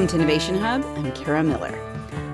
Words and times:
Welcome 0.00 0.18
to 0.18 0.24
Innovation 0.24 0.56
Hub. 0.56 0.82
I'm 0.96 1.12
Kara 1.12 1.44
Miller. 1.44 1.78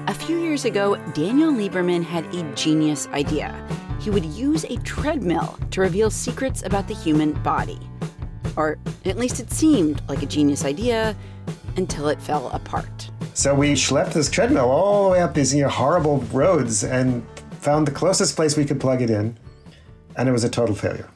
A 0.06 0.14
few 0.14 0.38
years 0.38 0.64
ago, 0.64 0.94
Daniel 1.14 1.52
Lieberman 1.52 2.04
had 2.04 2.24
a 2.32 2.44
genius 2.54 3.08
idea. 3.08 3.52
He 3.98 4.08
would 4.08 4.24
use 4.24 4.62
a 4.62 4.76
treadmill 4.82 5.58
to 5.72 5.80
reveal 5.80 6.08
secrets 6.08 6.62
about 6.62 6.86
the 6.86 6.94
human 6.94 7.32
body. 7.42 7.80
Or 8.54 8.78
at 9.04 9.16
least 9.16 9.40
it 9.40 9.50
seemed 9.50 10.00
like 10.08 10.22
a 10.22 10.26
genius 10.26 10.64
idea 10.64 11.16
until 11.76 12.06
it 12.06 12.22
fell 12.22 12.50
apart. 12.50 13.10
So 13.34 13.52
we 13.52 13.72
schlepped 13.72 14.12
this 14.12 14.30
treadmill 14.30 14.70
all 14.70 15.06
the 15.06 15.10
way 15.10 15.20
up 15.20 15.34
these 15.34 15.52
you 15.52 15.62
know, 15.62 15.68
horrible 15.68 16.18
roads 16.32 16.84
and 16.84 17.26
found 17.58 17.88
the 17.88 17.92
closest 17.92 18.36
place 18.36 18.56
we 18.56 18.64
could 18.64 18.78
plug 18.78 19.02
it 19.02 19.10
in, 19.10 19.36
and 20.14 20.28
it 20.28 20.32
was 20.32 20.44
a 20.44 20.48
total 20.48 20.76
failure. 20.76 21.08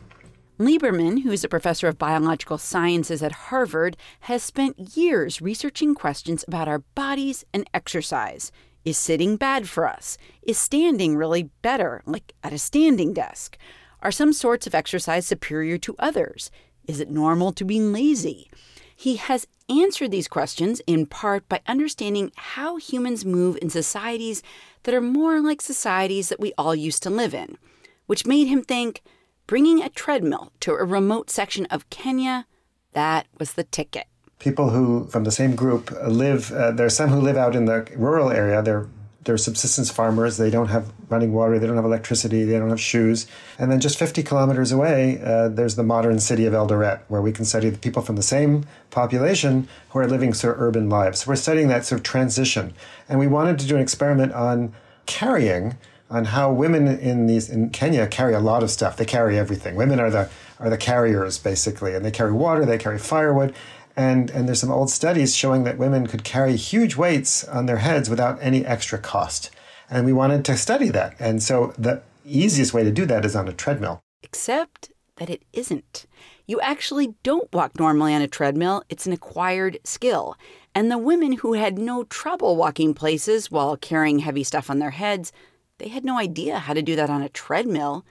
Lieberman, 0.60 1.22
who 1.22 1.32
is 1.32 1.42
a 1.42 1.48
professor 1.48 1.88
of 1.88 1.96
biological 1.96 2.58
sciences 2.58 3.22
at 3.22 3.32
Harvard, 3.32 3.96
has 4.20 4.42
spent 4.42 4.94
years 4.94 5.40
researching 5.40 5.94
questions 5.94 6.44
about 6.46 6.68
our 6.68 6.80
bodies 6.94 7.46
and 7.54 7.66
exercise. 7.72 8.52
Is 8.84 8.98
sitting 8.98 9.36
bad 9.36 9.70
for 9.70 9.88
us? 9.88 10.18
Is 10.42 10.58
standing 10.58 11.16
really 11.16 11.44
better, 11.62 12.02
like 12.04 12.34
at 12.44 12.52
a 12.52 12.58
standing 12.58 13.14
desk? 13.14 13.56
Are 14.02 14.12
some 14.12 14.34
sorts 14.34 14.66
of 14.66 14.74
exercise 14.74 15.26
superior 15.26 15.78
to 15.78 15.96
others? 15.98 16.50
Is 16.86 17.00
it 17.00 17.08
normal 17.10 17.52
to 17.52 17.64
be 17.64 17.80
lazy? 17.80 18.50
He 18.94 19.16
has 19.16 19.46
answered 19.70 20.10
these 20.10 20.28
questions 20.28 20.82
in 20.86 21.06
part 21.06 21.48
by 21.48 21.62
understanding 21.68 22.32
how 22.36 22.76
humans 22.76 23.24
move 23.24 23.56
in 23.62 23.70
societies 23.70 24.42
that 24.82 24.94
are 24.94 25.00
more 25.00 25.40
like 25.40 25.62
societies 25.62 26.28
that 26.28 26.40
we 26.40 26.52
all 26.58 26.74
used 26.74 27.02
to 27.04 27.08
live 27.08 27.32
in, 27.32 27.56
which 28.04 28.26
made 28.26 28.48
him 28.48 28.62
think 28.62 29.00
bringing 29.50 29.82
a 29.82 29.88
treadmill 29.88 30.52
to 30.60 30.70
a 30.70 30.84
remote 30.84 31.28
section 31.28 31.66
of 31.72 31.90
Kenya, 31.90 32.46
that 32.92 33.26
was 33.40 33.54
the 33.54 33.64
ticket. 33.64 34.06
People 34.38 34.70
who, 34.70 35.08
from 35.08 35.24
the 35.24 35.32
same 35.32 35.56
group, 35.56 35.90
live, 36.06 36.52
uh, 36.52 36.70
there 36.70 36.86
are 36.86 36.96
some 37.00 37.10
who 37.10 37.20
live 37.20 37.36
out 37.36 37.56
in 37.56 37.64
the 37.64 37.84
rural 37.96 38.30
area. 38.30 38.62
They're 38.62 38.86
they're 39.24 39.36
subsistence 39.36 39.90
farmers. 39.90 40.38
They 40.38 40.50
don't 40.50 40.68
have 40.68 40.92
running 41.10 41.32
water. 41.34 41.58
They 41.58 41.66
don't 41.66 41.76
have 41.76 41.84
electricity. 41.84 42.44
They 42.44 42.58
don't 42.58 42.70
have 42.70 42.80
shoes. 42.80 43.26
And 43.58 43.70
then 43.70 43.78
just 43.78 43.98
50 43.98 44.22
kilometers 44.22 44.72
away, 44.72 45.20
uh, 45.22 45.48
there's 45.48 45.76
the 45.76 45.82
modern 45.82 46.20
city 46.20 46.46
of 46.46 46.54
Eldoret, 46.54 47.00
where 47.08 47.20
we 47.20 47.30
can 47.30 47.44
study 47.44 47.68
the 47.68 47.76
people 47.76 48.00
from 48.00 48.16
the 48.16 48.22
same 48.22 48.64
population 48.90 49.68
who 49.90 49.98
are 49.98 50.06
living 50.06 50.32
sort 50.32 50.54
of 50.54 50.62
urban 50.62 50.88
lives. 50.88 51.20
So 51.20 51.28
we're 51.28 51.36
studying 51.36 51.68
that 51.68 51.84
sort 51.84 52.00
of 52.00 52.04
transition. 52.04 52.72
And 53.10 53.18
we 53.18 53.26
wanted 53.26 53.58
to 53.58 53.66
do 53.66 53.74
an 53.74 53.82
experiment 53.82 54.32
on 54.32 54.72
carrying 55.04 55.76
on 56.10 56.26
how 56.26 56.52
women 56.52 56.88
in 56.88 57.26
these 57.26 57.48
in 57.48 57.70
Kenya 57.70 58.06
carry 58.06 58.34
a 58.34 58.40
lot 58.40 58.62
of 58.62 58.70
stuff. 58.70 58.96
They 58.96 59.04
carry 59.04 59.38
everything. 59.38 59.76
Women 59.76 60.00
are 60.00 60.10
the 60.10 60.28
are 60.58 60.68
the 60.68 60.76
carriers 60.76 61.38
basically, 61.38 61.94
and 61.94 62.04
they 62.04 62.10
carry 62.10 62.32
water, 62.32 62.66
they 62.66 62.78
carry 62.78 62.98
firewood, 62.98 63.54
and 63.96 64.30
and 64.30 64.46
there's 64.48 64.60
some 64.60 64.72
old 64.72 64.90
studies 64.90 65.34
showing 65.34 65.64
that 65.64 65.78
women 65.78 66.06
could 66.06 66.24
carry 66.24 66.56
huge 66.56 66.96
weights 66.96 67.44
on 67.44 67.66
their 67.66 67.78
heads 67.78 68.10
without 68.10 68.38
any 68.40 68.66
extra 68.66 68.98
cost. 68.98 69.50
And 69.88 70.04
we 70.04 70.12
wanted 70.12 70.44
to 70.44 70.56
study 70.56 70.88
that. 70.90 71.14
And 71.18 71.42
so 71.42 71.74
the 71.78 72.02
easiest 72.24 72.74
way 72.74 72.84
to 72.84 72.92
do 72.92 73.06
that 73.06 73.24
is 73.24 73.34
on 73.34 73.48
a 73.48 73.52
treadmill. 73.52 74.00
Except 74.22 74.92
that 75.16 75.30
it 75.30 75.42
isn't. 75.52 76.06
You 76.46 76.60
actually 76.60 77.14
don't 77.22 77.52
walk 77.52 77.78
normally 77.78 78.14
on 78.14 78.22
a 78.22 78.28
treadmill. 78.28 78.82
It's 78.88 79.06
an 79.06 79.12
acquired 79.12 79.78
skill. 79.84 80.36
And 80.74 80.90
the 80.90 80.98
women 80.98 81.32
who 81.32 81.54
had 81.54 81.78
no 81.78 82.04
trouble 82.04 82.56
walking 82.56 82.94
places 82.94 83.50
while 83.50 83.76
carrying 83.76 84.20
heavy 84.20 84.44
stuff 84.44 84.70
on 84.70 84.78
their 84.78 84.90
heads 84.90 85.32
they 85.80 85.88
had 85.88 86.04
no 86.04 86.18
idea 86.18 86.58
how 86.58 86.74
to 86.74 86.82
do 86.82 86.94
that 86.94 87.10
on 87.10 87.22
a 87.22 87.28
treadmill, 87.28 88.04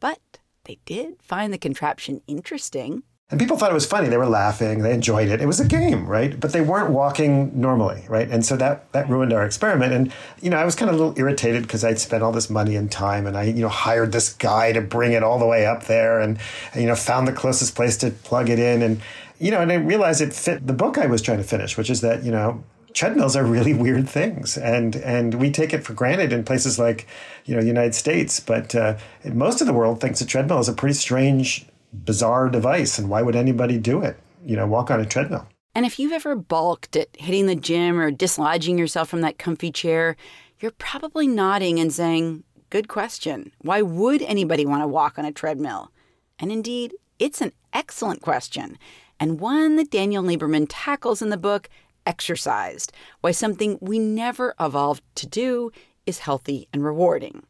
but 0.00 0.18
they 0.64 0.78
did 0.84 1.22
find 1.22 1.52
the 1.52 1.58
contraption 1.58 2.20
interesting. 2.26 3.04
And 3.30 3.40
people 3.40 3.56
thought 3.56 3.70
it 3.70 3.74
was 3.74 3.86
funny. 3.86 4.08
They 4.08 4.18
were 4.18 4.26
laughing. 4.26 4.80
They 4.82 4.92
enjoyed 4.92 5.28
it. 5.28 5.40
It 5.40 5.46
was 5.46 5.58
a 5.58 5.64
game, 5.64 6.06
right? 6.06 6.38
But 6.38 6.52
they 6.52 6.60
weren't 6.60 6.90
walking 6.90 7.58
normally, 7.58 8.04
right? 8.08 8.28
And 8.28 8.44
so 8.44 8.56
that 8.56 8.92
that 8.92 9.08
ruined 9.08 9.32
our 9.32 9.46
experiment. 9.46 9.92
And 9.94 10.12
you 10.42 10.50
know, 10.50 10.58
I 10.58 10.64
was 10.64 10.74
kind 10.74 10.90
of 10.90 10.96
a 10.96 10.98
little 10.98 11.18
irritated 11.18 11.62
because 11.62 11.84
I'd 11.84 11.98
spent 11.98 12.22
all 12.22 12.32
this 12.32 12.50
money 12.50 12.76
and 12.76 12.92
time, 12.92 13.26
and 13.26 13.36
I 13.36 13.44
you 13.44 13.62
know 13.62 13.68
hired 13.68 14.12
this 14.12 14.34
guy 14.34 14.72
to 14.72 14.82
bring 14.82 15.12
it 15.12 15.22
all 15.22 15.38
the 15.38 15.46
way 15.46 15.66
up 15.66 15.84
there, 15.84 16.20
and, 16.20 16.38
and 16.72 16.82
you 16.82 16.88
know 16.88 16.94
found 16.94 17.26
the 17.26 17.32
closest 17.32 17.74
place 17.74 17.96
to 17.98 18.10
plug 18.10 18.50
it 18.50 18.58
in, 18.58 18.82
and 18.82 19.00
you 19.38 19.50
know, 19.50 19.60
and 19.60 19.72
I 19.72 19.76
realized 19.76 20.20
it 20.20 20.34
fit 20.34 20.66
the 20.66 20.74
book 20.74 20.98
I 20.98 21.06
was 21.06 21.22
trying 21.22 21.38
to 21.38 21.44
finish, 21.44 21.78
which 21.78 21.88
is 21.88 22.02
that 22.02 22.24
you 22.24 22.30
know 22.30 22.62
treadmills 22.94 23.36
are 23.36 23.44
really 23.44 23.74
weird 23.74 24.08
things, 24.08 24.56
and 24.56 24.96
and 24.96 25.34
we 25.34 25.50
take 25.50 25.74
it 25.74 25.84
for 25.84 25.92
granted 25.92 26.32
in 26.32 26.44
places 26.44 26.78
like 26.78 27.06
you 27.44 27.54
know 27.54 27.60
the 27.60 27.66
United 27.66 27.94
States, 27.94 28.40
but 28.40 28.74
uh, 28.74 28.96
most 29.24 29.60
of 29.60 29.66
the 29.66 29.72
world 29.72 30.00
thinks 30.00 30.20
a 30.20 30.26
treadmill 30.26 30.60
is 30.60 30.68
a 30.68 30.72
pretty 30.72 30.94
strange, 30.94 31.66
bizarre 31.92 32.48
device, 32.48 32.98
and 32.98 33.10
why 33.10 33.20
would 33.20 33.36
anybody 33.36 33.76
do 33.76 34.00
it? 34.00 34.16
You 34.44 34.56
know, 34.56 34.66
walk 34.66 34.90
on 34.90 35.00
a 35.00 35.06
treadmill. 35.06 35.46
And 35.74 35.84
if 35.84 35.98
you've 35.98 36.12
ever 36.12 36.36
balked 36.36 36.94
at 36.94 37.08
hitting 37.18 37.46
the 37.46 37.56
gym 37.56 37.98
or 37.98 38.12
dislodging 38.12 38.78
yourself 38.78 39.08
from 39.08 39.22
that 39.22 39.38
comfy 39.38 39.72
chair, 39.72 40.16
you're 40.60 40.70
probably 40.70 41.26
nodding 41.26 41.80
and 41.80 41.92
saying, 41.92 42.44
Good 42.70 42.88
question. 42.88 43.52
Why 43.60 43.82
would 43.82 44.22
anybody 44.22 44.64
want 44.64 44.82
to 44.82 44.88
walk 44.88 45.18
on 45.18 45.24
a 45.24 45.32
treadmill? 45.32 45.90
And 46.38 46.50
indeed, 46.50 46.94
it's 47.18 47.40
an 47.40 47.52
excellent 47.72 48.20
question, 48.20 48.78
and 49.20 49.40
one 49.40 49.76
that 49.76 49.90
Daniel 49.90 50.24
Lieberman 50.24 50.66
tackles 50.68 51.22
in 51.22 51.30
the 51.30 51.36
book 51.36 51.68
exercised, 52.06 52.92
why 53.20 53.30
something 53.30 53.78
we 53.80 53.98
never 53.98 54.54
evolved 54.60 55.02
to 55.16 55.26
do 55.26 55.70
is 56.06 56.20
healthy 56.20 56.68
and 56.72 56.84
rewarding. 56.84 57.42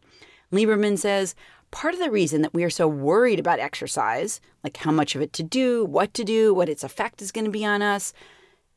Lieberman 0.53 0.99
says 0.99 1.35
part 1.71 1.95
of 1.95 2.01
the 2.01 2.11
reason 2.11 2.43
that 2.43 2.55
we 2.55 2.63
are 2.63 2.71
so 2.71 2.87
worried 2.87 3.41
about 3.41 3.59
exercise, 3.59 4.41
like 4.63 4.77
how 4.77 4.93
much 4.93 5.17
of 5.17 5.23
it 5.23 5.33
to 5.33 5.43
do, 5.43 5.85
what 5.85 6.15
to 6.15 6.25
do, 6.25 6.55
what 6.55 6.69
its 6.69 6.85
effect 6.85 7.21
is 7.21 7.33
going 7.33 7.45
to 7.45 7.51
be 7.51 7.65
on 7.65 7.83
us, 7.83 8.13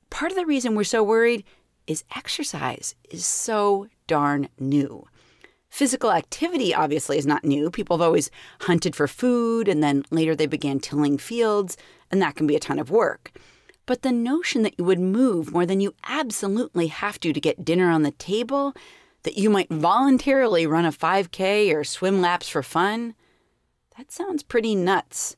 part 0.09 0.31
of 0.31 0.37
the 0.37 0.45
reason 0.45 0.73
we're 0.73 0.83
so 0.83 1.03
worried 1.03 1.43
is 1.85 2.03
exercise 2.15 2.95
is 3.09 3.25
so 3.25 3.87
darn 4.07 4.49
new. 4.59 5.05
Physical 5.69 6.11
activity 6.11 6.73
obviously 6.73 7.17
is 7.17 7.27
not 7.27 7.45
new. 7.45 7.69
People 7.69 7.97
have 7.97 8.05
always 8.05 8.31
hunted 8.61 8.95
for 8.95 9.07
food 9.07 9.67
and 9.67 9.83
then 9.83 10.03
later 10.11 10.35
they 10.35 10.45
began 10.45 10.79
tilling 10.79 11.17
fields, 11.17 11.77
and 12.09 12.21
that 12.21 12.35
can 12.35 12.47
be 12.47 12.55
a 12.55 12.59
ton 12.59 12.79
of 12.79 12.89
work. 12.89 13.31
But 13.87 14.03
the 14.03 14.11
notion 14.11 14.61
that 14.63 14.77
you 14.77 14.83
would 14.83 14.99
move 14.99 15.51
more 15.51 15.65
than 15.65 15.79
you 15.79 15.95
absolutely 16.03 16.87
have 16.87 17.19
to 17.21 17.33
to 17.33 17.39
get 17.39 17.65
dinner 17.65 17.89
on 17.89 18.03
the 18.03 18.11
table, 18.11 18.75
that 19.23 19.37
you 19.37 19.49
might 19.49 19.69
voluntarily 19.69 20.67
run 20.67 20.85
a 20.85 20.91
5K 20.91 21.73
or 21.73 21.83
swim 21.83 22.21
laps 22.21 22.49
for 22.49 22.61
fun, 22.61 23.15
that 23.97 24.11
sounds 24.11 24.43
pretty 24.43 24.75
nuts. 24.75 25.37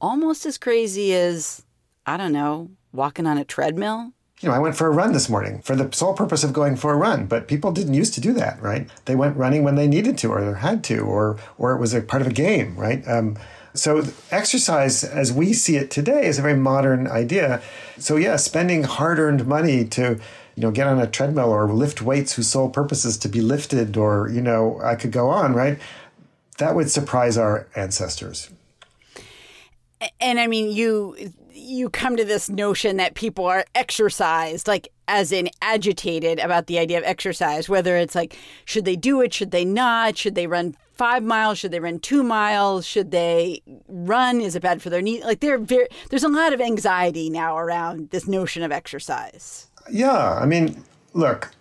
Almost 0.00 0.46
as 0.46 0.56
crazy 0.56 1.14
as, 1.14 1.64
I 2.06 2.16
don't 2.16 2.32
know, 2.32 2.70
walking 2.90 3.26
on 3.26 3.36
a 3.36 3.44
treadmill. 3.44 4.12
You 4.40 4.48
know, 4.48 4.54
I 4.54 4.58
went 4.58 4.76
for 4.76 4.86
a 4.86 4.90
run 4.90 5.12
this 5.12 5.28
morning 5.28 5.60
for 5.60 5.76
the 5.76 5.94
sole 5.94 6.14
purpose 6.14 6.42
of 6.42 6.54
going 6.54 6.76
for 6.76 6.94
a 6.94 6.96
run, 6.96 7.26
but 7.26 7.48
people 7.48 7.70
didn't 7.70 7.92
used 7.92 8.14
to 8.14 8.22
do 8.22 8.32
that, 8.32 8.60
right? 8.62 8.88
They 9.04 9.14
went 9.14 9.36
running 9.36 9.62
when 9.62 9.74
they 9.74 9.86
needed 9.86 10.16
to 10.18 10.32
or 10.32 10.54
had 10.54 10.82
to, 10.84 11.00
or 11.00 11.38
or 11.58 11.72
it 11.72 11.78
was 11.78 11.92
a 11.92 12.00
part 12.00 12.22
of 12.22 12.28
a 12.28 12.32
game, 12.32 12.74
right? 12.76 13.06
Um, 13.06 13.36
so 13.74 14.04
exercise, 14.30 15.04
as 15.04 15.32
we 15.32 15.52
see 15.52 15.76
it 15.76 15.90
today, 15.90 16.26
is 16.26 16.38
a 16.38 16.42
very 16.42 16.56
modern 16.56 17.06
idea. 17.06 17.62
So 17.98 18.16
yeah, 18.16 18.36
spending 18.36 18.84
hard-earned 18.84 19.46
money 19.46 19.84
to 19.86 20.20
you 20.56 20.62
know 20.62 20.70
get 20.70 20.86
on 20.86 21.00
a 21.00 21.06
treadmill 21.06 21.50
or 21.50 21.72
lift 21.72 22.02
weights 22.02 22.34
whose 22.34 22.48
sole 22.48 22.68
purpose 22.68 23.04
is 23.04 23.16
to 23.18 23.28
be 23.28 23.40
lifted, 23.40 23.96
or 23.96 24.28
you 24.28 24.40
know 24.40 24.80
I 24.82 24.96
could 24.96 25.12
go 25.12 25.28
on, 25.28 25.54
right? 25.54 25.78
That 26.58 26.74
would 26.74 26.90
surprise 26.90 27.38
our 27.38 27.68
ancestors. 27.74 28.50
And 30.20 30.40
I 30.40 30.46
mean, 30.46 30.70
you 30.70 31.16
you 31.52 31.90
come 31.90 32.16
to 32.16 32.24
this 32.24 32.48
notion 32.48 32.96
that 32.96 33.14
people 33.14 33.44
are 33.44 33.64
exercised, 33.74 34.66
like 34.66 34.88
as 35.06 35.30
in 35.30 35.50
agitated 35.62 36.38
about 36.38 36.66
the 36.66 36.78
idea 36.78 36.98
of 36.98 37.04
exercise, 37.04 37.68
whether 37.68 37.96
it's 37.96 38.14
like, 38.14 38.36
should 38.64 38.84
they 38.84 38.96
do 38.96 39.20
it? 39.20 39.34
Should 39.34 39.50
they 39.50 39.64
not? 39.64 40.16
Should 40.16 40.34
they 40.34 40.46
run 40.46 40.74
five 41.00 41.22
miles? 41.22 41.56
Should 41.58 41.70
they 41.70 41.80
run 41.80 41.98
two 41.98 42.22
miles? 42.22 42.84
Should 42.84 43.10
they 43.10 43.62
run? 43.88 44.42
Is 44.42 44.54
it 44.54 44.60
bad 44.60 44.82
for 44.82 44.90
their 44.90 45.00
knee? 45.00 45.24
Like 45.24 45.40
there, 45.40 45.58
there's 46.10 46.24
a 46.24 46.28
lot 46.28 46.52
of 46.52 46.60
anxiety 46.60 47.30
now 47.30 47.56
around 47.56 48.10
this 48.10 48.28
notion 48.28 48.62
of 48.62 48.70
exercise. 48.70 49.70
Yeah, 49.90 50.34
I 50.34 50.44
mean, 50.44 50.84
look, 51.14 51.52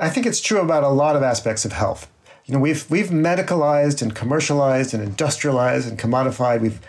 I 0.00 0.08
think 0.08 0.24
it's 0.24 0.40
true 0.40 0.60
about 0.60 0.82
a 0.82 0.88
lot 0.88 1.14
of 1.14 1.22
aspects 1.22 1.66
of 1.66 1.72
health. 1.72 2.10
You 2.46 2.54
know, 2.54 2.58
we've 2.58 2.90
we've 2.90 3.08
medicalized 3.08 4.00
and 4.00 4.14
commercialized 4.14 4.94
and 4.94 5.02
industrialized 5.02 5.86
and 5.90 5.98
commodified. 5.98 6.62
We've 6.62 6.80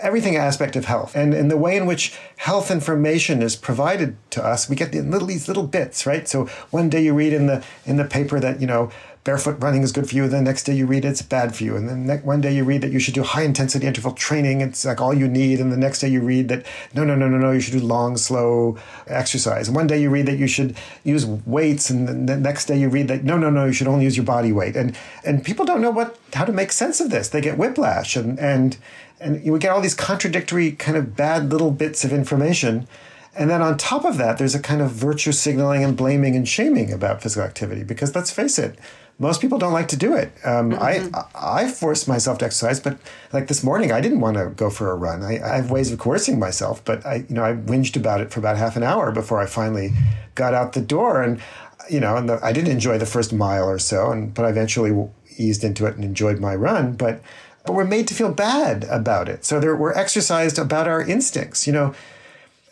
everything 0.00 0.36
aspect 0.36 0.76
of 0.76 0.84
health 0.84 1.14
and 1.16 1.34
in 1.34 1.48
the 1.48 1.56
way 1.56 1.76
in 1.76 1.86
which 1.86 2.16
health 2.36 2.70
information 2.70 3.42
is 3.42 3.56
provided 3.56 4.16
to 4.30 4.44
us 4.44 4.68
we 4.68 4.76
get 4.76 4.92
the 4.92 5.00
little, 5.00 5.28
these 5.28 5.48
little 5.48 5.66
bits 5.66 6.06
right 6.06 6.28
so 6.28 6.46
one 6.70 6.88
day 6.88 7.02
you 7.02 7.14
read 7.14 7.32
in 7.32 7.46
the 7.46 7.64
in 7.84 7.96
the 7.96 8.04
paper 8.04 8.38
that 8.40 8.60
you 8.60 8.66
know 8.66 8.90
barefoot 9.26 9.60
running 9.60 9.82
is 9.82 9.90
good 9.90 10.08
for 10.08 10.14
you. 10.14 10.28
The 10.28 10.40
next 10.40 10.62
day 10.62 10.74
you 10.74 10.86
read 10.86 11.04
it's 11.04 11.20
bad 11.20 11.54
for 11.54 11.64
you. 11.64 11.74
And 11.74 11.88
then 11.88 12.22
one 12.24 12.40
day 12.40 12.54
you 12.54 12.62
read 12.62 12.80
that 12.82 12.92
you 12.92 13.00
should 13.00 13.12
do 13.12 13.24
high 13.24 13.42
intensity 13.42 13.84
interval 13.84 14.12
training. 14.12 14.60
It's 14.60 14.84
like 14.84 15.00
all 15.00 15.12
you 15.12 15.26
need. 15.26 15.58
And 15.58 15.72
the 15.72 15.76
next 15.76 15.98
day 15.98 16.08
you 16.08 16.20
read 16.20 16.48
that 16.48 16.64
no, 16.94 17.02
no, 17.02 17.16
no, 17.16 17.28
no, 17.28 17.36
no, 17.36 17.50
you 17.50 17.58
should 17.58 17.72
do 17.72 17.84
long, 17.84 18.16
slow 18.16 18.78
exercise. 19.08 19.66
And 19.66 19.76
one 19.76 19.88
day 19.88 20.00
you 20.00 20.10
read 20.10 20.26
that 20.26 20.38
you 20.38 20.46
should 20.46 20.76
use 21.02 21.26
weights. 21.26 21.90
And 21.90 22.28
the 22.28 22.36
next 22.36 22.66
day 22.66 22.78
you 22.78 22.88
read 22.88 23.08
that 23.08 23.24
no, 23.24 23.36
no, 23.36 23.50
no, 23.50 23.66
you 23.66 23.72
should 23.72 23.88
only 23.88 24.04
use 24.04 24.16
your 24.16 24.24
body 24.24 24.52
weight. 24.52 24.76
And, 24.76 24.96
and 25.24 25.44
people 25.44 25.64
don't 25.64 25.80
know 25.80 25.90
what, 25.90 26.16
how 26.32 26.44
to 26.44 26.52
make 26.52 26.70
sense 26.70 27.00
of 27.00 27.10
this. 27.10 27.28
They 27.28 27.40
get 27.40 27.58
whiplash 27.58 28.14
and, 28.14 28.38
and, 28.38 28.78
and 29.20 29.44
you 29.44 29.56
get 29.58 29.70
all 29.70 29.80
these 29.80 29.94
contradictory 29.94 30.72
kind 30.72 30.96
of 30.96 31.16
bad 31.16 31.50
little 31.50 31.70
bits 31.70 32.04
of 32.04 32.12
information 32.12 32.86
And 33.38 33.50
then 33.50 33.60
on 33.60 33.76
top 33.76 34.04
of 34.04 34.16
that, 34.16 34.38
there's 34.38 34.54
a 34.54 34.60
kind 34.60 34.80
of 34.80 34.90
virtue 34.90 35.32
signaling 35.32 35.84
and 35.84 35.94
blaming 35.94 36.34
and 36.34 36.48
shaming 36.48 36.90
about 36.90 37.22
physical 37.22 37.44
activity 37.44 37.84
because 37.84 38.14
let's 38.14 38.30
face 38.30 38.58
it, 38.58 38.78
most 39.18 39.40
people 39.40 39.58
don't 39.58 39.72
like 39.72 39.88
to 39.88 39.96
do 39.96 40.14
it. 40.14 40.32
Um, 40.44 40.72
mm-hmm. 40.72 41.14
I 41.14 41.64
I 41.64 41.68
force 41.68 42.06
myself 42.06 42.38
to 42.38 42.44
exercise, 42.44 42.80
but 42.80 42.98
like 43.32 43.48
this 43.48 43.62
morning, 43.62 43.92
I 43.92 44.00
didn't 44.00 44.20
want 44.20 44.36
to 44.36 44.50
go 44.50 44.70
for 44.70 44.90
a 44.90 44.94
run. 44.94 45.22
I, 45.22 45.38
I, 45.42 45.56
have 45.56 45.70
ways 45.70 45.90
of 45.90 45.98
coercing 45.98 46.38
myself, 46.38 46.84
but 46.84 47.04
I 47.06 47.26
you 47.28 47.34
know 47.34 47.44
I 47.44 47.52
whinged 47.52 47.96
about 47.96 48.20
it 48.20 48.30
for 48.30 48.40
about 48.40 48.56
half 48.56 48.76
an 48.76 48.82
hour 48.82 49.12
before 49.12 49.40
I 49.40 49.46
finally 49.46 49.92
got 50.34 50.54
out 50.54 50.74
the 50.74 50.82
door, 50.82 51.22
and 51.22 51.40
you 51.90 52.00
know, 52.00 52.16
and 52.16 52.28
the, 52.28 52.38
I 52.42 52.52
didn't 52.52 52.72
enjoy 52.72 52.98
the 52.98 53.06
first 53.06 53.32
mile 53.32 53.68
or 53.68 53.78
so, 53.78 54.10
and 54.10 54.34
but 54.34 54.44
I 54.44 54.50
eventually 54.50 54.92
eased 55.38 55.64
into 55.64 55.86
it 55.86 55.94
and 55.94 56.04
enjoyed 56.04 56.38
my 56.40 56.54
run, 56.54 56.94
but. 56.94 57.22
But 57.66 57.74
we're 57.74 57.84
made 57.84 58.08
to 58.08 58.14
feel 58.14 58.32
bad 58.32 58.84
about 58.84 59.28
it. 59.28 59.44
So 59.44 59.60
we're 59.60 59.92
exercised 59.94 60.58
about 60.58 60.88
our 60.88 61.02
instincts. 61.02 61.66
You 61.66 61.72
know, 61.72 61.94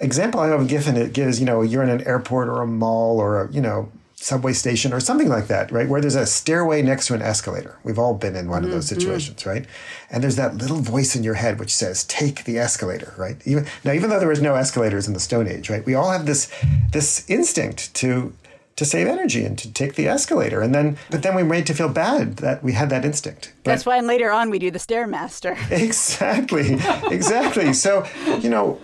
example 0.01 0.41
I 0.41 0.49
have 0.49 0.69
given 0.69 0.97
it 0.97 1.13
gives, 1.13 1.41
you 1.41 1.47
know, 1.47 1.63
you're 1.63 1.83
in 1.83 1.91
an 1.91 2.07
airport 2.07 2.49
or 2.49 2.63
a 2.63 2.67
mall 2.67 3.19
or 3.19 3.43
a, 3.43 3.53
you 3.53 3.61
know, 3.61 3.91
subway 4.25 4.55
station 4.55 4.93
or 4.93 5.01
something 5.01 5.29
like 5.29 5.49
that, 5.49 5.71
right? 5.71 5.89
Where 5.89 6.01
there's 6.01 6.15
a 6.15 6.25
stairway 6.25 6.81
next 6.81 7.09
to 7.09 7.15
an 7.15 7.21
escalator. 7.21 7.79
We've 7.85 7.99
all 7.99 8.15
been 8.15 8.35
in 8.35 8.49
one 8.49 8.63
mm-hmm. 8.63 8.69
of 8.69 8.73
those 8.73 8.87
mm-hmm. 8.87 9.01
situations, 9.01 9.45
right? 9.45 9.67
And 10.11 10.23
there's 10.23 10.37
that 10.37 10.57
little 10.57 10.79
voice 10.79 11.15
in 11.15 11.23
your 11.23 11.35
head 11.35 11.61
which 11.61 11.75
says, 11.75 12.05
"Take 12.05 12.45
the 12.45 12.59
escalator," 12.59 13.13
right? 13.19 13.37
Even 13.45 13.67
now, 13.85 13.93
even 13.93 14.09
though 14.09 14.19
there 14.19 14.29
was 14.29 14.41
no 14.41 14.55
escalators 14.55 15.07
in 15.07 15.13
the 15.13 15.21
Stone 15.21 15.47
Age, 15.47 15.69
right? 15.69 15.85
We 15.85 15.95
all 15.95 16.11
have 16.11 16.25
this 16.25 16.51
this 16.93 17.29
instinct 17.29 17.93
to 17.97 18.33
to 18.77 18.85
save 18.85 19.07
energy 19.07 19.45
and 19.45 19.59
to 19.59 19.73
take 19.73 19.95
the 19.95 20.09
escalator. 20.09 20.61
And 20.61 20.75
then, 20.75 20.99
but 21.11 21.23
then 21.23 21.35
we 21.35 21.43
made 21.43 21.67
to 21.67 21.75
feel 21.75 21.89
bad 21.89 22.39
that 22.39 22.63
we 22.63 22.73
had 22.73 22.91
that 22.91 23.05
instinct. 23.05 23.53
But 23.63 23.71
That's 23.71 23.87
why 23.87 24.01
later 24.01 24.31
on 24.31 24.51
we 24.51 24.59
do 24.59 24.71
the 24.71 24.79
stairmaster. 24.79 25.57
Exactly, 25.71 26.79
exactly. 27.13 27.73
so 27.73 28.07
you 28.41 28.49
know 28.49 28.81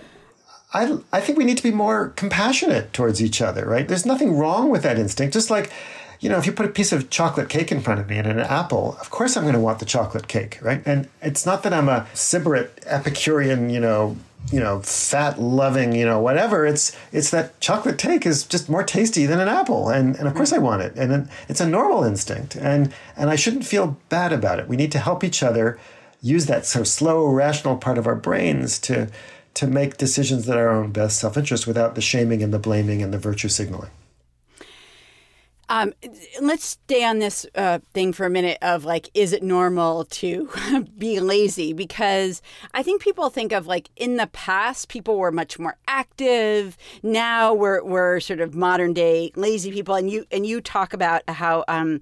I, 0.73 0.99
I 1.11 1.19
think 1.19 1.37
we 1.37 1.43
need 1.43 1.57
to 1.57 1.63
be 1.63 1.71
more 1.71 2.09
compassionate 2.09 2.93
towards 2.93 3.21
each 3.21 3.41
other, 3.41 3.65
right? 3.65 3.87
There's 3.87 4.05
nothing 4.05 4.37
wrong 4.37 4.69
with 4.69 4.83
that 4.83 4.97
instinct. 4.97 5.33
Just 5.33 5.49
like, 5.49 5.71
you 6.21 6.29
know, 6.29 6.37
if 6.37 6.45
you 6.45 6.51
put 6.51 6.67
a 6.67 6.69
piece 6.69 6.91
of 6.91 7.09
chocolate 7.09 7.49
cake 7.49 7.71
in 7.71 7.81
front 7.81 7.99
of 7.99 8.07
me 8.07 8.17
and 8.17 8.27
an 8.27 8.39
apple, 8.39 8.95
of 9.01 9.09
course 9.09 9.35
I'm 9.35 9.43
going 9.43 9.55
to 9.55 9.59
want 9.59 9.79
the 9.79 9.85
chocolate 9.85 10.27
cake, 10.27 10.59
right? 10.61 10.81
And 10.85 11.09
it's 11.21 11.47
not 11.47 11.63
that 11.63 11.73
I'm 11.73 11.89
a 11.89 12.07
sybarite 12.13 12.69
Epicurean, 12.85 13.71
you 13.71 13.79
know, 13.79 14.15
you 14.51 14.59
know, 14.59 14.81
fat 14.81 15.39
loving, 15.39 15.93
you 15.93 16.05
know, 16.05 16.19
whatever. 16.19 16.65
It's 16.65 16.95
it's 17.11 17.31
that 17.31 17.59
chocolate 17.59 17.97
cake 17.97 18.25
is 18.25 18.43
just 18.43 18.69
more 18.69 18.83
tasty 18.83 19.25
than 19.25 19.39
an 19.39 19.47
apple, 19.47 19.89
and 19.89 20.15
and 20.15 20.27
of 20.27 20.35
course 20.35 20.53
I 20.53 20.59
want 20.59 20.83
it, 20.83 20.95
and 20.95 21.29
it's 21.49 21.61
a 21.61 21.67
normal 21.67 22.03
instinct, 22.03 22.55
and 22.55 22.93
and 23.15 23.29
I 23.29 23.35
shouldn't 23.35 23.65
feel 23.65 23.97
bad 24.09 24.31
about 24.31 24.59
it. 24.59 24.67
We 24.67 24.77
need 24.77 24.91
to 24.93 24.99
help 24.99 25.23
each 25.23 25.43
other 25.43 25.79
use 26.21 26.45
that 26.45 26.75
of 26.75 26.87
slow, 26.87 27.25
rational 27.25 27.77
part 27.77 27.97
of 27.97 28.07
our 28.07 28.15
brains 28.15 28.79
to 28.79 29.09
to 29.55 29.67
make 29.67 29.97
decisions 29.97 30.45
that 30.45 30.57
are 30.57 30.69
our 30.69 30.83
own 30.83 30.91
best 30.91 31.19
self 31.19 31.37
interest 31.37 31.67
without 31.67 31.95
the 31.95 32.01
shaming 32.01 32.43
and 32.43 32.53
the 32.53 32.59
blaming 32.59 33.01
and 33.01 33.13
the 33.13 33.19
virtue 33.19 33.49
signaling. 33.49 33.91
Um, 35.71 35.93
let's 36.41 36.65
stay 36.65 37.05
on 37.05 37.19
this 37.19 37.45
uh, 37.55 37.79
thing 37.93 38.11
for 38.11 38.25
a 38.25 38.29
minute 38.29 38.57
of 38.61 38.83
like, 38.83 39.09
is 39.13 39.31
it 39.31 39.41
normal 39.41 40.03
to 40.03 40.49
be 40.97 41.21
lazy? 41.21 41.71
Because 41.71 42.41
I 42.73 42.83
think 42.83 43.01
people 43.01 43.29
think 43.29 43.53
of 43.53 43.67
like 43.67 43.89
in 43.95 44.17
the 44.17 44.27
past, 44.27 44.89
people 44.89 45.17
were 45.17 45.31
much 45.31 45.57
more 45.57 45.77
active. 45.87 46.77
Now 47.03 47.53
we're 47.53 47.81
we're 47.85 48.19
sort 48.19 48.41
of 48.41 48.53
modern 48.53 48.91
day 48.91 49.31
lazy 49.37 49.71
people, 49.71 49.95
and 49.95 50.09
you 50.09 50.25
and 50.29 50.45
you 50.45 50.59
talk 50.59 50.91
about 50.91 51.21
how 51.29 51.63
um, 51.69 52.01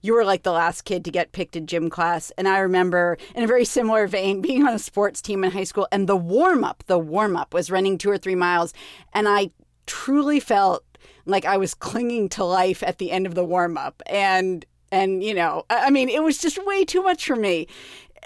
you 0.00 0.14
were 0.14 0.24
like 0.24 0.42
the 0.42 0.52
last 0.52 0.86
kid 0.86 1.04
to 1.04 1.10
get 1.10 1.32
picked 1.32 1.56
in 1.56 1.66
gym 1.66 1.90
class. 1.90 2.32
And 2.38 2.48
I 2.48 2.60
remember, 2.60 3.18
in 3.34 3.42
a 3.42 3.46
very 3.46 3.66
similar 3.66 4.06
vein, 4.06 4.40
being 4.40 4.66
on 4.66 4.72
a 4.72 4.78
sports 4.78 5.20
team 5.20 5.44
in 5.44 5.50
high 5.50 5.64
school, 5.64 5.86
and 5.92 6.08
the 6.08 6.16
warm 6.16 6.64
up, 6.64 6.84
the 6.86 6.98
warm 6.98 7.36
up 7.36 7.52
was 7.52 7.70
running 7.70 7.98
two 7.98 8.10
or 8.10 8.16
three 8.16 8.34
miles. 8.34 8.72
And 9.12 9.28
I 9.28 9.50
truly 9.84 10.40
felt 10.40 10.84
like 11.26 11.44
I 11.44 11.56
was 11.56 11.74
clinging 11.74 12.28
to 12.30 12.44
life 12.44 12.82
at 12.82 12.98
the 12.98 13.10
end 13.10 13.26
of 13.26 13.34
the 13.34 13.44
warm 13.44 13.76
up. 13.76 14.02
And, 14.06 14.64
and, 14.92 15.22
you 15.22 15.34
know, 15.34 15.64
I 15.70 15.90
mean, 15.90 16.08
it 16.08 16.22
was 16.22 16.38
just 16.38 16.64
way 16.64 16.84
too 16.84 17.02
much 17.02 17.26
for 17.26 17.36
me. 17.36 17.66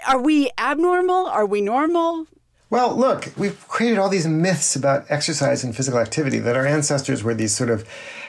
Are 0.07 0.19
we 0.19 0.49
abnormal? 0.57 1.27
Are 1.27 1.45
we 1.45 1.61
normal? 1.61 2.27
Well, 2.69 2.95
look, 2.95 3.31
we've 3.37 3.67
created 3.67 3.99
all 3.99 4.09
these 4.09 4.27
myths 4.27 4.75
about 4.75 5.05
exercise 5.09 5.63
and 5.63 5.75
physical 5.75 5.99
activity 5.99 6.39
that 6.39 6.55
our 6.55 6.65
ancestors 6.65 7.23
were 7.23 7.33
these 7.33 7.55
sort 7.55 7.69
of 7.69 7.87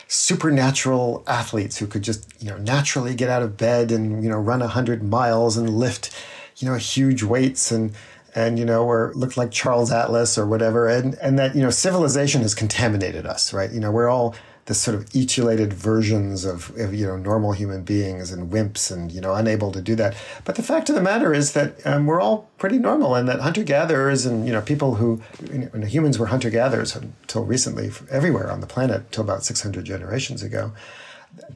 supernatural 0.09 1.25
athletes 1.27 1.79
who 1.79 1.87
could 1.87 2.03
just, 2.03 2.31
you 2.41 2.51
know, 2.51 2.59
naturally 2.59 3.15
get 3.15 3.29
out 3.29 3.43
of 3.43 3.57
bed 3.57 3.91
and, 3.91 4.23
you 4.23 4.31
know, 4.31 4.39
run 4.39 4.61
100 4.61 5.03
miles 5.03 5.57
and 5.57 5.71
lift, 5.71 6.15
you 6.59 6.69
know, 6.69 6.77
huge 6.77 7.23
weights 7.23 7.73
and, 7.73 7.93
and 8.37 8.59
you 8.59 8.65
know, 8.65 8.85
or 8.85 9.13
looked 9.15 9.37
like 9.37 9.51
Charles 9.51 9.91
Atlas 9.91 10.37
or 10.37 10.47
whatever, 10.47 10.87
and 10.87 11.15
and 11.17 11.39
that 11.39 11.57
you 11.57 11.63
know, 11.63 11.71
civilization 11.71 12.43
has 12.43 12.55
contaminated 12.55 13.27
us, 13.27 13.53
right? 13.53 13.73
You 13.73 13.81
know, 13.81 13.91
we're 13.91 14.11
all 14.11 14.37
this 14.67 14.81
sort 14.81 14.97
of 14.97 15.07
etiolated 15.11 15.73
versions 15.73 16.45
of, 16.45 16.77
of, 16.77 16.93
you 16.93 17.07
know 17.07 17.17
normal 17.17 17.53
human 17.53 17.83
beings 17.83 18.33
and 18.33 18.53
wimps 18.53 18.91
and 18.91 19.13
you 19.13 19.21
know 19.21 19.35
unable 19.35 19.73
to 19.73 19.81
do 19.81 19.95
that. 19.95 20.15
But 20.45 20.57
the 20.57 20.63
fact 20.63 20.89
of 20.89 20.95
the 20.95 21.03
matter 21.03 21.33
is 21.33 21.53
that 21.53 21.85
um, 21.87 22.07
we're 22.07 22.21
all 22.21 22.51
pretty 22.59 22.79
normal 22.79 23.15
and 23.15 23.29
that 23.29 23.41
hunter 23.41 23.63
gatherers 23.63 24.27
and 24.27 24.47
you 24.47 24.53
know 24.53 24.61
people 24.61 24.97
who 24.97 25.23
you 25.51 25.71
know, 25.73 25.87
humans 25.87 26.19
were 26.19 26.27
hunter 26.27 26.51
gatherers 26.51 26.95
until 26.97 27.45
recently 27.45 27.91
everywhere 28.11 28.51
on 28.51 28.61
the 28.61 28.67
planet 28.67 29.03
until 29.03 29.25
about 29.25 29.45
600 29.45 29.85
generations 29.85 30.43
ago. 30.43 30.73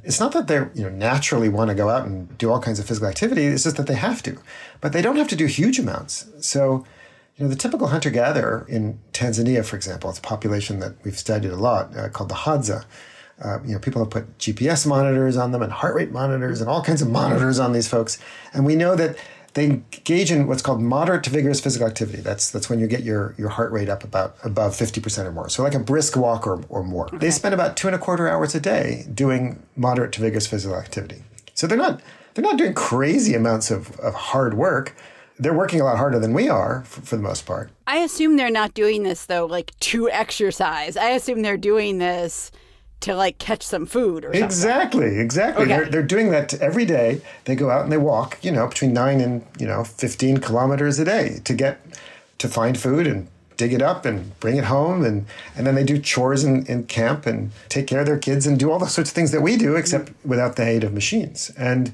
It's 0.05 0.21
not 0.21 0.33
that 0.33 0.47
they 0.47 0.59
you 0.75 0.85
know 0.85 0.91
naturally 0.91 1.49
want 1.49 1.69
to 1.71 1.75
go 1.75 1.89
out 1.89 2.07
and 2.07 2.37
do 2.39 2.51
all 2.51 2.61
kinds 2.61 2.79
of 2.79 2.87
physical 2.87 3.09
activity 3.09 3.47
it's 3.47 3.65
just 3.65 3.77
that 3.77 3.89
they 3.89 3.95
have 3.95 4.23
to. 4.23 4.39
But 4.81 4.93
they 4.93 5.03
don't 5.03 5.17
have 5.17 5.29
to 5.29 5.37
do 5.37 5.47
huge 5.47 5.81
amounts. 5.81 6.27
So 6.41 6.87
you 7.41 7.47
know, 7.47 7.51
the 7.51 7.57
typical 7.57 7.87
hunter 7.87 8.11
gatherer 8.11 8.67
in 8.69 9.01
Tanzania, 9.15 9.65
for 9.65 9.75
example, 9.75 10.11
it's 10.11 10.19
a 10.19 10.23
population 10.23 10.79
that 10.81 10.93
we've 11.05 11.19
studied 11.19 11.51
a 11.51 11.57
lot 11.57 11.97
uh, 11.97 12.11
called 12.11 12.29
the 12.29 12.35
Hadza. 12.35 12.85
Uh, 13.43 13.59
you 13.65 13.73
know, 13.73 13.79
people 13.79 14.03
have 14.03 14.11
put 14.11 14.37
GPS 14.37 14.87
monitors 14.87 15.39
on 15.39 15.51
them 15.51 15.63
and 15.63 15.73
heart 15.73 15.95
rate 15.95 16.13
monitors 16.13 16.61
and 16.61 16.69
all 16.69 16.83
kinds 16.83 17.01
of 17.01 17.09
monitors 17.09 17.59
on 17.59 17.73
these 17.73 17.89
folks. 17.89 18.19
And 18.53 18.67
we 18.67 18.77
know 18.77 18.95
that 18.95 19.17
they 19.55 19.65
engage 19.65 20.31
in 20.31 20.49
what's 20.49 20.61
called 20.61 20.83
moderate 20.83 21.23
to 21.25 21.31
vigorous 21.31 21.63
physical 21.63 21.89
activity. 21.89 22.21
That's 22.21 22.51
that's 22.51 22.69
when 22.69 22.79
you 22.79 22.87
get 22.87 23.05
your, 23.05 23.35
your 23.39 23.49
heart 23.49 23.73
rate 23.73 23.89
up 23.89 24.05
about 24.05 24.37
above 24.45 24.75
50% 24.75 25.25
or 25.25 25.33
more. 25.33 25.49
So 25.49 25.63
like 25.63 25.75
a 25.75 25.79
brisk 25.79 26.19
walk 26.19 26.47
or, 26.47 26.63
or 26.69 26.85
more. 26.85 27.07
Okay. 27.07 27.17
They 27.17 27.31
spend 27.31 27.55
about 27.55 27.75
two 27.75 27.89
and 27.89 27.95
a 27.95 27.99
quarter 27.99 28.29
hours 28.29 28.55
a 28.55 28.61
day 28.61 29.07
doing 29.15 29.63
moderate 29.77 30.13
to 30.13 30.21
vigorous 30.21 30.47
physical 30.47 30.77
activity. 30.77 31.23
So 31.55 31.67
they're 31.67 31.79
not 31.79 32.03
they're 32.35 32.45
not 32.45 32.59
doing 32.59 32.75
crazy 32.75 33.35
amounts 33.35 33.71
of, 33.71 33.99
of 34.01 34.13
hard 34.13 34.55
work, 34.55 34.95
they're 35.41 35.55
working 35.55 35.81
a 35.81 35.85
lot 35.85 35.97
harder 35.97 36.19
than 36.19 36.35
we 36.35 36.49
are 36.49 36.83
for, 36.85 37.01
for, 37.01 37.17
the 37.17 37.23
most 37.23 37.47
part. 37.47 37.71
I 37.87 37.99
assume 37.99 38.37
they're 38.37 38.51
not 38.51 38.75
doing 38.75 39.03
this 39.03 39.27
though, 39.27 39.47
like 39.47 39.79
to 39.81 40.09
exercise. 40.11 40.97
I 40.97 41.11
assume 41.11 41.43
they're 41.43 41.57
doing 41.57 41.99
this 41.99 42.53
to 43.01 43.17
like 43.17 43.39
catch 43.39 43.63
some 43.63 43.87
food 43.87 44.25
or 44.25 44.29
something. 44.29 44.45
Exactly, 44.45 45.19
exactly. 45.19 45.65
Okay. 45.65 45.75
They're, 45.75 45.87
they're 45.87 46.03
doing 46.03 46.31
that 46.31 46.53
every 46.61 46.85
day. 46.85 47.23
They 47.47 47.57
go 47.57 47.71
out 47.71 47.83
and 47.83 47.91
they 47.91 47.97
walk, 47.97 48.39
you 48.43 48.53
know, 48.53 48.69
between 48.69 48.93
nine 48.93 49.21
and 49.21 49.45
you 49.59 49.67
know 49.67 49.83
fifteen 49.83 50.37
kilometers 50.39 50.99
a 50.99 51.05
day 51.05 51.41
to 51.45 51.55
get 51.55 51.81
to 52.39 52.49
find 52.49 52.79
food 52.79 53.07
and 53.07 53.29
dig 53.57 53.73
it 53.73 53.83
up 53.83 54.07
and 54.07 54.39
bring 54.41 54.57
it 54.57 54.65
home 54.65 55.05
and 55.05 55.27
and 55.55 55.67
then 55.67 55.75
they 55.75 55.85
do 55.85 55.99
chores 55.99 56.45
in, 56.45 56.65
in 56.67 56.85
camp 56.85 57.27
and 57.27 57.51
take 57.69 57.87
care 57.87 58.01
of 58.01 58.07
their 58.07 58.19
kids 58.19 58.47
and 58.47 58.59
do 58.59 58.71
all 58.71 58.79
the 58.79 58.87
sorts 58.87 59.11
of 59.11 59.15
things 59.15 59.33
that 59.33 59.43
we 59.43 59.59
do 59.59 59.77
except 59.77 60.13
without 60.25 60.57
the 60.57 60.67
aid 60.67 60.83
of 60.83 60.95
machines 60.95 61.51
and 61.59 61.93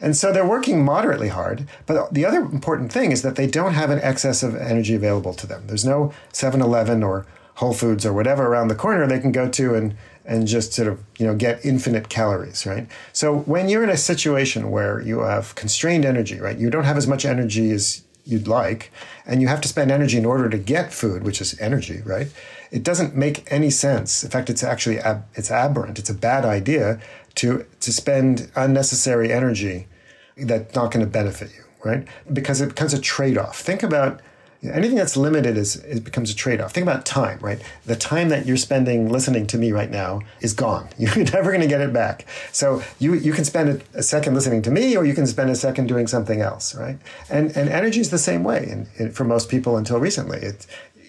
and 0.00 0.16
so 0.16 0.32
they're 0.32 0.46
working 0.46 0.84
moderately 0.84 1.28
hard. 1.28 1.66
But 1.86 2.12
the 2.14 2.24
other 2.24 2.40
important 2.40 2.92
thing 2.92 3.12
is 3.12 3.22
that 3.22 3.36
they 3.36 3.46
don't 3.46 3.74
have 3.74 3.90
an 3.90 4.00
excess 4.00 4.42
of 4.42 4.56
energy 4.56 4.94
available 4.94 5.34
to 5.34 5.46
them. 5.46 5.64
There's 5.66 5.84
no 5.84 6.12
7 6.32 6.60
Eleven 6.60 7.02
or 7.02 7.26
Whole 7.56 7.74
Foods 7.74 8.06
or 8.06 8.12
whatever 8.12 8.46
around 8.46 8.68
the 8.68 8.74
corner 8.74 9.06
they 9.06 9.20
can 9.20 9.32
go 9.32 9.48
to 9.48 9.74
and 9.74 9.96
and 10.24 10.46
just 10.46 10.72
sort 10.72 10.88
of 10.88 11.02
you 11.18 11.26
know 11.26 11.34
get 11.34 11.64
infinite 11.64 12.08
calories 12.08 12.64
right 12.64 12.86
so 13.12 13.38
when 13.40 13.68
you're 13.68 13.82
in 13.82 13.90
a 13.90 13.96
situation 13.96 14.70
where 14.70 15.00
you 15.00 15.20
have 15.20 15.54
constrained 15.54 16.04
energy 16.04 16.38
right 16.38 16.58
you 16.58 16.70
don't 16.70 16.84
have 16.84 16.96
as 16.96 17.06
much 17.06 17.24
energy 17.24 17.70
as 17.70 18.02
you'd 18.24 18.46
like 18.46 18.92
and 19.26 19.42
you 19.42 19.48
have 19.48 19.60
to 19.60 19.68
spend 19.68 19.90
energy 19.90 20.16
in 20.16 20.24
order 20.24 20.48
to 20.48 20.58
get 20.58 20.92
food 20.92 21.22
which 21.22 21.40
is 21.40 21.58
energy 21.58 22.00
right 22.04 22.28
it 22.70 22.82
doesn't 22.82 23.16
make 23.16 23.50
any 23.50 23.70
sense. 23.70 24.22
In 24.22 24.30
fact 24.30 24.50
it's 24.50 24.62
actually 24.62 24.98
ab- 24.98 25.26
it's 25.34 25.50
aberrant. 25.50 25.98
It's 25.98 26.10
a 26.10 26.14
bad 26.14 26.44
idea 26.44 27.00
to 27.36 27.64
to 27.80 27.92
spend 27.92 28.50
unnecessary 28.56 29.32
energy 29.32 29.88
that's 30.36 30.74
not 30.74 30.90
going 30.90 31.04
to 31.04 31.10
benefit 31.10 31.50
you, 31.54 31.64
right? 31.84 32.06
Because 32.32 32.60
it 32.60 32.70
becomes 32.70 32.94
a 32.94 33.00
trade 33.00 33.36
off. 33.36 33.60
Think 33.60 33.82
about 33.82 34.20
anything 34.62 34.96
that's 34.96 35.16
limited 35.16 35.56
is 35.56 35.76
it 35.76 36.04
becomes 36.04 36.30
a 36.30 36.36
trade-off. 36.36 36.72
Think 36.72 36.84
about 36.84 37.06
time 37.06 37.38
right? 37.40 37.60
The 37.86 37.96
time 37.96 38.28
that 38.28 38.46
you're 38.46 38.56
spending 38.56 39.08
listening 39.08 39.46
to 39.48 39.58
me 39.58 39.72
right 39.72 39.90
now 39.90 40.20
is 40.40 40.52
gone. 40.52 40.88
You're 40.98 41.16
never 41.16 41.50
going 41.50 41.62
to 41.62 41.66
get 41.66 41.80
it 41.80 41.92
back. 41.92 42.26
So 42.52 42.82
you 42.98 43.14
you 43.14 43.32
can 43.32 43.44
spend 43.44 43.82
a, 43.94 44.02
second 44.02 44.34
listening 44.34 44.62
to 44.62 44.70
me 44.70 44.96
or 44.96 45.04
you 45.04 45.14
can 45.14 45.26
spend 45.26 45.50
a 45.50 45.54
second 45.54 45.86
doing 45.86 46.06
something 46.06 46.40
else 46.40 46.74
right? 46.74 46.98
And 47.28 47.56
and 47.56 47.68
energy 47.68 48.00
is 48.00 48.10
the 48.10 48.18
same 48.18 48.44
way 48.44 48.86
and 48.98 49.14
for 49.14 49.24
most 49.24 49.48
people 49.48 49.76
until 49.76 49.98
recently. 49.98 50.38
It's 50.40 50.66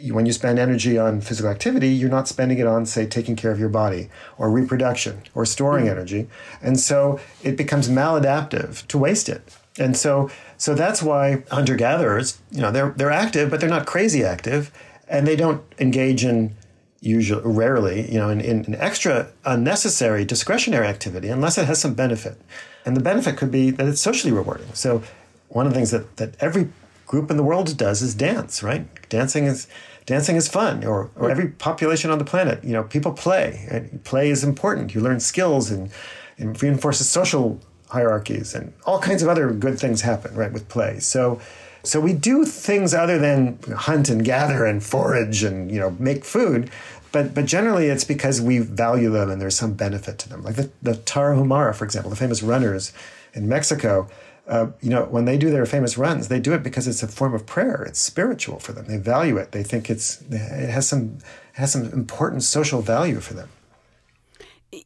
when 0.10 0.26
you 0.26 0.34
spend 0.34 0.58
energy 0.58 0.98
on 0.98 1.22
physical 1.22 1.52
activity, 1.52 1.90
you're 1.90 2.10
not 2.10 2.28
spending 2.28 2.58
it 2.58 2.68
on, 2.68 2.86
say, 2.86 3.06
taking 3.06 3.36
care 3.36 3.52
of 3.52 3.60
your 3.60 3.70
body 3.70 4.10
or 4.38 4.50
reproduction 4.50 5.24
or 5.36 5.46
storing 5.46 5.86
mm-hmm. 5.86 5.92
energy. 5.92 6.30
And 6.62 6.80
so 6.80 7.20
it 7.44 7.58
becomes 7.58 7.90
maladaptive 7.90 8.88
to 8.88 8.98
waste 8.98 9.30
it. 9.30 9.56
And 9.78 9.96
so, 9.96 10.30
so 10.58 10.76
that's 10.76 11.02
why 11.02 11.44
hunter 11.52 11.76
gatherers, 11.76 12.40
you 12.52 12.62
know, 12.62 12.72
they're, 12.72 12.92
they're 12.92 13.12
active, 13.12 13.50
but 13.50 13.60
they're 13.60 13.70
not 13.70 13.86
crazy 13.86 14.24
active. 14.24 14.72
And 15.08 15.28
they 15.28 15.36
don't 15.36 15.64
engage 15.80 16.24
in 16.24 16.56
usually 17.02 17.42
rarely, 17.44 18.10
you 18.12 18.20
know, 18.20 18.30
in, 18.30 18.40
in 18.40 18.66
an 18.66 18.76
extra 18.76 19.28
unnecessary 19.44 20.24
discretionary 20.24 20.88
activity 20.88 21.30
unless 21.30 21.58
it 21.58 21.66
has 21.66 21.82
some 21.82 21.94
benefit. 21.94 22.40
And 22.86 22.96
the 22.96 23.02
benefit 23.02 23.38
could 23.38 23.52
be 23.52 23.72
that 23.72 23.88
it's 23.88 24.02
socially 24.02 24.32
rewarding. 24.32 24.74
So 24.74 25.04
one 25.50 25.66
of 25.66 25.74
the 25.74 25.78
things 25.78 25.92
that, 25.92 26.18
that 26.18 26.36
every 26.40 26.70
group 27.08 27.30
in 27.30 27.38
the 27.38 27.44
world 27.44 27.76
does 27.76 28.02
is 28.02 28.16
dance, 28.16 28.64
right? 28.64 28.88
Dancing 29.10 29.46
is 29.46 29.68
dancing 30.12 30.36
is 30.36 30.48
fun, 30.50 30.84
or, 30.84 31.10
or 31.16 31.32
every 31.32 31.48
population 31.48 32.12
on 32.12 32.18
the 32.18 32.26
planet, 32.26 32.62
you 32.66 32.74
know, 32.74 32.84
people 32.84 33.14
play. 33.14 33.66
And 33.70 34.04
play 34.04 34.30
is 34.30 34.44
important. 34.44 34.94
You 34.94 35.00
learn 35.00 35.22
skills 35.22 35.72
and, 35.72 35.90
and 36.38 36.62
reinforces 36.62 37.08
social 37.10 37.62
hierarchies 37.88 38.54
and 38.54 38.74
all 38.86 39.00
kinds 39.00 39.24
of 39.24 39.30
other 39.30 39.52
good 39.52 39.80
things 39.80 40.02
happen, 40.02 40.36
right, 40.36 40.52
with 40.52 40.68
play. 40.68 41.00
So 41.00 41.40
so 41.84 42.00
we 42.00 42.14
do 42.14 42.46
things 42.46 42.94
other 42.94 43.18
than 43.18 43.58
hunt 43.76 44.10
and 44.10 44.24
gather 44.24 44.66
and 44.66 44.84
forage 44.84 45.44
and 45.44 45.72
you 45.72 45.80
know 45.80 45.92
make 45.92 46.26
food, 46.26 46.70
but 47.12 47.34
but 47.34 47.46
generally 47.46 47.88
it's 47.88 48.04
because 48.04 48.42
we 48.42 48.60
value 48.60 49.10
them 49.10 49.30
and 49.32 49.42
there's 49.42 49.56
some 49.56 49.74
benefit 49.74 50.20
to 50.20 50.30
them. 50.30 50.44
Like 50.44 50.56
the, 50.56 50.70
the 50.82 50.94
Tarahumara, 50.94 51.74
for 51.74 51.86
example, 51.86 52.10
the 52.10 52.18
famous 52.18 52.44
runners 52.44 52.92
in 53.34 53.48
Mexico. 53.48 54.10
Uh, 54.48 54.72
you 54.82 54.90
know, 54.90 55.06
when 55.06 55.26
they 55.26 55.38
do 55.38 55.50
their 55.50 55.66
famous 55.66 55.98
runs, 55.98 56.28
they 56.28 56.40
do 56.40 56.54
it 56.54 56.64
because 56.64 56.88
it's 56.88 57.04
a 57.04 57.08
form 57.08 57.34
of 57.34 57.46
prayer. 57.46 57.84
It's 57.84 58.00
spiritual 58.00 58.60
for 58.60 58.74
them. 58.74 58.86
They 58.86 58.98
value 58.98 59.38
it. 59.38 59.52
They 59.52 59.64
think 59.64 59.90
it's 59.90 60.22
it 60.30 60.70
has 60.70 60.88
some 60.88 61.20
it 61.54 61.60
has 61.60 61.72
some 61.72 61.86
important 61.94 62.44
social 62.44 62.82
value 62.82 63.20
for 63.20 63.34
them 63.34 63.50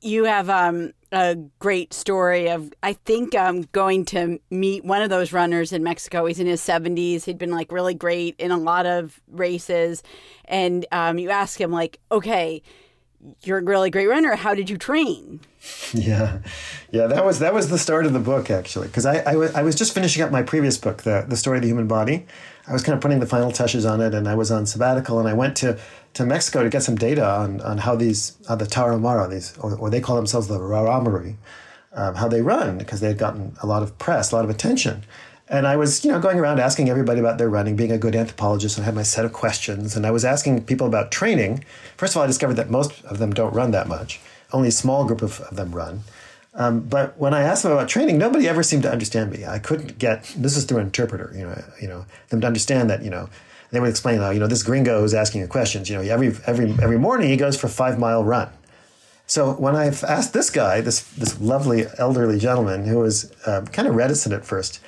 you 0.02 0.24
have 0.24 0.50
um, 0.50 0.94
a 1.12 1.36
great 1.60 1.94
story 1.94 2.50
of 2.50 2.74
I 2.82 2.94
think 2.94 3.36
um, 3.36 3.64
going 3.72 4.06
to 4.06 4.40
meet 4.50 4.84
one 4.84 5.02
of 5.02 5.10
those 5.10 5.32
runners 5.32 5.72
in 5.72 5.84
Mexico. 5.84 6.26
He's 6.26 6.40
in 6.40 6.48
his 6.48 6.62
seventies. 6.62 7.26
He'd 7.26 7.38
been 7.38 7.52
like 7.52 7.72
really 7.72 7.94
great 7.94 8.36
in 8.40 8.52
a 8.52 8.58
lot 8.58 8.86
of 8.86 9.22
races, 9.28 10.02
and 10.46 10.86
um, 10.92 11.20
you 11.20 11.30
ask 11.30 11.60
him 11.60 11.72
like, 11.72 12.00
"Okay, 12.12 12.64
you're 13.44 13.60
a 13.60 13.63
really 13.63 13.89
great 13.89 14.08
runner. 14.08 14.36
How 14.36 14.53
did 14.53 14.70
you 14.70 14.77
train?" 14.77 15.39
Yeah, 15.94 16.39
yeah, 16.91 17.08
that 17.08 17.25
was 17.25 17.39
that 17.39 17.53
was 17.53 17.70
the 17.70 17.79
start 17.79 18.05
of 18.05 18.13
the 18.13 18.20
book 18.20 18.51
actually, 18.51 18.88
because 18.88 19.05
I, 19.05 19.20
I, 19.22 19.34
w- 19.34 19.51
I 19.55 19.63
was 19.63 19.75
just 19.75 19.94
finishing 19.94 20.22
up 20.22 20.32
my 20.32 20.44
previous 20.44 20.77
book, 20.77 21.03
the 21.03 21.25
the 21.27 21.36
story 21.36 21.58
of 21.58 21.63
the 21.63 21.70
human 21.70 21.88
body. 21.88 22.25
I 22.67 22.74
was 22.74 22.84
kind 22.84 22.96
of 22.96 23.01
putting 23.01 23.20
the 23.20 23.27
final 23.27 23.51
touches 23.51 23.86
on 23.86 24.01
it, 24.01 24.13
and 24.13 24.27
I 24.27 24.36
was 24.36 24.51
on 24.51 24.65
sabbatical, 24.65 25.20
and 25.20 25.27
I 25.27 25.34
went 25.34 25.55
to 25.58 25.79
to 26.15 26.25
Mexico 26.25 26.63
to 26.63 26.70
get 26.70 26.84
some 26.84 26.96
data 26.96 27.27
on, 27.27 27.62
on 27.62 27.79
how 27.79 27.96
these 27.96 28.38
how 28.48 28.55
the 28.55 28.65
Tarahumara, 28.65 29.29
these 29.29 29.58
or, 29.58 29.75
or, 29.75 29.89
they 29.89 30.01
call 30.01 30.15
themselves 30.15 30.48
the 30.48 30.58
Raramuri, 30.60 31.36
um, 31.94 32.15
how 32.15 32.27
they 32.27 32.41
run 32.41 32.77
because 32.77 33.01
they 33.01 33.08
had 33.08 33.17
gotten 33.17 33.55
a 33.62 33.67
lot 33.67 33.84
of 33.84 33.98
press, 33.98 34.32
a 34.32 34.36
lot 34.36 34.46
of 34.46 34.50
attention. 34.50 35.03
And 35.48 35.68
I 35.68 35.75
was, 35.75 36.04
you 36.04 36.12
know, 36.12 36.20
going 36.20 36.40
around 36.40 36.60
asking 36.60 36.90
everybody 36.90 37.20
about 37.20 37.38
their 37.38 37.50
running, 37.50 37.75
being 37.75 37.92
a 37.92 38.00
good 38.00 38.16
anthropologist, 38.16 38.78
and 38.78 38.84
I 38.84 38.86
had 38.86 38.96
my 38.96 39.04
set 39.04 39.25
of 39.25 39.34
questions. 39.34 39.96
And 39.96 40.06
I 40.06 40.12
was 40.12 40.25
asking 40.25 40.64
people 40.66 40.88
about 40.88 41.12
training. 41.12 41.64
First 41.98 42.14
of 42.14 42.18
all, 42.18 42.24
I 42.24 42.28
discovered 42.28 42.56
that 42.56 42.70
most 42.70 43.04
of 43.06 43.20
them 43.20 43.32
don't 43.32 43.54
run 43.54 43.72
that 43.72 43.88
much. 43.88 44.20
Only 44.52 44.70
a 44.70 44.72
small 44.72 45.06
group 45.06 45.22
of, 45.22 45.42
of 45.42 45.56
them 45.56 45.72
run. 45.72 46.02
Um, 46.56 46.82
but 46.82 47.18
when 47.20 47.34
I 47.34 47.42
asked 47.42 47.64
them 47.64 47.74
about 47.74 47.90
training, 47.90 48.18
nobody 48.18 48.48
ever 48.48 48.64
seemed 48.64 48.84
to 48.84 48.92
understand 48.92 49.32
me. 49.32 49.46
I 49.46 49.60
couldn't 49.60 50.00
get 50.00 50.24
this 50.38 50.56
is 50.56 50.64
through 50.64 50.80
an 50.80 50.86
interpreter, 50.86 51.32
you 51.36 51.44
know, 51.44 51.64
you 51.82 51.88
know, 51.88 52.06
them 52.30 52.42
to 52.42 52.48
understand 52.48 52.90
that, 52.90 53.04
you 53.04 53.10
know, 53.10 53.30
they 53.72 53.80
would 53.80 53.90
explain 53.90 54.20
how 54.20 54.30
you 54.30 54.40
know 54.40 54.48
this 54.48 54.64
gringo 54.64 55.02
who's 55.02 55.14
asking 55.14 55.46
questions. 55.50 55.90
You 55.90 55.98
know, 55.98 56.02
every 56.02 56.34
every 56.48 56.72
every 56.82 56.98
morning 56.98 57.30
he 57.30 57.36
goes 57.36 57.60
for 57.60 57.68
a 57.68 57.70
five 57.70 58.00
mile 58.00 58.24
run. 58.24 58.50
So 59.28 59.54
when 59.54 59.75
I've 59.75 60.04
asked 60.04 60.34
this 60.34 60.50
guy, 60.50 60.82
this 60.82 61.02
this 61.02 61.42
lovely 61.42 61.86
elderly 61.98 62.40
gentleman 62.40 62.86
who 62.86 63.00
was 63.00 63.34
uh, 63.46 63.66
kind 63.74 63.88
of 63.88 63.96
reticent 63.96 64.34
at 64.34 64.46
first, 64.46 64.80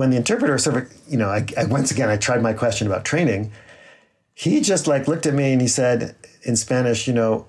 when 0.00 0.08
the 0.08 0.16
interpreter 0.16 0.56
sort 0.56 0.76
of 0.76 0.92
you 1.06 1.18
know, 1.18 1.28
I, 1.28 1.46
I, 1.56 1.66
once 1.66 1.90
again 1.90 2.08
I 2.08 2.16
tried 2.16 2.42
my 2.42 2.54
question 2.54 2.86
about 2.86 3.04
training. 3.04 3.52
He 4.34 4.62
just 4.62 4.86
like 4.86 5.06
looked 5.06 5.26
at 5.26 5.34
me 5.34 5.52
and 5.52 5.60
he 5.60 5.68
said 5.68 6.16
in 6.42 6.56
Spanish, 6.56 7.06
you 7.06 7.12
know, 7.12 7.46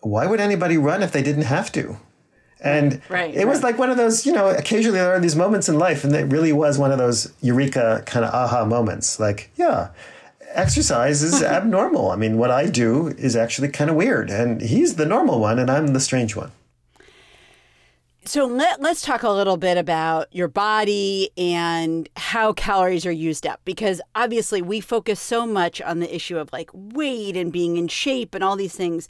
why 0.00 0.26
would 0.26 0.40
anybody 0.40 0.76
run 0.76 1.04
if 1.04 1.12
they 1.12 1.22
didn't 1.22 1.44
have 1.44 1.70
to? 1.72 1.98
And 2.60 3.00
right, 3.08 3.32
it 3.32 3.38
right. 3.38 3.46
was 3.46 3.62
like 3.62 3.78
one 3.78 3.88
of 3.88 3.96
those, 3.96 4.26
you 4.26 4.32
know, 4.32 4.48
occasionally 4.48 4.98
there 4.98 5.14
are 5.14 5.20
these 5.20 5.36
moments 5.36 5.68
in 5.68 5.78
life, 5.78 6.04
and 6.04 6.14
it 6.14 6.24
really 6.24 6.52
was 6.52 6.76
one 6.76 6.92
of 6.92 6.98
those 6.98 7.32
eureka 7.40 8.02
kind 8.06 8.24
of 8.24 8.32
aha 8.32 8.64
moments. 8.64 9.18
Like, 9.18 9.50
yeah, 9.56 9.90
exercise 10.50 11.22
is 11.22 11.42
abnormal. 11.56 12.10
I 12.10 12.16
mean, 12.16 12.36
what 12.38 12.50
I 12.50 12.66
do 12.66 13.08
is 13.08 13.34
actually 13.34 13.68
kind 13.68 13.90
of 13.90 13.96
weird, 13.96 14.30
and 14.30 14.60
he's 14.60 14.94
the 14.94 15.06
normal 15.06 15.40
one, 15.40 15.58
and 15.58 15.70
I'm 15.70 15.88
the 15.88 16.00
strange 16.00 16.36
one. 16.36 16.52
So 18.24 18.46
let, 18.46 18.80
let's 18.80 19.02
talk 19.02 19.24
a 19.24 19.30
little 19.30 19.56
bit 19.56 19.76
about 19.76 20.32
your 20.32 20.46
body 20.46 21.30
and 21.36 22.08
how 22.16 22.52
calories 22.52 23.04
are 23.04 23.10
used 23.12 23.46
up 23.46 23.60
because 23.64 24.00
obviously 24.14 24.62
we 24.62 24.80
focus 24.80 25.18
so 25.18 25.44
much 25.44 25.80
on 25.82 25.98
the 25.98 26.14
issue 26.14 26.38
of 26.38 26.52
like 26.52 26.70
weight 26.72 27.36
and 27.36 27.52
being 27.52 27.76
in 27.76 27.88
shape 27.88 28.32
and 28.34 28.44
all 28.44 28.54
these 28.54 28.76
things. 28.76 29.08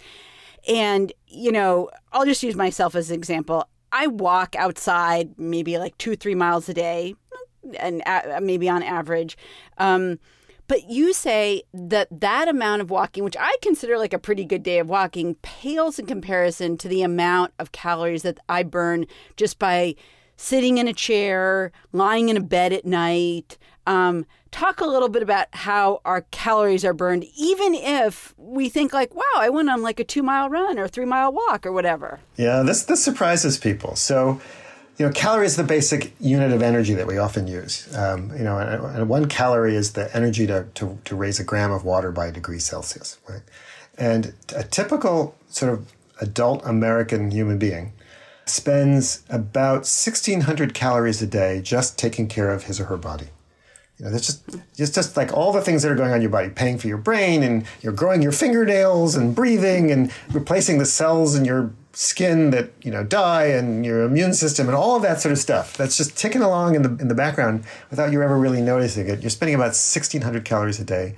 And, 0.66 1.12
you 1.26 1.52
know, 1.52 1.90
I'll 2.12 2.24
just 2.24 2.42
use 2.42 2.56
myself 2.56 2.94
as 2.94 3.10
an 3.10 3.16
example. 3.16 3.68
I 3.92 4.06
walk 4.06 4.56
outside 4.56 5.38
maybe 5.38 5.76
like 5.76 5.98
two, 5.98 6.16
three 6.16 6.34
miles 6.34 6.68
a 6.70 6.74
day, 6.74 7.14
and 7.78 8.02
maybe 8.40 8.68
on 8.68 8.82
average. 8.82 9.36
Um, 9.76 10.18
but 10.72 10.88
you 10.88 11.12
say 11.12 11.64
that 11.74 12.08
that 12.10 12.48
amount 12.48 12.80
of 12.80 12.88
walking, 12.88 13.24
which 13.24 13.36
I 13.38 13.58
consider 13.60 13.98
like 13.98 14.14
a 14.14 14.18
pretty 14.18 14.46
good 14.46 14.62
day 14.62 14.78
of 14.78 14.88
walking, 14.88 15.34
pales 15.42 15.98
in 15.98 16.06
comparison 16.06 16.78
to 16.78 16.88
the 16.88 17.02
amount 17.02 17.52
of 17.58 17.72
calories 17.72 18.22
that 18.22 18.38
I 18.48 18.62
burn 18.62 19.04
just 19.36 19.58
by 19.58 19.96
sitting 20.38 20.78
in 20.78 20.88
a 20.88 20.94
chair, 20.94 21.72
lying 21.92 22.30
in 22.30 22.38
a 22.38 22.40
bed 22.40 22.72
at 22.72 22.86
night. 22.86 23.58
Um, 23.86 24.24
talk 24.50 24.80
a 24.80 24.86
little 24.86 25.10
bit 25.10 25.22
about 25.22 25.48
how 25.52 26.00
our 26.06 26.22
calories 26.30 26.86
are 26.86 26.94
burned, 26.94 27.26
even 27.36 27.74
if 27.74 28.34
we 28.38 28.70
think 28.70 28.94
like, 28.94 29.14
wow, 29.14 29.22
I 29.36 29.50
went 29.50 29.68
on 29.68 29.82
like 29.82 30.00
a 30.00 30.04
two 30.04 30.22
mile 30.22 30.48
run 30.48 30.78
or 30.78 30.88
three 30.88 31.04
mile 31.04 31.34
walk 31.34 31.66
or 31.66 31.72
whatever. 31.72 32.18
Yeah, 32.36 32.62
this 32.62 32.84
this 32.84 33.04
surprises 33.04 33.58
people. 33.58 33.94
So 33.94 34.40
you 35.02 35.08
know, 35.08 35.14
calorie 35.14 35.46
is 35.46 35.56
the 35.56 35.64
basic 35.64 36.14
unit 36.20 36.52
of 36.52 36.62
energy 36.62 36.94
that 36.94 37.08
we 37.08 37.18
often 37.18 37.48
use. 37.48 37.92
Um, 37.96 38.30
you 38.36 38.44
know, 38.44 38.56
and, 38.58 38.84
and, 38.84 39.08
one 39.08 39.26
calorie 39.26 39.74
is 39.74 39.94
the 39.94 40.16
energy 40.16 40.46
to, 40.46 40.68
to, 40.74 40.96
to 41.04 41.16
raise 41.16 41.40
a 41.40 41.44
gram 41.44 41.72
of 41.72 41.84
water 41.84 42.12
by 42.12 42.26
a 42.26 42.32
degree 42.32 42.60
Celsius, 42.60 43.18
right? 43.28 43.42
And 43.98 44.32
a 44.54 44.62
typical 44.62 45.34
sort 45.48 45.72
of 45.72 45.92
adult 46.20 46.64
American 46.64 47.32
human 47.32 47.58
being 47.58 47.94
spends 48.46 49.24
about 49.28 49.78
1,600 49.90 50.72
calories 50.72 51.20
a 51.20 51.26
day 51.26 51.60
just 51.60 51.98
taking 51.98 52.28
care 52.28 52.52
of 52.52 52.64
his 52.64 52.78
or 52.78 52.84
her 52.84 52.96
body. 52.96 53.30
You 54.02 54.08
know, 54.08 54.14
that's 54.14 54.26
just 54.26 54.42
it's 54.78 54.90
just 54.90 55.16
like 55.16 55.32
all 55.32 55.52
the 55.52 55.60
things 55.60 55.84
that 55.84 55.92
are 55.92 55.94
going 55.94 56.10
on 56.10 56.16
in 56.16 56.22
your 56.22 56.30
body, 56.30 56.48
paying 56.48 56.76
for 56.76 56.88
your 56.88 56.98
brain 56.98 57.44
and 57.44 57.64
you're 57.82 57.92
growing 57.92 58.20
your 58.20 58.32
fingernails 58.32 59.14
and 59.14 59.32
breathing 59.32 59.92
and 59.92 60.12
replacing 60.32 60.78
the 60.78 60.86
cells 60.86 61.36
in 61.36 61.44
your 61.44 61.72
skin 61.92 62.50
that 62.50 62.72
you 62.82 62.90
know 62.90 63.04
die 63.04 63.44
and 63.44 63.86
your 63.86 64.02
immune 64.02 64.34
system 64.34 64.66
and 64.66 64.74
all 64.74 64.96
of 64.96 65.02
that 65.02 65.20
sort 65.20 65.30
of 65.30 65.38
stuff 65.38 65.76
that's 65.76 65.96
just 65.96 66.16
ticking 66.16 66.42
along 66.42 66.74
in 66.74 66.82
the 66.82 66.88
in 67.00 67.06
the 67.06 67.14
background 67.14 67.62
without 67.90 68.10
you 68.10 68.20
ever 68.22 68.36
really 68.36 68.60
noticing 68.60 69.08
it. 69.08 69.20
You're 69.20 69.30
spending 69.30 69.54
about 69.54 69.66
1600 69.66 70.44
calories 70.44 70.80
a 70.80 70.84
day 70.84 71.14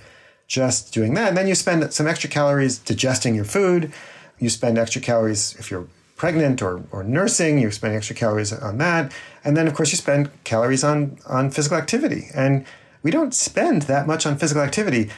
just 0.46 0.92
doing 0.92 1.14
that. 1.14 1.28
And 1.28 1.38
then 1.38 1.48
you 1.48 1.54
spend 1.54 1.90
some 1.94 2.06
extra 2.06 2.28
calories 2.28 2.76
digesting 2.78 3.34
your 3.34 3.46
food. 3.46 3.94
You 4.38 4.50
spend 4.50 4.76
extra 4.76 5.00
calories 5.00 5.56
if 5.58 5.70
you're 5.70 5.86
pregnant 6.24 6.62
or, 6.62 6.82
or 6.90 7.04
nursing 7.04 7.58
you 7.58 7.70
spend 7.70 7.94
extra 7.94 8.16
calories 8.16 8.50
on 8.50 8.78
that 8.78 9.12
and 9.44 9.58
then 9.58 9.66
of 9.66 9.74
course 9.74 9.90
you 9.92 9.98
spend 9.98 10.30
calories 10.44 10.82
on 10.82 11.18
on 11.26 11.50
physical 11.50 11.76
activity 11.76 12.28
and 12.34 12.64
we 13.02 13.10
don't 13.10 13.34
spend 13.34 13.82
that 13.82 14.06
much 14.06 14.24
on 14.24 14.38
physical 14.38 14.62
activity 14.62 15.10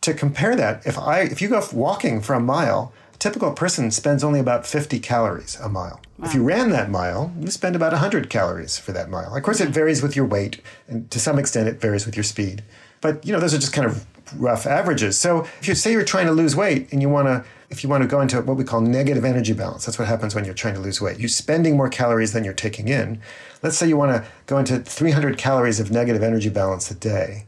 to 0.00 0.14
compare 0.14 0.54
that 0.54 0.86
if 0.86 0.96
i 0.96 1.22
if 1.22 1.42
you 1.42 1.48
go 1.48 1.60
walking 1.72 2.20
for 2.20 2.34
a 2.34 2.38
mile 2.54 2.92
a 3.12 3.18
typical 3.18 3.50
person 3.52 3.90
spends 3.90 4.22
only 4.22 4.38
about 4.38 4.66
50 4.66 5.00
calories 5.00 5.58
a 5.60 5.70
mile. 5.70 6.00
Wow. 6.18 6.26
If 6.26 6.34
you 6.34 6.42
ran 6.42 6.68
that 6.70 6.90
mile, 6.90 7.32
you 7.40 7.50
spend 7.50 7.74
about 7.74 7.92
100 7.92 8.28
calories 8.28 8.76
for 8.78 8.92
that 8.92 9.08
mile. 9.08 9.34
Of 9.34 9.42
course, 9.42 9.58
it 9.58 9.68
hmm. 9.68 9.72
varies 9.72 10.02
with 10.02 10.14
your 10.14 10.26
weight, 10.26 10.60
and 10.86 11.10
to 11.10 11.18
some 11.18 11.38
extent, 11.38 11.66
it 11.66 11.80
varies 11.80 12.04
with 12.04 12.14
your 12.14 12.24
speed. 12.24 12.62
But 13.00 13.24
you 13.24 13.32
know, 13.32 13.40
those 13.40 13.54
are 13.54 13.58
just 13.58 13.72
kind 13.72 13.86
of 13.86 14.04
rough 14.36 14.66
averages. 14.66 15.18
So 15.18 15.40
if 15.60 15.68
you 15.68 15.74
say 15.74 15.92
you're 15.92 16.04
trying 16.04 16.26
to 16.26 16.32
lose 16.32 16.56
weight 16.56 16.92
and 16.92 17.00
you 17.02 17.08
want 17.08 17.28
to 17.28 17.44
if 17.68 17.82
you 17.82 17.90
want 17.90 18.02
to 18.02 18.08
go 18.08 18.20
into 18.20 18.40
what 18.42 18.56
we 18.56 18.62
call 18.62 18.80
negative 18.80 19.24
energy 19.24 19.52
balance, 19.52 19.86
that's 19.86 19.98
what 19.98 20.06
happens 20.06 20.36
when 20.36 20.44
you're 20.44 20.54
trying 20.54 20.74
to 20.74 20.80
lose 20.80 21.00
weight. 21.00 21.18
You're 21.18 21.28
spending 21.28 21.76
more 21.76 21.88
calories 21.88 22.32
than 22.32 22.44
you're 22.44 22.54
taking 22.54 22.86
in. 22.86 23.20
Let's 23.60 23.76
say 23.76 23.88
you 23.88 23.96
want 23.96 24.12
to 24.12 24.28
go 24.46 24.58
into 24.58 24.78
300 24.78 25.36
calories 25.36 25.80
of 25.80 25.90
negative 25.90 26.22
energy 26.22 26.48
balance 26.48 26.88
a 26.92 26.94
day. 26.94 27.46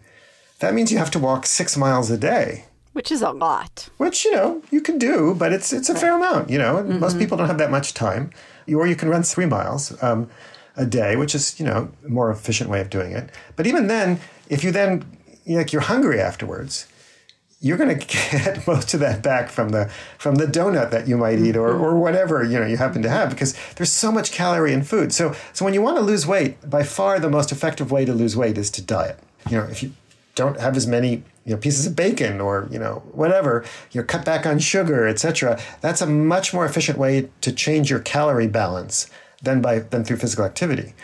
That 0.59 0.75
means 0.75 0.91
you 0.91 0.99
have 0.99 1.13
to 1.13 1.21
walk 1.21 1.47
six 1.47 1.77
miles 1.77 2.11
a 2.11 2.19
day 2.19 2.65
which 2.99 3.13
is 3.13 3.23
a 3.23 3.31
lot. 3.31 3.89
Which 3.99 4.25
you 4.25 4.33
know 4.33 4.61
you 4.73 4.81
can 4.81 4.99
do, 4.99 5.33
but 5.33 5.53
it's 5.53 5.73
it's 5.73 5.89
a 5.89 5.95
fair 5.95 6.17
amount. 6.17 6.51
You 6.51 6.59
know, 6.59 6.79
mm-hmm. 6.79 6.99
most 6.99 7.17
people 7.17 7.37
don't 7.37 7.47
have 7.47 7.59
that 7.59 7.71
much 7.71 7.95
time. 7.95 8.31
Or 8.67 8.89
you 8.89 8.97
can 8.97 9.09
run 9.09 9.23
three 9.23 9.47
miles 9.47 9.83
um, 10.03 10.29
a 10.77 10.85
day, 10.85 11.15
which 11.15 11.33
is 11.33 11.61
you 11.61 11.65
know 11.65 11.93
a 12.05 12.09
more 12.09 12.29
efficient 12.33 12.71
way 12.71 12.81
of 12.81 12.91
doing 12.91 13.13
it. 13.13 13.31
But 13.55 13.69
even 13.69 13.87
then, 13.87 14.19
if 14.49 14.65
you 14.65 14.73
then 14.73 15.05
like 15.57 15.73
you're 15.73 15.83
hungry 15.83 16.21
afterwards, 16.21 16.87
you're 17.61 17.77
going 17.77 17.99
to 17.99 18.07
get 18.07 18.67
most 18.67 18.95
of 18.95 19.01
that 19.01 19.23
back 19.23 19.51
from 19.51 19.71
the 19.71 19.91
from 20.19 20.37
the 20.37 20.47
donut 20.47 20.91
that 20.91 21.09
you 21.09 21.17
might 21.17 21.39
eat 21.39 21.57
or, 21.57 21.71
or 21.71 21.99
whatever 21.99 22.45
you 22.45 22.59
know 22.59 22.67
you 22.67 22.77
happen 22.77 23.03
to 23.03 23.09
have 23.09 23.31
because 23.31 23.55
there's 23.77 23.93
so 23.93 24.13
much 24.13 24.33
calorie 24.33 24.73
in 24.73 24.83
food. 24.83 25.13
So 25.13 25.35
so 25.53 25.65
when 25.65 25.75
you 25.75 25.83
want 25.83 25.97
to 25.97 26.03
lose 26.03 26.27
weight, 26.27 26.69
by 26.69 26.83
far 26.83 27.19
the 27.19 27.31
most 27.31 27.53
effective 27.53 27.91
way 27.91 28.05
to 28.05 28.13
lose 28.13 28.37
weight 28.37 28.59
is 28.59 28.71
to 28.73 28.83
diet. 28.83 29.19
You 29.51 29.59
know, 29.59 29.65
if 29.65 29.83
you 29.83 29.93
don't 30.35 30.61
have 30.61 30.77
as 30.77 30.87
many 30.87 31.25
you 31.45 31.55
know 31.55 31.57
pieces 31.57 31.87
of 31.87 31.97
bacon 31.97 32.41
or 32.41 32.69
you 32.71 32.79
know 32.79 33.03
whatever 33.13 33.65
you 33.91 34.01
know 34.01 34.07
cut 34.07 34.25
back 34.25 34.47
on 34.47 34.59
sugar 34.59 35.09
etc 35.09 35.59
that's 35.81 36.01
a 36.01 36.07
much 36.07 36.55
more 36.55 36.65
efficient 36.65 36.99
way 36.99 37.29
to 37.41 37.51
change 37.51 37.91
your 37.91 37.99
calorie 38.01 38.47
balance 38.47 39.11
than 39.43 39.61
by 39.61 39.79
than 39.79 40.05
through 40.05 40.19
physical 40.19 40.45
activity 40.45 40.95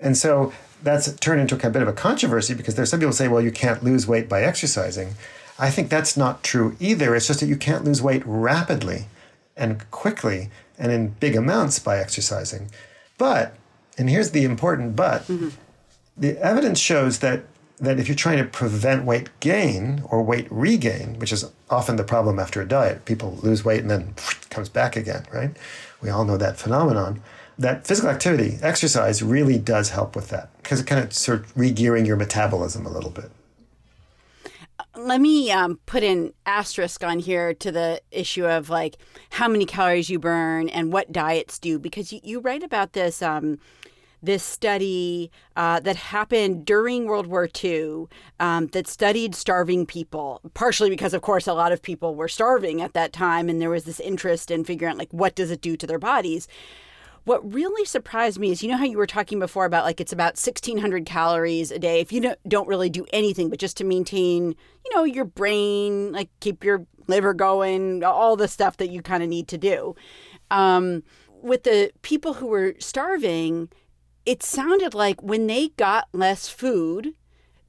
and 0.00 0.18
so 0.18 0.52
that's 0.82 1.12
turned 1.16 1.40
into 1.40 1.54
a 1.54 1.70
bit 1.70 1.82
of 1.82 1.88
a 1.88 1.92
controversy 1.92 2.54
because 2.54 2.74
there's 2.74 2.90
some 2.90 3.00
people 3.00 3.12
say 3.12 3.28
well 3.28 3.40
you 3.40 3.52
can't 3.52 3.84
lose 3.84 4.06
weight 4.06 4.28
by 4.28 4.42
exercising. 4.42 5.14
I 5.58 5.70
think 5.70 5.90
that's 5.90 6.16
not 6.16 6.42
true 6.42 6.76
either. 6.80 7.14
It's 7.14 7.26
just 7.26 7.40
that 7.40 7.46
you 7.46 7.56
can't 7.56 7.84
lose 7.84 8.00
weight 8.00 8.22
rapidly 8.24 9.06
and 9.56 9.88
quickly 9.90 10.50
and 10.78 10.90
in 10.90 11.08
big 11.20 11.36
amounts 11.36 11.78
by 11.78 11.98
exercising. 11.98 12.70
But 13.18 13.54
and 13.98 14.08
here's 14.08 14.30
the 14.30 14.44
important 14.44 14.96
but 14.96 15.22
mm-hmm. 15.26 15.50
the 16.16 16.38
evidence 16.38 16.78
shows 16.78 17.18
that 17.18 17.44
that 17.80 17.98
if 17.98 18.08
you're 18.08 18.14
trying 18.14 18.38
to 18.38 18.44
prevent 18.44 19.04
weight 19.04 19.28
gain 19.40 20.02
or 20.10 20.22
weight 20.22 20.46
regain, 20.50 21.18
which 21.18 21.32
is 21.32 21.50
often 21.70 21.96
the 21.96 22.04
problem 22.04 22.38
after 22.38 22.60
a 22.60 22.68
diet, 22.68 23.04
people 23.06 23.38
lose 23.42 23.64
weight 23.64 23.80
and 23.80 23.90
then 23.90 24.14
comes 24.50 24.68
back 24.68 24.96
again, 24.96 25.24
right? 25.32 25.56
We 26.02 26.10
all 26.10 26.24
know 26.24 26.36
that 26.36 26.58
phenomenon. 26.58 27.22
That 27.58 27.86
physical 27.86 28.10
activity, 28.10 28.58
exercise, 28.62 29.22
really 29.22 29.58
does 29.58 29.90
help 29.90 30.14
with 30.14 30.28
that 30.28 30.50
because 30.62 30.80
it 30.80 30.86
kind 30.86 31.02
of 31.02 31.12
sort 31.12 31.40
of 31.40 31.54
regearing 31.54 32.06
your 32.06 32.16
metabolism 32.16 32.86
a 32.86 32.90
little 32.90 33.10
bit. 33.10 33.30
Let 34.96 35.20
me 35.20 35.50
um, 35.50 35.78
put 35.86 36.02
an 36.02 36.32
asterisk 36.46 37.04
on 37.04 37.18
here 37.18 37.54
to 37.54 37.70
the 37.70 38.00
issue 38.10 38.46
of 38.46 38.70
like 38.70 38.96
how 39.30 39.46
many 39.46 39.64
calories 39.64 40.10
you 40.10 40.18
burn 40.18 40.68
and 40.68 40.92
what 40.92 41.12
diets 41.12 41.58
do, 41.58 41.78
because 41.78 42.12
you, 42.12 42.20
you 42.22 42.40
write 42.40 42.62
about 42.62 42.92
this. 42.92 43.22
Um, 43.22 43.58
this 44.22 44.42
study 44.42 45.30
uh, 45.56 45.80
that 45.80 45.96
happened 45.96 46.64
during 46.64 47.06
World 47.06 47.26
War 47.26 47.48
II 47.62 48.06
um, 48.38 48.66
that 48.68 48.86
studied 48.86 49.34
starving 49.34 49.86
people, 49.86 50.40
partially 50.54 50.90
because, 50.90 51.14
of 51.14 51.22
course, 51.22 51.46
a 51.46 51.54
lot 51.54 51.72
of 51.72 51.82
people 51.82 52.14
were 52.14 52.28
starving 52.28 52.82
at 52.82 52.92
that 52.94 53.12
time, 53.12 53.48
and 53.48 53.60
there 53.60 53.70
was 53.70 53.84
this 53.84 54.00
interest 54.00 54.50
in 54.50 54.64
figuring 54.64 54.92
out 54.92 54.98
like 54.98 55.12
what 55.12 55.34
does 55.34 55.50
it 55.50 55.60
do 55.60 55.76
to 55.76 55.86
their 55.86 55.98
bodies. 55.98 56.48
What 57.24 57.52
really 57.52 57.84
surprised 57.84 58.38
me 58.38 58.50
is 58.50 58.62
you 58.62 58.70
know 58.70 58.78
how 58.78 58.86
you 58.86 58.96
were 58.96 59.06
talking 59.06 59.38
before 59.38 59.66
about 59.66 59.84
like 59.84 60.00
it's 60.00 60.12
about 60.12 60.38
1600 60.38 61.04
calories 61.04 61.70
a 61.70 61.78
day 61.78 62.00
if 62.00 62.12
you 62.12 62.34
don't, 62.48 62.68
really 62.68 62.88
do 62.88 63.06
anything 63.12 63.50
but 63.50 63.58
just 63.58 63.76
to 63.76 63.84
maintain, 63.84 64.54
you 64.84 64.94
know, 64.94 65.04
your 65.04 65.26
brain, 65.26 66.12
like 66.12 66.30
keep 66.40 66.64
your 66.64 66.86
liver 67.08 67.34
going, 67.34 68.02
all 68.02 68.36
the 68.36 68.48
stuff 68.48 68.78
that 68.78 68.88
you 68.90 69.02
kind 69.02 69.22
of 69.22 69.28
need 69.28 69.48
to 69.48 69.58
do. 69.58 69.94
Um, 70.50 71.02
with 71.42 71.64
the 71.64 71.90
people 72.02 72.34
who 72.34 72.46
were 72.46 72.74
starving, 72.78 73.68
it 74.26 74.42
sounded 74.42 74.94
like 74.94 75.22
when 75.22 75.46
they 75.46 75.68
got 75.76 76.08
less 76.12 76.48
food, 76.48 77.14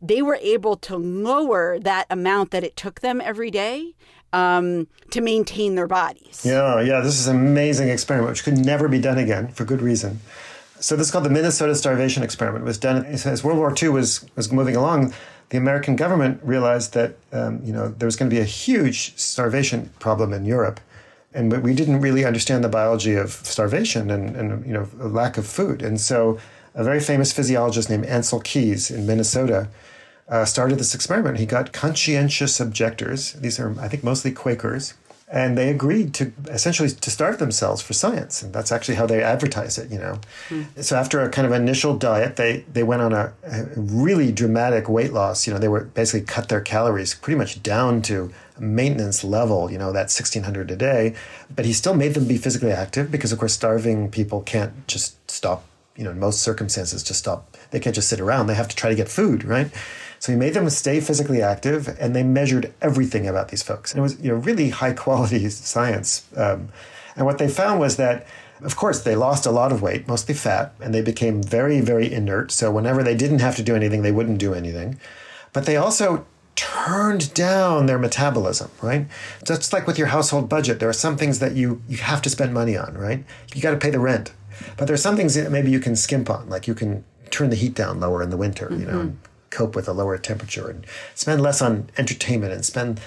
they 0.02 0.22
were 0.22 0.40
able 0.42 0.76
to 0.78 0.98
lower 0.98 1.80
that 1.80 2.08
amount 2.10 2.52
that 2.52 2.64
it 2.64 2.76
took 2.76 3.02
them 3.02 3.22
every 3.22 3.52
day 3.52 3.96
um, 4.34 4.88
to 5.12 5.22
maintain 5.22 5.76
their 5.76 5.88
bodies. 5.88 6.44
Yeah, 6.46 6.82
yeah, 6.82 7.02
this 7.02 7.20
is 7.20 7.28
an 7.28 7.36
amazing 7.36 7.90
experiment, 7.90 8.32
which 8.32 8.44
could 8.44 8.58
never 8.58 8.88
be 8.88 9.00
done 9.00 9.18
again 9.18 9.50
for 9.50 9.66
good 9.66 9.82
reason. 9.82 10.20
So 10.80 10.96
this 10.96 11.08
is 11.08 11.12
called 11.12 11.26
the 11.26 11.30
Minnesota 11.30 11.76
Starvation 11.76 12.24
Experiment. 12.24 12.64
It 12.64 12.66
was 12.66 12.80
done 12.80 13.06
as 13.06 13.44
World 13.44 13.60
War 13.60 13.74
II 13.80 13.90
was 13.90 14.26
was 14.36 14.52
moving 14.52 14.76
along. 14.76 15.14
The 15.50 15.58
American 15.58 15.96
government 15.96 16.40
realized 16.44 16.94
that 16.94 17.18
um, 17.32 17.62
you 17.64 17.72
know 17.72 17.90
there 17.90 18.08
was 18.08 18.16
going 18.16 18.30
to 18.30 18.36
be 18.36 18.42
a 18.42 18.46
huge 18.46 19.16
starvation 19.16 19.92
problem 20.00 20.34
in 20.34 20.44
Europe, 20.44 20.80
and 21.34 21.64
we 21.64 21.74
didn't 21.74 22.02
really 22.02 22.26
understand 22.26 22.64
the 22.64 22.70
biology 22.70 23.16
of 23.16 23.32
starvation 23.32 24.10
and, 24.12 24.36
and 24.36 24.66
you 24.66 24.74
know 24.74 24.88
lack 24.98 25.38
of 25.38 25.48
food. 25.48 25.82
And 25.82 26.00
so, 26.00 26.40
a 26.76 26.84
very 26.84 27.00
famous 27.00 27.34
physiologist 27.34 27.90
named 27.90 28.06
Ansel 28.06 28.42
Keys 28.42 28.92
in 28.92 29.06
Minnesota 29.06 29.70
uh, 30.28 30.46
started 30.46 30.80
this 30.80 30.96
experiment. 30.96 31.40
He 31.40 31.46
got 31.46 31.74
conscientious 31.74 32.60
objectors; 32.60 33.34
these 33.34 33.60
are, 33.60 33.78
I 33.80 33.88
think, 33.88 34.04
mostly 34.04 34.32
Quakers, 34.32 34.94
and 35.32 35.58
they 35.58 35.70
agreed 35.70 36.14
to 36.16 36.34
essentially 36.50 36.90
to 36.90 37.10
starve 37.10 37.40
themselves 37.40 37.82
for 37.82 37.94
science, 37.94 38.44
and 38.44 38.54
that's 38.54 38.72
actually 38.72 38.96
how 38.96 39.06
they 39.06 39.24
advertise 39.24 39.78
it. 39.78 39.90
You 39.90 40.00
know, 40.00 40.20
mm. 40.50 40.84
so 40.84 40.98
after 40.98 41.22
a 41.22 41.30
kind 41.30 41.48
of 41.48 41.54
initial 41.54 41.98
diet, 41.98 42.36
they 42.36 42.66
they 42.72 42.84
went 42.84 43.02
on 43.02 43.14
a, 43.14 43.34
a 43.44 43.66
really 43.76 44.32
dramatic 44.32 44.90
weight 44.90 45.14
loss. 45.14 45.48
You 45.48 45.54
know, 45.54 45.60
they 45.60 45.70
were 45.70 45.86
basically 45.86 46.26
cut 46.26 46.50
their 46.50 46.62
calories 46.62 47.16
pretty 47.16 47.38
much 47.38 47.64
down 47.64 48.02
to 48.04 48.32
maintenance 48.60 49.24
level, 49.24 49.72
you 49.72 49.78
know, 49.78 49.92
that 49.92 50.12
1600 50.12 50.70
a 50.70 50.76
day, 50.76 51.16
but 51.54 51.66
he 51.66 51.74
still 51.74 51.96
made 51.96 52.14
them 52.14 52.28
be 52.28 52.38
physically 52.38 52.72
active 52.72 53.10
because, 53.10 53.32
of 53.32 53.40
course, 53.40 53.54
starving 53.54 54.10
people 54.12 54.42
can't 54.42 54.88
just 54.88 55.16
stop, 55.30 55.66
you 55.96 56.04
know, 56.04 56.12
in 56.12 56.20
most 56.20 56.42
circumstances, 56.42 57.04
just 57.04 57.20
stop. 57.20 57.58
They 57.72 57.80
can't 57.80 57.96
just 57.96 58.08
sit 58.08 58.20
around. 58.20 58.48
They 58.48 58.56
have 58.56 58.68
to 58.68 58.76
try 58.76 58.90
to 58.90 58.96
get 58.96 59.10
food, 59.10 59.44
right? 59.44 59.72
So 60.22 60.32
he 60.32 60.38
made 60.38 60.54
them 60.54 60.70
stay 60.70 61.02
physically 61.02 61.42
active 61.42 61.98
and 62.00 62.16
they 62.16 62.22
measured 62.22 62.72
everything 62.80 63.28
about 63.28 63.50
these 63.50 63.64
folks. 63.64 63.92
And 63.92 64.00
it 64.00 64.04
was, 64.04 64.20
you 64.22 64.30
know, 64.30 64.36
really 64.36 64.70
high 64.70 64.94
quality 64.94 65.50
science. 65.50 66.26
Um, 66.38 66.70
and 67.16 67.26
what 67.26 67.40
they 67.40 67.50
found 67.50 67.80
was 67.80 67.98
that 67.98 68.26
of 68.64 68.76
course, 68.76 69.02
they 69.02 69.16
lost 69.16 69.48
a 69.48 69.52
lot 69.52 69.72
of 69.72 69.82
weight, 69.82 70.08
mostly 70.08 70.36
fat, 70.36 70.76
and 70.80 70.94
they 70.94 71.02
became 71.02 71.42
very, 71.42 71.82
very 71.82 72.14
inert. 72.14 72.52
So, 72.52 72.72
whenever 72.72 73.02
they 73.02 73.16
didn't 73.16 73.40
have 73.40 73.56
to 73.56 73.64
do 73.64 73.76
anything, 73.76 74.04
they 74.04 74.12
wouldn't 74.12 74.38
do 74.38 74.54
anything. 74.54 75.00
But 75.52 75.66
they 75.66 75.78
also 75.78 76.28
turned 76.56 77.34
down 77.34 77.88
their 77.88 77.98
metabolism, 77.98 78.70
right? 78.82 79.08
Just 79.44 79.74
like 79.74 79.88
with 79.88 79.98
your 79.98 80.08
household 80.08 80.48
budget, 80.48 80.80
there 80.80 80.90
are 80.90 80.94
some 80.94 81.18
things 81.18 81.40
that 81.40 81.54
you 81.54 81.82
you 81.88 81.98
have 81.98 82.22
to 82.22 82.30
spend 82.30 82.54
money 82.54 82.78
on, 82.78 82.96
right? 82.96 83.24
You 83.56 83.62
got 83.62 83.72
to 83.72 83.78
pay 83.78 83.90
the 83.90 84.00
rent. 84.00 84.32
But 84.78 84.86
there 84.86 84.94
are 84.94 84.98
some 84.98 85.18
things 85.18 85.34
that 85.34 85.52
maybe 85.52 85.72
you 85.72 85.80
can 85.80 85.96
skimp 85.96 86.30
on, 86.30 86.48
like 86.48 86.68
you 86.68 86.76
can 86.76 87.04
turn 87.32 87.50
the 87.50 87.56
heat 87.56 87.74
down 87.74 88.00
lower 88.00 88.22
in 88.22 88.30
the 88.30 88.38
winter, 88.38 88.68
mm-hmm. 88.68 88.80
you 88.80 88.86
know, 88.86 89.00
mm-hmm. 89.06 89.16
Cope 89.52 89.76
with 89.76 89.88
a 89.88 89.94
lower 89.94 90.18
temperature 90.18 90.70
and 90.70 90.86
spend 91.14 91.42
less 91.42 91.62
on 91.62 91.90
entertainment 91.98 92.54
and 92.54 92.66
spend 92.66 93.00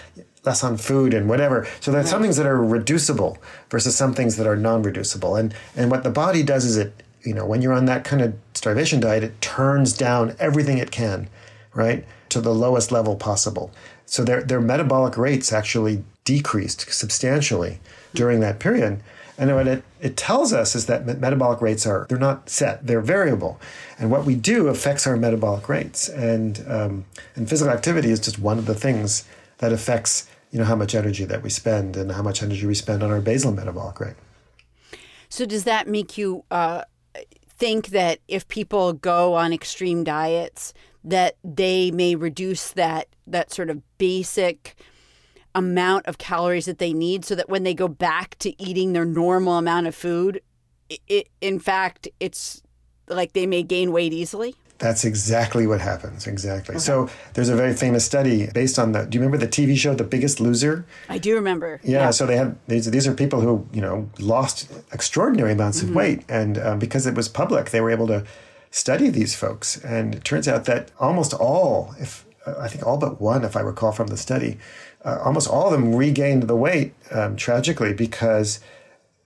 less 0.45 0.63
on 0.63 0.77
food 0.77 1.13
and 1.13 1.29
whatever. 1.29 1.67
So 1.81 1.91
there 1.91 2.01
are 2.01 2.07
some 2.07 2.23
things 2.23 2.37
that 2.37 2.47
are 2.47 2.63
reducible 2.63 3.39
versus 3.71 3.97
some 3.97 4.15
things 4.15 4.37
that 4.37 4.47
are 4.47 4.57
non-reducible. 4.57 5.37
And 5.37 5.55
and 5.75 5.91
what 5.91 6.05
the 6.05 6.11
body 6.11 6.43
does 6.43 6.65
is 6.65 6.77
it, 6.77 7.03
you 7.25 7.35
know, 7.35 7.47
when 7.47 7.63
you're 7.63 7.73
on 7.73 7.87
that 7.87 8.05
kind 8.05 8.23
of 8.23 8.35
starvation 8.55 9.01
diet, 9.01 9.25
it 9.25 9.41
turns 9.41 9.93
down 9.93 10.37
everything 10.39 10.79
it 10.79 10.93
can, 10.93 11.29
right? 11.75 12.05
to 12.35 12.41
the 12.41 12.55
lowest 12.55 12.91
level 12.91 13.15
possible. 13.15 13.71
So 14.07 14.25
their, 14.25 14.43
their 14.43 14.61
metabolic 14.61 15.17
rates 15.17 15.53
actually 15.53 16.03
decreased 16.25 16.93
substantially 16.93 17.79
during 18.13 18.41
that 18.41 18.59
period. 18.59 19.01
And 19.37 19.55
what 19.55 19.66
it, 19.66 19.83
it 20.01 20.16
tells 20.16 20.53
us 20.53 20.75
is 20.75 20.87
that 20.87 21.07
metabolic 21.18 21.61
rates 21.61 21.87
are, 21.87 22.07
they're 22.09 22.18
not 22.18 22.49
set, 22.49 22.87
they're 22.87 23.01
variable. 23.01 23.61
And 23.99 24.11
what 24.11 24.25
we 24.25 24.37
do 24.37 24.68
affects 24.68 25.07
our 25.07 25.16
metabolic 25.16 25.68
rates. 25.68 26.09
And, 26.09 26.64
um, 26.68 27.05
and 27.35 27.49
physical 27.49 27.73
activity 27.73 28.11
is 28.11 28.20
just 28.20 28.38
one 28.38 28.59
of 28.59 28.66
the 28.66 28.75
things 28.75 29.25
that 29.59 29.73
affects, 29.73 30.29
you 30.51 30.59
know, 30.59 30.64
how 30.64 30.77
much 30.77 30.94
energy 30.94 31.25
that 31.25 31.42
we 31.42 31.51
spend 31.51 31.97
and 31.97 32.12
how 32.12 32.23
much 32.23 32.42
energy 32.42 32.66
we 32.66 32.75
spend 32.75 33.03
on 33.03 33.11
our 33.11 33.20
basal 33.20 33.53
metabolic 33.53 33.99
rate. 33.99 34.16
So 35.29 35.44
does 35.44 35.64
that 35.64 35.88
make 35.88 36.16
you 36.16 36.44
uh, 36.53 36.83
think 37.49 37.88
that 37.88 38.20
if 38.29 38.47
people 38.47 38.92
go 38.92 39.35
on 39.35 39.53
extreme 39.53 40.05
diets, 40.05 40.73
that 41.03 41.37
they 41.42 41.90
may 41.90 42.14
reduce 42.14 42.70
that 42.70 43.09
that 43.27 43.53
sort 43.53 43.70
of 43.70 43.83
basic 43.99 44.77
amount 45.55 46.07
of 46.07 46.19
calories 46.19 46.67
that 46.67 46.79
they 46.79 46.93
need 46.93 47.25
so 47.25 47.35
that 47.35 47.49
when 47.49 47.62
they 47.62 47.75
go 47.75 47.88
back 47.88 48.37
to 48.38 48.61
eating 48.62 48.93
their 48.93 49.05
normal 49.05 49.59
amount 49.59 49.87
of 49.87 49.95
food 49.95 50.40
it, 50.88 51.01
it, 51.09 51.29
in 51.40 51.59
fact 51.59 52.09
it's 52.21 52.62
like 53.09 53.33
they 53.33 53.47
may 53.47 53.62
gain 53.62 53.93
weight 53.93 54.12
easily 54.12 54.55
that's 54.79 55.05
exactly 55.05 55.67
what 55.67 55.81
happens. 55.81 56.27
Exactly. 56.27 56.75
Okay. 56.75 56.81
So 56.81 57.09
there's 57.35 57.49
a 57.49 57.57
very 57.57 57.75
famous 57.75 58.05
study 58.05 58.49
based 58.53 58.79
on 58.79 58.93
the. 58.93 59.07
Do 59.07 59.17
you 59.17 59.25
remember 59.25 59.38
the 59.38 59.51
TV 59.51 59.77
show 59.77 59.95
The 59.95 60.05
Biggest 60.05 60.40
Loser? 60.40 60.85
I 61.09 61.19
do 61.19 61.35
remember. 61.35 61.81
Yeah. 61.85 62.01
yeah. 62.01 62.11
So 62.11 62.27
they 62.27 62.37
had 62.37 62.59
these. 62.67 62.90
These 62.90 63.07
are 63.07 63.14
people 63.14 63.40
who 63.40 63.67
you 63.73 63.81
know 63.81 64.11
lost 64.19 64.71
extraordinary 64.93 65.53
amounts 65.53 65.79
mm-hmm. 65.79 65.90
of 65.90 65.95
weight, 65.95 66.25
and 66.29 66.59
um, 66.59 66.79
because 66.79 67.07
it 67.07 67.14
was 67.14 67.29
public, 67.29 67.71
they 67.71 67.81
were 67.81 67.90
able 67.90 68.09
to 68.09 68.25
study 68.71 69.09
these 69.09 69.35
folks. 69.37 69.83
And 69.85 70.17
it 70.17 70.25
turns 70.25 70.49
out 70.49 70.64
that 70.64 70.90
almost 70.99 71.33
all, 71.33 71.95
if 72.01 72.27
I 72.47 72.67
think 72.67 72.85
all 72.85 72.99
but 72.99 73.21
one, 73.21 73.45
if 73.45 73.57
I 73.57 73.61
recall 73.61 73.93
from 73.93 74.09
the 74.09 74.17
study, 74.17 74.59
uh, 75.05 75.19
almost 75.23 75.49
all 75.49 75.67
of 75.67 75.73
them 75.73 75.95
regained 75.95 76.45
the 76.45 76.57
weight 76.57 76.95
um, 77.11 77.37
tragically 77.37 77.93
because 77.93 78.61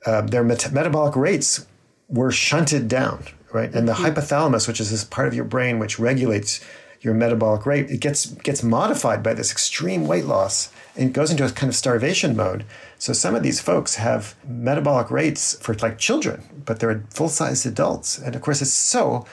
um, 0.07 0.29
their 0.29 0.45
met- 0.45 0.73
metabolic 0.73 1.17
rates 1.17 1.67
were 2.09 2.33
shunted 2.33 2.89
down, 2.89 3.25
right? 3.53 3.73
And 3.75 3.87
the 3.87 3.93
mm-hmm. 3.93 4.07
hypothalamus, 4.07 4.67
which 4.67 4.81
is 4.81 4.91
this 4.91 5.05
part 5.05 5.29
of 5.29 5.35
your 5.35 5.45
brain 5.45 5.79
which 5.79 5.99
regulates 5.99 6.61
your 7.01 7.15
metabolic 7.15 7.65
rate, 7.65 7.91
it 7.91 8.01
gets 8.01 8.27
gets 8.27 8.63
modified 8.63 9.23
by 9.23 9.35
this 9.35 9.53
extreme 9.53 10.07
weight 10.07 10.25
loss 10.25 10.73
and 10.97 11.15
goes 11.15 11.31
into 11.31 11.45
a 11.45 11.51
kind 11.51 11.71
of 11.71 11.77
starvation 11.77 12.35
mode. 12.35 12.65
So 12.99 13.13
some 13.13 13.37
of 13.37 13.45
these 13.45 13.61
folks 13.61 13.95
have 13.95 14.35
metabolic 14.45 15.11
rates 15.11 15.57
for 15.61 15.75
like 15.75 15.99
children, 15.99 16.63
but 16.65 16.81
they're 16.81 17.05
full 17.11 17.29
sized 17.29 17.67
adults. 17.67 18.19
And 18.19 18.35
of 18.35 18.43
course, 18.43 18.61
it's 18.61 18.73
so 18.73 19.27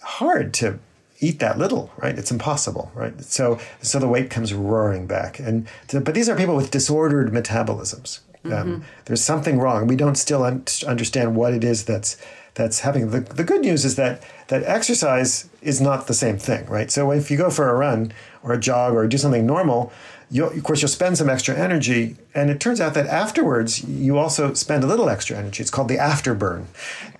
hard 0.00 0.54
to 0.54 0.78
eat 1.22 1.38
that 1.38 1.56
little, 1.56 1.90
right? 1.96 2.18
It's 2.18 2.32
impossible, 2.32 2.90
right? 2.94 3.18
So, 3.22 3.58
so 3.80 3.98
the 3.98 4.08
weight 4.08 4.28
comes 4.28 4.52
roaring 4.52 5.06
back. 5.06 5.38
And 5.38 5.68
to, 5.88 6.00
but 6.00 6.14
these 6.14 6.28
are 6.28 6.36
people 6.36 6.56
with 6.56 6.70
disordered 6.70 7.32
metabolisms. 7.32 8.20
Um, 8.44 8.50
mm-hmm. 8.50 8.72
Um, 8.74 8.84
there's 9.04 9.22
something 9.22 9.60
wrong. 9.60 9.86
We 9.86 9.94
don't 9.94 10.16
still 10.16 10.42
un- 10.42 10.64
understand 10.86 11.36
what 11.36 11.54
it 11.54 11.62
is 11.62 11.84
that's 11.84 12.16
that's 12.54 12.80
happening. 12.80 13.10
The, 13.10 13.20
the 13.20 13.44
good 13.44 13.62
news 13.62 13.84
is 13.84 13.96
that 13.96 14.22
that 14.48 14.62
exercise 14.64 15.48
is 15.62 15.80
not 15.80 16.06
the 16.06 16.12
same 16.14 16.36
thing, 16.36 16.66
right? 16.66 16.90
So 16.90 17.10
if 17.12 17.30
you 17.30 17.38
go 17.38 17.48
for 17.48 17.70
a 17.70 17.74
run 17.74 18.12
or 18.42 18.52
a 18.52 18.60
jog 18.60 18.94
or 18.94 19.06
do 19.06 19.16
something 19.16 19.46
normal, 19.46 19.90
you'll, 20.32 20.48
of 20.48 20.64
course 20.64 20.80
you'll 20.80 20.88
spend 20.88 21.18
some 21.18 21.28
extra 21.28 21.54
energy, 21.54 22.16
and 22.34 22.50
it 22.50 22.58
turns 22.58 22.80
out 22.80 22.94
that 22.94 23.06
afterwards 23.06 23.84
you 23.84 24.18
also 24.18 24.54
spend 24.54 24.82
a 24.82 24.86
little 24.86 25.08
extra 25.08 25.36
energy. 25.36 25.60
It's 25.60 25.70
called 25.70 25.88
the 25.88 25.98
afterburn, 25.98 26.64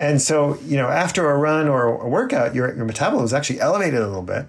and 0.00 0.20
so 0.20 0.58
you 0.66 0.76
know 0.76 0.88
after 0.88 1.30
a 1.30 1.36
run 1.36 1.68
or 1.68 1.84
a 1.84 2.08
workout, 2.08 2.54
your 2.54 2.74
your 2.74 2.86
metabolism 2.86 3.26
is 3.26 3.34
actually 3.34 3.60
elevated 3.60 4.00
a 4.00 4.06
little 4.08 4.22
bit. 4.22 4.46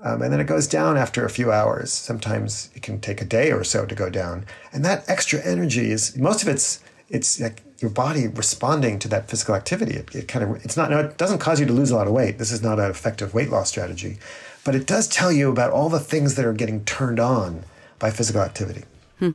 Um, 0.00 0.22
and 0.22 0.32
then 0.32 0.38
it 0.38 0.46
goes 0.46 0.68
down 0.68 0.96
after 0.96 1.24
a 1.24 1.30
few 1.30 1.50
hours. 1.50 1.92
Sometimes 1.92 2.70
it 2.74 2.82
can 2.82 3.00
take 3.00 3.20
a 3.20 3.24
day 3.24 3.50
or 3.50 3.64
so 3.64 3.84
to 3.84 3.96
go 3.96 4.08
down. 4.08 4.46
And 4.72 4.84
that 4.84 5.04
extra 5.08 5.40
energy 5.44 5.90
is 5.90 6.16
most 6.16 6.40
of 6.42 6.48
it's 6.48 6.80
it's 7.08 7.40
like 7.40 7.62
your 7.78 7.90
body 7.90 8.28
responding 8.28 8.98
to 9.00 9.08
that 9.08 9.28
physical 9.28 9.56
activity. 9.56 9.94
It, 9.94 10.14
it 10.14 10.28
kind 10.28 10.44
of 10.44 10.64
it's 10.64 10.76
not 10.76 10.90
no, 10.90 11.00
it 11.00 11.18
doesn't 11.18 11.40
cause 11.40 11.58
you 11.58 11.66
to 11.66 11.72
lose 11.72 11.90
a 11.90 11.96
lot 11.96 12.06
of 12.06 12.12
weight. 12.12 12.38
This 12.38 12.52
is 12.52 12.62
not 12.62 12.78
an 12.78 12.90
effective 12.90 13.34
weight 13.34 13.50
loss 13.50 13.68
strategy, 13.68 14.18
but 14.64 14.76
it 14.76 14.86
does 14.86 15.08
tell 15.08 15.32
you 15.32 15.50
about 15.50 15.72
all 15.72 15.88
the 15.88 16.00
things 16.00 16.36
that 16.36 16.44
are 16.44 16.52
getting 16.52 16.84
turned 16.84 17.18
on 17.18 17.64
by 17.98 18.10
physical 18.10 18.40
activity. 18.40 18.84
Hmm. 19.18 19.30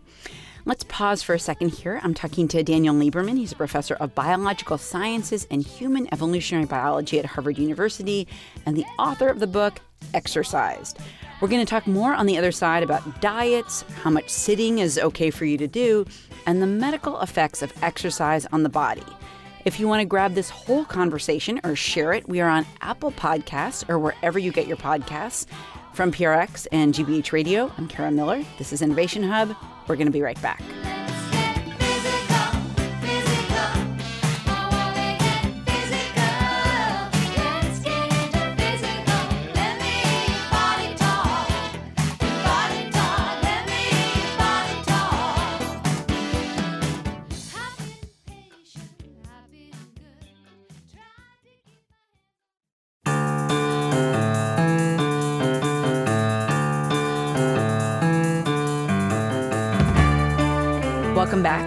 Let's 0.66 0.86
pause 0.86 1.22
for 1.22 1.34
a 1.34 1.40
second 1.40 1.70
here. 1.74 2.00
I'm 2.04 2.14
talking 2.14 2.48
to 2.48 2.64
Daniel 2.64 2.96
Lieberman. 2.96 3.38
He's 3.38 3.52
a 3.52 3.56
professor 3.58 3.96
of 3.96 4.16
biological 4.16 4.78
sciences 4.78 5.46
and 5.52 5.62
human 5.62 6.08
evolutionary 6.14 6.66
biology 6.66 7.20
at 7.20 7.26
Harvard 7.26 7.58
University 7.58 8.30
and 8.66 8.78
the 8.78 8.86
author 8.98 9.28
of 9.28 9.40
the 9.40 9.48
book 9.48 9.80
Exercised. 10.14 11.00
We're 11.42 11.50
going 11.50 11.66
to 11.66 11.70
talk 11.70 11.86
more 11.86 12.14
on 12.14 12.28
the 12.28 12.38
other 12.38 12.54
side 12.54 12.84
about 12.84 13.20
diets, 13.20 13.84
how 14.04 14.10
much 14.10 14.30
sitting 14.30 14.80
is 14.80 14.98
okay 14.98 15.30
for 15.32 15.44
you 15.44 15.58
to 15.58 15.68
do, 15.68 16.06
and 16.46 16.62
the 16.62 16.68
medical 16.68 17.20
effects 17.20 17.62
of 17.62 17.74
exercise 17.84 18.46
on 18.54 18.64
the 18.64 18.70
body. 18.70 19.04
If 19.66 19.80
you 19.80 19.88
want 19.88 20.00
to 20.02 20.06
grab 20.06 20.34
this 20.34 20.50
whole 20.50 20.86
conversation 20.86 21.60
or 21.64 21.76
share 21.76 22.14
it, 22.14 22.28
we 22.28 22.42
are 22.42 22.50
on 22.50 22.66
Apple 22.82 23.12
Podcasts 23.12 23.90
or 23.90 24.00
wherever 24.00 24.40
you 24.40 24.52
get 24.52 24.68
your 24.68 24.78
podcasts. 24.78 25.46
From 25.94 26.12
PRX 26.12 26.66
and 26.72 26.92
GBH 26.92 27.32
Radio, 27.32 27.72
I'm 27.78 27.88
Kara 27.88 28.10
Miller. 28.10 28.44
This 28.58 28.74
is 28.74 28.82
Innovation 28.82 29.22
Hub. 29.22 29.56
We're 29.88 29.96
going 29.96 30.08
to 30.08 30.12
be 30.12 30.24
right 30.24 30.42
back. 30.42 30.64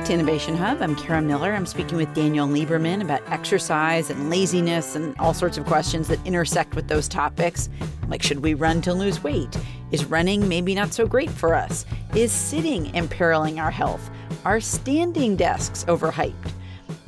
To 0.06 0.12
Innovation 0.12 0.56
Hub. 0.56 0.82
I'm 0.82 0.94
Kara 0.94 1.20
Miller. 1.20 1.52
I'm 1.52 1.66
speaking 1.66 1.96
with 1.96 2.14
Daniel 2.14 2.46
Lieberman 2.46 3.02
about 3.02 3.28
exercise 3.28 4.08
and 4.08 4.30
laziness 4.30 4.94
and 4.94 5.18
all 5.18 5.34
sorts 5.34 5.58
of 5.58 5.66
questions 5.66 6.06
that 6.06 6.24
intersect 6.24 6.76
with 6.76 6.86
those 6.86 7.08
topics. 7.08 7.68
Like, 8.06 8.22
should 8.22 8.38
we 8.38 8.54
run 8.54 8.80
to 8.82 8.94
lose 8.94 9.24
weight? 9.24 9.58
Is 9.90 10.04
running 10.04 10.46
maybe 10.46 10.76
not 10.76 10.92
so 10.92 11.08
great 11.08 11.28
for 11.28 11.56
us? 11.56 11.84
Is 12.14 12.30
sitting 12.30 12.94
imperiling 12.94 13.58
our 13.58 13.72
health? 13.72 14.08
Are 14.44 14.60
standing 14.60 15.34
desks 15.34 15.82
overhyped? 15.86 16.52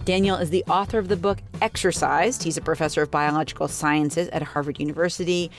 Daniel 0.04 0.36
is 0.36 0.50
the 0.50 0.64
author 0.64 0.98
of 0.98 1.06
the 1.06 1.16
book 1.16 1.38
Exercised. 1.62 2.42
He's 2.42 2.56
a 2.56 2.62
professor 2.62 3.02
of 3.02 3.12
biological 3.12 3.68
sciences 3.68 4.26
at 4.30 4.42
Harvard 4.42 4.80
University. 4.80 5.52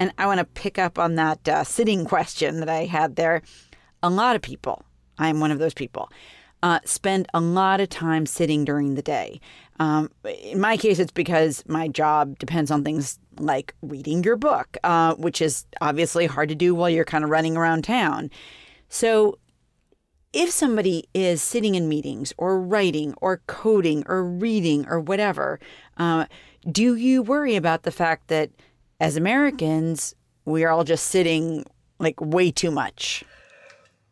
And 0.00 0.12
I 0.18 0.26
want 0.26 0.38
to 0.38 0.44
pick 0.44 0.76
up 0.76 0.98
on 0.98 1.14
that 1.14 1.48
uh, 1.48 1.62
sitting 1.62 2.04
question 2.04 2.58
that 2.58 2.68
I 2.68 2.86
had 2.86 3.14
there. 3.14 3.42
A 4.02 4.10
lot 4.10 4.34
of 4.34 4.42
people 4.42 4.82
I'm 5.20 5.38
one 5.38 5.50
of 5.50 5.58
those 5.58 5.74
people. 5.74 6.10
Uh, 6.62 6.78
spend 6.84 7.26
a 7.32 7.40
lot 7.40 7.80
of 7.80 7.88
time 7.88 8.26
sitting 8.26 8.64
during 8.64 8.94
the 8.94 9.02
day. 9.02 9.40
Um, 9.78 10.10
in 10.24 10.60
my 10.60 10.76
case, 10.76 10.98
it's 10.98 11.10
because 11.10 11.64
my 11.66 11.88
job 11.88 12.38
depends 12.38 12.70
on 12.70 12.84
things 12.84 13.18
like 13.38 13.74
reading 13.80 14.22
your 14.22 14.36
book, 14.36 14.76
uh, 14.84 15.14
which 15.14 15.40
is 15.40 15.64
obviously 15.80 16.26
hard 16.26 16.50
to 16.50 16.54
do 16.54 16.74
while 16.74 16.90
you're 16.90 17.06
kind 17.06 17.24
of 17.24 17.30
running 17.30 17.56
around 17.56 17.84
town. 17.84 18.30
So, 18.90 19.38
if 20.32 20.50
somebody 20.50 21.08
is 21.12 21.42
sitting 21.42 21.74
in 21.74 21.88
meetings 21.88 22.32
or 22.38 22.60
writing 22.60 23.14
or 23.20 23.40
coding 23.46 24.04
or 24.06 24.22
reading 24.24 24.86
or 24.88 25.00
whatever, 25.00 25.58
uh, 25.96 26.26
do 26.70 26.94
you 26.94 27.22
worry 27.22 27.56
about 27.56 27.82
the 27.82 27.90
fact 27.90 28.28
that 28.28 28.50
as 29.00 29.16
Americans, 29.16 30.14
we 30.44 30.62
are 30.62 30.70
all 30.70 30.84
just 30.84 31.06
sitting 31.06 31.64
like 31.98 32.20
way 32.20 32.50
too 32.50 32.70
much? 32.70 33.24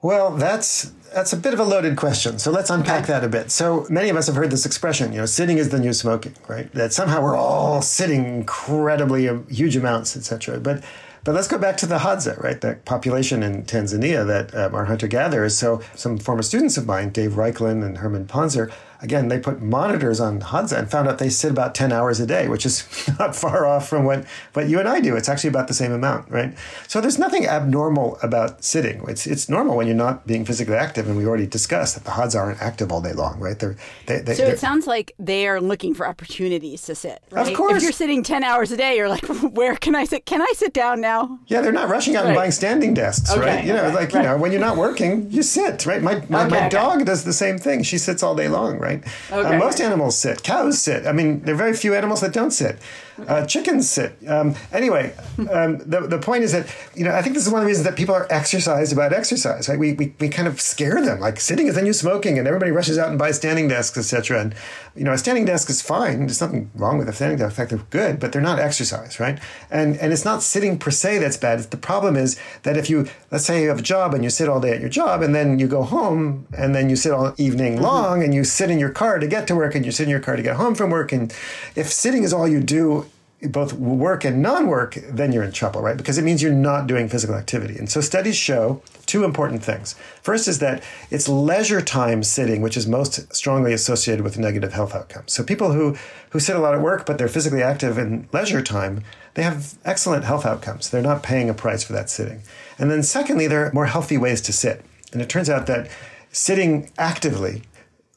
Well, 0.01 0.37
that's 0.37 0.93
that's 1.13 1.33
a 1.33 1.37
bit 1.37 1.55
of 1.55 1.61
a 1.61 1.65
loaded 1.65 1.97
question. 1.97 2.39
So 2.39 2.53
let's 2.53 2.71
unpack 2.71 3.05
okay. 3.05 3.15
that 3.15 3.25
a 3.25 3.29
bit. 3.29 3.51
So 3.51 3.87
many 3.91 4.11
of 4.11 4.17
us 4.17 4.27
have 4.27 4.37
heard 4.37 4.51
this 4.51 4.65
expression, 4.65 5.13
you 5.13 5.19
know, 5.19 5.27
sitting 5.27 5.59
is 5.59 5.71
the 5.71 5.81
new 5.81 5.93
smoking, 5.93 6.37
right? 6.47 6.73
That 6.73 6.93
somehow 6.93 7.23
we're 7.23 7.37
all 7.37 7.83
sitting 7.83 8.25
incredibly 8.25 9.29
uh, 9.29 9.39
huge 9.49 9.75
amounts, 9.75 10.17
etc. 10.17 10.61
But 10.61 10.85
but 11.25 11.35
let's 11.35 11.49
go 11.49 11.59
back 11.59 11.77
to 11.79 11.87
the 11.87 11.99
Hadza, 11.99 12.41
right? 12.41 12.61
That 12.61 12.85
population 12.85 13.43
in 13.43 13.65
Tanzania 13.65 14.25
that 14.27 14.55
um, 14.55 14.75
are 14.75 14.85
hunter 14.85 15.09
gatherers. 15.09 15.59
So 15.59 15.83
some 15.97 16.17
former 16.17 16.43
students 16.43 16.77
of 16.77 16.87
mine, 16.87 17.11
Dave 17.11 17.33
Raichlen 17.33 17.85
and 17.85 17.99
Herman 17.99 18.27
Pontzer, 18.27 18.73
again, 19.01 19.29
they 19.29 19.39
put 19.39 19.63
monitors 19.63 20.21
on 20.21 20.41
Hadza 20.41 20.79
and 20.79 20.91
found 20.91 21.09
out 21.09 21.19
they 21.19 21.29
sit 21.29 21.51
about 21.51 21.75
10 21.75 21.93
hours 21.93 22.21
a 22.21 22.27
day, 22.27 22.49
which 22.49 22.67
is 22.67 22.85
not 23.19 23.35
far 23.35 23.67
off 23.67 23.89
from 23.89 24.05
what, 24.05 24.25
what 24.55 24.69
you 24.69 24.79
and 24.79 24.89
I 24.89 25.01
do. 25.01 25.17
It's 25.17 25.29
actually 25.29 25.51
about 25.51 25.69
the 25.69 25.75
same 25.75 25.93
amount, 25.93 26.31
right? 26.31 26.57
So 26.89 27.01
there's 27.01 27.19
nothing 27.19 27.47
abnormal 27.47 28.19
about 28.23 28.65
sitting. 28.65 29.05
It's, 29.09 29.27
it's 29.27 29.49
normal 29.49 29.77
when 29.77 29.87
you're 29.87 29.97
not 29.97 30.27
being 30.27 30.45
physically 30.45 30.75
active. 30.75 31.07
And 31.07 31.17
we 31.17 31.27
already 31.27 31.47
discussed 31.47 31.95
that 31.95 32.05
the 32.05 32.11
Hadza 32.11 32.37
aren't 32.37 32.61
active 32.61 32.91
all 32.91 33.01
day 33.01 33.13
long, 33.13 33.39
right? 33.39 33.59
They're, 33.59 33.77
they, 34.07 34.21
they, 34.21 34.35
so 34.35 34.45
it 34.45 34.59
sounds 34.59 34.87
like 34.87 35.15
they 35.19 35.47
are 35.47 35.61
looking 35.61 35.95
for 35.95 36.07
opportunities 36.07 36.83
to 36.83 36.95
sit, 36.95 37.23
right? 37.31 37.47
Of 37.47 37.55
course. 37.57 37.77
If 37.77 37.83
you're 37.83 37.93
sitting 37.93 38.23
10 38.23 38.43
hours 38.43 38.73
a 38.73 38.77
day, 38.77 38.97
you're 38.97 39.09
like, 39.09 39.25
where 39.53 39.77
can 39.77 39.95
I 39.95 40.05
sit? 40.05 40.27
Can 40.27 40.43
I 40.43 40.53
sit 40.55 40.73
down 40.73 41.01
now? 41.01 41.39
Yeah, 41.47 41.61
they're 41.61 41.73
not 41.73 41.89
rushing 41.89 42.17
out 42.17 42.25
right. 42.25 42.31
and 42.31 42.37
buying 42.37 42.51
standing 42.51 42.95
desks, 42.95 43.31
okay, 43.31 43.41
right? 43.41 43.65
You 43.65 43.75
know, 43.75 43.85
okay, 43.85 43.95
like, 43.95 44.13
right. 44.13 44.23
you 44.23 44.29
know, 44.29 44.37
when 44.37 44.51
you're 44.51 44.61
not 44.61 44.77
working, 44.77 45.31
you 45.31 45.43
sit, 45.43 45.87
right? 45.87 46.03
My, 46.03 46.25
my, 46.29 46.47
okay, 46.47 46.61
my 46.61 46.69
dog 46.69 47.05
does 47.05 47.25
the 47.25 47.33
same 47.33 47.59
thing. 47.59 47.83
She 47.83 47.99
sits 47.99 48.23
all 48.23 48.35
day 48.35 48.49
long, 48.49 48.79
right? 48.79 48.88
Okay. 48.97 49.57
Uh, 49.57 49.59
most 49.59 49.81
animals 49.81 50.19
sit. 50.19 50.43
Cows 50.43 50.81
sit. 50.81 51.07
I 51.07 51.13
mean, 51.13 51.41
there 51.43 51.55
are 51.55 51.59
very 51.59 51.75
few 51.75 51.95
animals 51.95 52.21
that 52.21 52.33
don't 52.33 52.51
sit. 52.51 52.79
Uh, 53.27 53.45
chickens 53.47 53.91
sit. 53.91 54.17
Um, 54.29 54.55
anyway, 54.73 55.13
um, 55.51 55.79
the, 55.79 56.07
the 56.09 56.19
point 56.19 56.45
is 56.45 56.53
that, 56.53 56.73
you 56.95 57.05
know, 57.05 57.13
I 57.13 57.21
think 57.21 57.35
this 57.35 57.47
is 57.47 57.53
one 57.53 57.61
of 57.61 57.65
the 57.65 57.69
reasons 57.69 57.85
that 57.85 57.97
people 57.97 58.15
are 58.15 58.29
exercised 58.31 58.93
about 58.93 59.13
exercise, 59.13 59.69
right? 59.69 59.79
We, 59.79 59.95
we, 59.95 60.15
we 60.21 60.29
kind 60.29 60.47
of 60.47 60.61
scare 60.61 61.05
them, 61.05 61.19
like 61.19 61.41
sitting 61.41 61.67
is 61.67 61.75
the 61.75 61.83
new 61.83 61.93
smoking, 61.93 62.39
and 62.39 62.47
everybody 62.47 62.71
rushes 62.71 62.97
out 62.97 63.09
and 63.09 63.19
buys 63.19 63.37
standing 63.37 63.67
desks, 63.67 63.99
etc. 63.99 64.41
And, 64.41 64.55
you 64.95 65.03
know, 65.03 65.13
a 65.13 65.19
standing 65.19 65.45
desk 65.45 65.69
is 65.69 65.83
fine. 65.83 66.21
There's 66.21 66.41
nothing 66.41 66.71
wrong 66.77 66.97
with 66.99 67.09
a 67.09 67.13
standing 67.13 67.39
desk. 67.39 67.51
In 67.51 67.57
fact, 67.57 67.71
they're 67.71 67.87
good, 67.91 68.21
but 68.21 68.33
they're 68.33 68.41
not 68.43 68.61
exercise, 68.61 69.19
right? 69.19 69.41
And, 69.71 69.97
and 69.97 70.13
it's 70.13 70.25
not 70.25 70.43
sitting 70.43 70.79
per 70.79 70.93
se 70.93 71.19
that's 71.19 71.37
bad. 71.37 71.59
The 71.59 71.77
problem 71.77 72.17
is 72.17 72.39
that 72.63 72.77
if 72.77 72.89
you, 72.89 73.09
let's 73.33 73.45
say 73.45 73.63
you 73.63 73.69
have 73.69 73.81
a 73.81 73.83
job 73.83 74.15
and 74.15 74.23
you 74.23 74.31
sit 74.31 74.49
all 74.49 74.61
day 74.61 74.75
at 74.75 74.81
your 74.81 74.91
job, 74.91 75.23
and 75.23 75.35
then 75.35 75.59
you 75.59 75.67
go 75.67 75.83
home, 75.83 76.47
and 76.57 76.73
then 76.73 76.89
you 76.89 76.95
sit 76.95 77.13
all 77.13 77.35
evening 77.37 77.75
mm-hmm. 77.75 77.85
long, 77.85 78.23
and 78.23 78.33
you 78.33 78.45
sit 78.45 78.71
in 78.71 78.78
your 78.79 78.91
car 78.91 79.19
to 79.19 79.27
get 79.27 79.47
to 79.49 79.55
work, 79.55 79.75
and 79.75 79.85
you 79.85 79.93
sit 79.93 80.05
in 80.05 80.11
your 80.11 80.21
car 80.21 80.37
to 80.37 80.43
get 80.43 80.57
home 80.57 80.75
from 80.75 80.91
work. 80.91 81.13
And 81.13 81.33
if 81.75 81.93
sitting 81.93 82.23
is 82.23 82.33
all 82.33 82.49
you 82.49 82.61
do, 82.61 83.07
both 83.43 83.73
work 83.73 84.25
and 84.25 84.43
non-work, 84.43 84.99
then 85.09 85.33
you're 85.33 85.45
in 85.45 85.53
trouble, 85.53 85.81
right? 85.81 85.97
Because 85.97 86.19
it 86.19 86.23
means 86.23 86.43
you're 86.43 86.53
not 86.53 86.89
doing 86.89 87.09
physical 87.09 87.37
activity. 87.37 87.79
And 87.79 87.89
so 87.89 88.01
studies 88.01 88.37
show 88.37 88.83
two 89.07 89.23
important 89.23 89.63
things. 89.63 89.95
First 90.23 90.49
is 90.49 90.59
that 90.59 90.83
it's 91.11 91.29
leisure 91.29 91.81
time 91.81 92.25
sitting, 92.25 92.63
which 92.63 92.77
is 92.77 92.89
most 92.89 93.33
strongly 93.33 93.73
associated 93.73 94.25
with 94.25 94.39
negative 94.39 94.73
health 94.73 94.93
outcomes. 94.93 95.33
So 95.33 95.45
people 95.45 95.73
who 95.73 95.97
who 96.31 96.41
sit 96.41 96.57
a 96.57 96.59
lot 96.59 96.75
at 96.75 96.83
work 96.83 97.07
but 97.07 97.17
they're 97.17 97.29
physically 97.29 97.63
active 97.63 97.97
in 97.97 98.29
leisure 98.33 98.61
time, 98.61 99.05
they 99.35 99.43
have 99.45 99.79
excellent 99.85 100.25
health 100.25 100.45
outcomes. 100.45 100.91
They're 100.91 101.01
not 101.01 101.23
paying 101.23 101.49
a 101.49 101.55
price 101.55 101.85
for 101.85 101.93
that 101.93 102.11
sitting. 102.11 102.43
And 102.77 102.91
then 102.91 103.05
secondly, 103.05 103.47
there 103.47 103.67
are 103.67 103.73
more 103.73 103.87
healthy 103.87 104.19
ways 104.19 104.41
to 104.43 104.53
sit. 104.53 104.85
And 105.13 105.23
it 105.23 105.29
turns 105.29 105.49
out 105.49 105.67
that 105.69 105.89
sitting 106.33 106.91
actively 106.99 107.63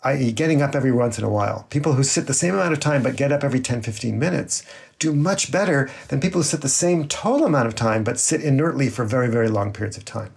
i.e., 0.03 0.31
getting 0.31 0.61
up 0.61 0.75
every 0.75 0.91
once 0.91 1.17
in 1.17 1.23
a 1.23 1.29
while. 1.29 1.67
People 1.69 1.93
who 1.93 2.03
sit 2.03 2.27
the 2.27 2.33
same 2.33 2.53
amount 2.53 2.73
of 2.73 2.79
time 2.79 3.03
but 3.03 3.15
get 3.15 3.31
up 3.31 3.43
every 3.43 3.59
10, 3.59 3.81
15 3.81 4.17
minutes 4.17 4.63
do 4.99 5.13
much 5.13 5.51
better 5.51 5.89
than 6.09 6.19
people 6.19 6.39
who 6.39 6.43
sit 6.43 6.61
the 6.61 6.69
same 6.69 7.07
total 7.07 7.47
amount 7.47 7.67
of 7.67 7.75
time 7.75 8.03
but 8.03 8.19
sit 8.19 8.41
inertly 8.41 8.89
for 8.89 9.05
very, 9.05 9.29
very 9.29 9.49
long 9.49 9.73
periods 9.73 9.97
of 9.97 10.05
time. 10.05 10.33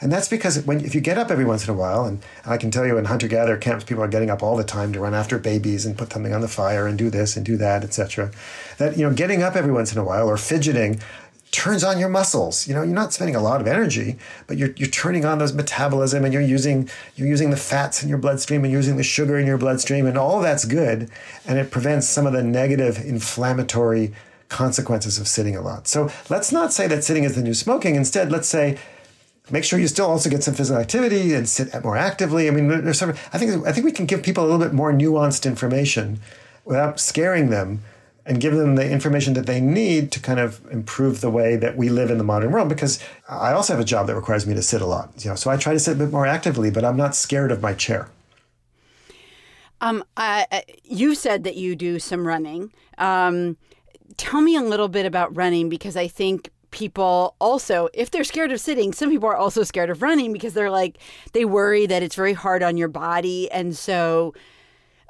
And 0.00 0.12
that's 0.12 0.28
because 0.28 0.64
when 0.64 0.84
if 0.84 0.94
you 0.94 1.00
get 1.00 1.18
up 1.18 1.30
every 1.30 1.44
once 1.44 1.66
in 1.66 1.74
a 1.74 1.76
while, 1.76 2.04
and 2.04 2.22
I 2.46 2.56
can 2.56 2.70
tell 2.70 2.86
you 2.86 2.98
in 2.98 3.06
hunter 3.06 3.26
gatherer 3.26 3.56
camps, 3.56 3.84
people 3.84 4.02
are 4.04 4.08
getting 4.08 4.30
up 4.30 4.42
all 4.42 4.56
the 4.56 4.62
time 4.62 4.92
to 4.92 5.00
run 5.00 5.14
after 5.14 5.38
babies 5.38 5.84
and 5.84 5.98
put 5.98 6.12
something 6.12 6.32
on 6.32 6.40
the 6.40 6.48
fire 6.48 6.86
and 6.86 6.96
do 6.96 7.10
this 7.10 7.36
and 7.36 7.44
do 7.44 7.56
that, 7.56 7.82
etc. 7.82 8.30
That 8.78 8.96
you 8.96 9.04
know, 9.04 9.12
getting 9.12 9.42
up 9.42 9.56
every 9.56 9.72
once 9.72 9.92
in 9.92 9.98
a 9.98 10.04
while 10.04 10.28
or 10.28 10.36
fidgeting 10.36 11.00
turns 11.50 11.82
on 11.82 11.98
your 11.98 12.08
muscles. 12.08 12.68
You 12.68 12.74
know, 12.74 12.82
you're 12.82 12.94
not 12.94 13.12
spending 13.12 13.36
a 13.36 13.40
lot 13.40 13.60
of 13.60 13.66
energy, 13.66 14.18
but 14.46 14.56
you're, 14.56 14.70
you're 14.76 14.88
turning 14.88 15.24
on 15.24 15.38
those 15.38 15.52
metabolism 15.52 16.24
and 16.24 16.32
you're 16.32 16.42
using 16.42 16.88
you're 17.16 17.28
using 17.28 17.50
the 17.50 17.56
fats 17.56 18.02
in 18.02 18.08
your 18.08 18.18
bloodstream 18.18 18.64
and 18.64 18.72
using 18.72 18.96
the 18.96 19.02
sugar 19.02 19.38
in 19.38 19.46
your 19.46 19.58
bloodstream 19.58 20.06
and 20.06 20.18
all 20.18 20.40
that's 20.40 20.64
good 20.64 21.10
and 21.46 21.58
it 21.58 21.70
prevents 21.70 22.06
some 22.06 22.26
of 22.26 22.32
the 22.32 22.42
negative 22.42 22.98
inflammatory 22.98 24.12
consequences 24.48 25.18
of 25.18 25.28
sitting 25.28 25.56
a 25.56 25.60
lot. 25.60 25.86
So 25.88 26.10
let's 26.28 26.52
not 26.52 26.72
say 26.72 26.86
that 26.88 27.04
sitting 27.04 27.24
is 27.24 27.34
the 27.34 27.42
new 27.42 27.54
smoking. 27.54 27.94
Instead, 27.94 28.30
let's 28.30 28.48
say 28.48 28.78
make 29.50 29.64
sure 29.64 29.78
you 29.78 29.88
still 29.88 30.06
also 30.06 30.30
get 30.30 30.42
some 30.42 30.54
physical 30.54 30.80
activity 30.80 31.34
and 31.34 31.48
sit 31.48 31.82
more 31.82 31.96
actively. 31.96 32.48
I 32.48 32.50
mean, 32.50 32.68
there's 32.68 32.98
sort 32.98 33.10
of, 33.10 33.28
I 33.32 33.38
think 33.38 33.66
I 33.66 33.72
think 33.72 33.84
we 33.84 33.92
can 33.92 34.06
give 34.06 34.22
people 34.22 34.44
a 34.44 34.46
little 34.46 34.64
bit 34.64 34.72
more 34.72 34.92
nuanced 34.92 35.46
information 35.46 36.20
without 36.64 37.00
scaring 37.00 37.48
them 37.50 37.82
and 38.28 38.40
give 38.40 38.54
them 38.54 38.76
the 38.76 38.88
information 38.88 39.32
that 39.32 39.46
they 39.46 39.60
need 39.60 40.12
to 40.12 40.20
kind 40.20 40.38
of 40.38 40.60
improve 40.70 41.22
the 41.22 41.30
way 41.30 41.56
that 41.56 41.76
we 41.76 41.88
live 41.88 42.10
in 42.10 42.18
the 42.18 42.24
modern 42.24 42.52
world 42.52 42.68
because 42.68 43.02
I 43.28 43.52
also 43.52 43.72
have 43.72 43.80
a 43.80 43.86
job 43.86 44.06
that 44.06 44.14
requires 44.14 44.46
me 44.46 44.54
to 44.54 44.62
sit 44.62 44.82
a 44.82 44.86
lot 44.86 45.12
you 45.24 45.30
know 45.30 45.34
so 45.34 45.50
I 45.50 45.56
try 45.56 45.72
to 45.72 45.80
sit 45.80 45.96
a 45.96 45.98
bit 45.98 46.12
more 46.12 46.26
actively 46.26 46.70
but 46.70 46.84
I'm 46.84 46.96
not 46.96 47.16
scared 47.16 47.50
of 47.50 47.62
my 47.62 47.72
chair. 47.72 48.08
Um, 49.80 50.04
you 50.82 51.14
said 51.14 51.44
that 51.44 51.54
you 51.54 51.76
do 51.76 52.00
some 52.00 52.26
running. 52.26 52.72
Um, 52.98 53.56
tell 54.16 54.40
me 54.40 54.56
a 54.56 54.62
little 54.62 54.88
bit 54.88 55.06
about 55.06 55.34
running 55.36 55.68
because 55.68 55.96
I 55.96 56.08
think 56.08 56.50
people 56.70 57.34
also 57.40 57.88
if 57.94 58.10
they're 58.10 58.24
scared 58.24 58.52
of 58.52 58.60
sitting 58.60 58.92
some 58.92 59.08
people 59.08 59.26
are 59.26 59.36
also 59.36 59.62
scared 59.62 59.88
of 59.88 60.02
running 60.02 60.34
because 60.34 60.52
they're 60.52 60.70
like 60.70 60.98
they 61.32 61.46
worry 61.46 61.86
that 61.86 62.02
it's 62.02 62.14
very 62.14 62.34
hard 62.34 62.62
on 62.62 62.76
your 62.76 62.88
body 62.88 63.50
and 63.50 63.74
so 63.74 64.34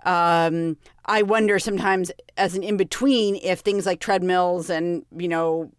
um, 0.04 0.76
I 1.04 1.22
wonder 1.22 1.58
sometimes 1.58 2.10
as 2.36 2.54
an 2.54 2.62
in 2.62 2.76
between 2.76 3.36
if 3.36 3.60
things 3.60 3.86
like 3.86 4.00
treadmills 4.00 4.70
and 4.70 5.04
you 5.16 5.28
know 5.28 5.70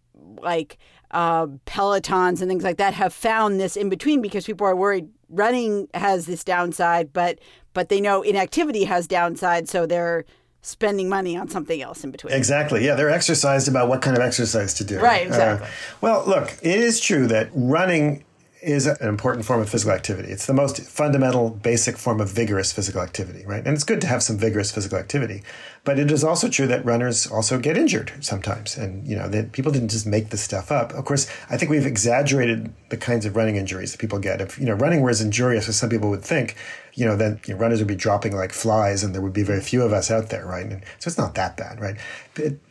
like 0.42 0.78
uh, 1.12 1.48
pelotons 1.66 2.42
and 2.42 2.50
things 2.50 2.64
like 2.64 2.78
that 2.78 2.94
have 2.94 3.14
found 3.14 3.60
this 3.60 3.76
in 3.76 3.90
between 3.90 4.22
because 4.22 4.46
people 4.46 4.68
are 4.68 4.76
worried 4.76 5.10
running 5.30 5.88
has 5.94 6.26
this 6.26 6.44
downside, 6.44 7.14
but 7.14 7.40
but 7.74 7.90
they 7.90 8.02
know 8.02 8.22
inactivity 8.22 8.84
has 8.86 9.08
downside, 9.08 9.70
so 9.70 9.86
they're 9.86 10.26
spending 10.62 11.08
money 11.08 11.38
on 11.38 11.48
something 11.48 11.82
else 11.82 12.04
in 12.04 12.12
between. 12.12 12.34
Exactly. 12.34 12.86
Yeah, 12.86 12.96
they're 12.96 13.10
exercised 13.10 13.68
about 13.68 13.88
what 13.88 14.02
kind 14.02 14.18
of 14.18 14.24
exercise 14.24 14.74
to 14.76 14.84
do. 14.84 15.00
Right. 15.00 15.26
Exactly. 15.26 15.68
Uh, 15.68 15.72
well, 16.02 16.24
look, 16.28 16.58
it 16.62 16.80
is 16.80 17.00
true 17.00 17.28
that 17.28 17.50
running 17.54 18.26
is 18.62 18.88
an 18.88 19.08
important 19.08 19.46
form 19.46 19.62
of 19.62 19.70
physical 19.70 19.94
activity. 19.94 20.30
It's 20.30 20.46
the 20.46 20.54
most 20.54 20.82
fundamental, 20.82 21.50
basic 21.50 21.98
form 21.98 22.20
of 22.20 22.30
vigorous 22.30 22.72
physical 22.72 23.02
activity, 23.02 23.46
right? 23.46 23.66
And 23.66 23.74
it's 23.76 23.84
good 23.84 24.02
to 24.02 24.08
have 24.08 24.22
some 24.22 24.38
vigorous 24.38 24.72
physical 24.72 24.98
activity. 24.98 25.44
But 25.86 25.98
it 25.98 26.12
is 26.12 26.24
also 26.24 26.50
true 26.50 26.68
that 26.68 26.84
runners 26.84 27.26
also 27.26 27.58
get 27.58 27.78
injured 27.78 28.12
sometimes. 28.20 28.78
And, 28.78 29.08
you 29.08 29.16
know, 29.16 29.30
that 29.30 29.54
people 29.54 29.72
didn't 29.72 29.90
just 29.90 30.06
make 30.06 30.30
this 30.30 30.42
stuff 30.42 30.72
up. 30.72 30.94
Of 30.94 31.06
course, 31.06 31.30
I 31.50 31.58
think 31.58 31.72
we've 31.72 31.86
exaggerated 31.86 32.74
the 32.90 32.98
kinds 32.98 33.26
of 33.26 33.36
running 33.36 33.56
injuries 33.56 33.92
that 33.94 34.00
people 34.00 34.20
get. 34.20 34.42
If, 34.42 34.60
you 34.60 34.66
know, 34.66 34.74
running 34.74 35.02
were 35.02 35.10
as 35.10 35.22
injurious 35.22 35.70
as 35.70 35.78
some 35.78 35.90
people 35.90 36.10
would 36.10 36.24
think, 36.24 36.56
you 37.00 37.06
know, 37.06 37.16
then 37.16 37.40
you 37.46 37.54
know, 37.54 37.60
runners 37.62 37.80
would 37.80 37.88
be 37.88 37.96
dropping 37.96 38.36
like 38.36 38.52
flies 38.52 39.04
and 39.04 39.16
there 39.16 39.22
would 39.22 39.32
be 39.32 39.42
very 39.42 39.62
few 39.62 39.84
of 39.84 39.94
us 39.94 40.12
out 40.12 40.28
there, 40.30 40.46
right? 40.46 40.66
And 40.66 40.84
so 41.00 41.08
it's 41.08 41.18
not 41.18 41.34
that 41.36 41.56
bad, 41.56 41.80
right? 41.80 41.96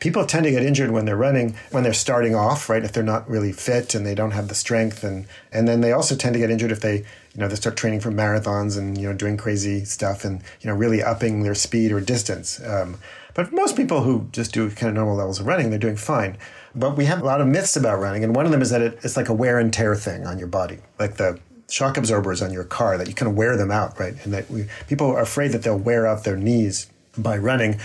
People 0.00 0.26
tend 0.26 0.44
to 0.44 0.50
get 0.50 0.62
injured 0.62 0.90
when 0.90 1.06
they're 1.06 1.16
running, 1.16 1.56
when 1.70 1.82
they're 1.82 1.94
starting 1.94 2.34
off, 2.34 2.68
right? 2.68 2.84
If 2.84 2.92
they're 2.92 3.02
not 3.02 3.28
really 3.28 3.52
fit 3.52 3.94
and 3.94 4.04
they 4.04 4.14
don't 4.14 4.32
have 4.32 4.48
the 4.48 4.54
strength. 4.54 5.02
And, 5.02 5.26
and 5.50 5.66
then 5.66 5.80
they 5.80 5.92
also 5.92 6.14
tend 6.14 6.34
to 6.34 6.38
get 6.38 6.50
injured 6.50 6.70
if 6.70 6.80
they, 6.80 6.96
you 6.96 7.38
know, 7.40 7.48
they 7.48 7.54
start 7.54 7.78
training 7.78 8.00
for 8.00 8.10
marathons 8.10 8.76
and, 8.76 8.98
you 8.98 9.08
know, 9.08 9.14
doing 9.14 9.38
crazy 9.38 9.86
stuff 9.86 10.26
and, 10.26 10.42
you 10.60 10.68
know, 10.68 10.76
really 10.76 11.02
upping 11.02 11.42
their 11.42 11.54
speed 11.54 11.90
or 11.90 11.98
distance. 11.98 12.62
Um, 12.62 12.98
but 13.32 13.50
most 13.50 13.76
people 13.76 14.02
who 14.02 14.28
just 14.30 14.52
do 14.52 14.68
kind 14.68 14.90
of 14.90 14.94
normal 14.94 15.16
levels 15.16 15.40
of 15.40 15.46
running, 15.46 15.70
they're 15.70 15.78
doing 15.78 15.96
fine. 15.96 16.36
But 16.74 16.98
we 16.98 17.06
have 17.06 17.22
a 17.22 17.24
lot 17.24 17.40
of 17.40 17.46
myths 17.46 17.76
about 17.76 17.98
running, 17.98 18.24
and 18.24 18.36
one 18.36 18.44
of 18.44 18.52
them 18.52 18.60
is 18.60 18.70
that 18.70 18.82
it, 18.82 18.98
it's 19.02 19.16
like 19.16 19.30
a 19.30 19.32
wear 19.32 19.58
and 19.58 19.72
tear 19.72 19.94
thing 19.96 20.26
on 20.26 20.38
your 20.38 20.48
body, 20.48 20.78
like 20.98 21.16
the 21.16 21.40
shock 21.68 21.96
absorbers 21.96 22.40
on 22.42 22.52
your 22.52 22.64
car 22.64 22.96
that 22.98 23.08
you 23.08 23.14
of 23.14 23.36
wear 23.36 23.56
them 23.56 23.70
out, 23.70 23.98
right? 23.98 24.14
And 24.24 24.32
that 24.32 24.50
we, 24.50 24.66
people 24.88 25.06
are 25.06 25.20
afraid 25.20 25.52
that 25.52 25.62
they'll 25.62 25.78
wear 25.78 26.06
out 26.06 26.24
their 26.24 26.36
knees 26.36 26.88
by 27.16 27.36
running. 27.36 27.78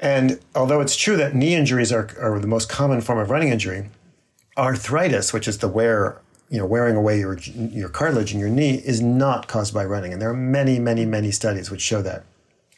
And 0.00 0.38
although 0.54 0.80
it's 0.80 0.96
true 0.96 1.16
that 1.16 1.34
knee 1.34 1.54
injuries 1.54 1.92
are, 1.92 2.08
are 2.20 2.38
the 2.38 2.46
most 2.46 2.68
common 2.68 3.00
form 3.00 3.18
of 3.18 3.30
running 3.30 3.48
injury, 3.48 3.90
arthritis, 4.56 5.32
which 5.32 5.48
is 5.48 5.58
the 5.58 5.68
wear 5.68 6.20
you 6.50 6.58
know, 6.58 6.66
wearing 6.66 6.96
away 6.96 7.18
your 7.18 7.38
your 7.38 7.88
cartilage 7.88 8.32
in 8.32 8.40
your 8.40 8.48
knee 8.48 8.76
is 8.76 9.00
not 9.00 9.48
caused 9.48 9.74
by 9.74 9.84
running, 9.84 10.12
and 10.12 10.22
there 10.22 10.30
are 10.30 10.34
many, 10.34 10.78
many, 10.78 11.04
many 11.04 11.30
studies 11.30 11.70
which 11.70 11.82
show 11.82 12.00
that. 12.02 12.24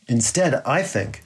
Instead, 0.08 0.54
I 0.66 0.82
think, 0.82 1.22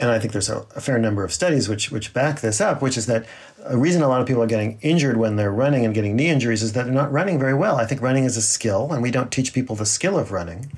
and 0.00 0.10
I 0.10 0.18
think 0.18 0.32
there's 0.32 0.48
a, 0.48 0.64
a, 0.74 0.80
fair 0.80 0.98
number 0.98 1.22
of 1.22 1.32
studies 1.32 1.68
which 1.68 1.90
which 1.90 2.14
back 2.14 2.40
this 2.40 2.60
up, 2.60 2.80
which 2.80 2.96
is 2.96 3.06
that 3.06 3.26
a 3.64 3.76
reason 3.76 4.02
a 4.02 4.08
lot 4.08 4.20
of 4.20 4.26
people 4.26 4.42
are 4.42 4.46
getting 4.46 4.78
injured 4.80 5.16
when 5.16 5.36
they're 5.36 5.52
running 5.52 5.84
and 5.84 5.94
getting 5.94 6.16
knee 6.16 6.28
injuries 6.28 6.62
is 6.62 6.72
that 6.72 6.84
they're 6.84 6.94
not 6.94 7.12
running 7.12 7.38
very 7.38 7.54
well. 7.54 7.76
I 7.76 7.86
think 7.86 8.00
running 8.00 8.24
is 8.24 8.36
a 8.36 8.42
skill, 8.42 8.92
and 8.92 9.02
we 9.02 9.10
don't 9.10 9.30
teach 9.30 9.52
people 9.52 9.76
the 9.76 9.86
skill 9.86 10.18
of 10.18 10.32
running. 10.32 10.72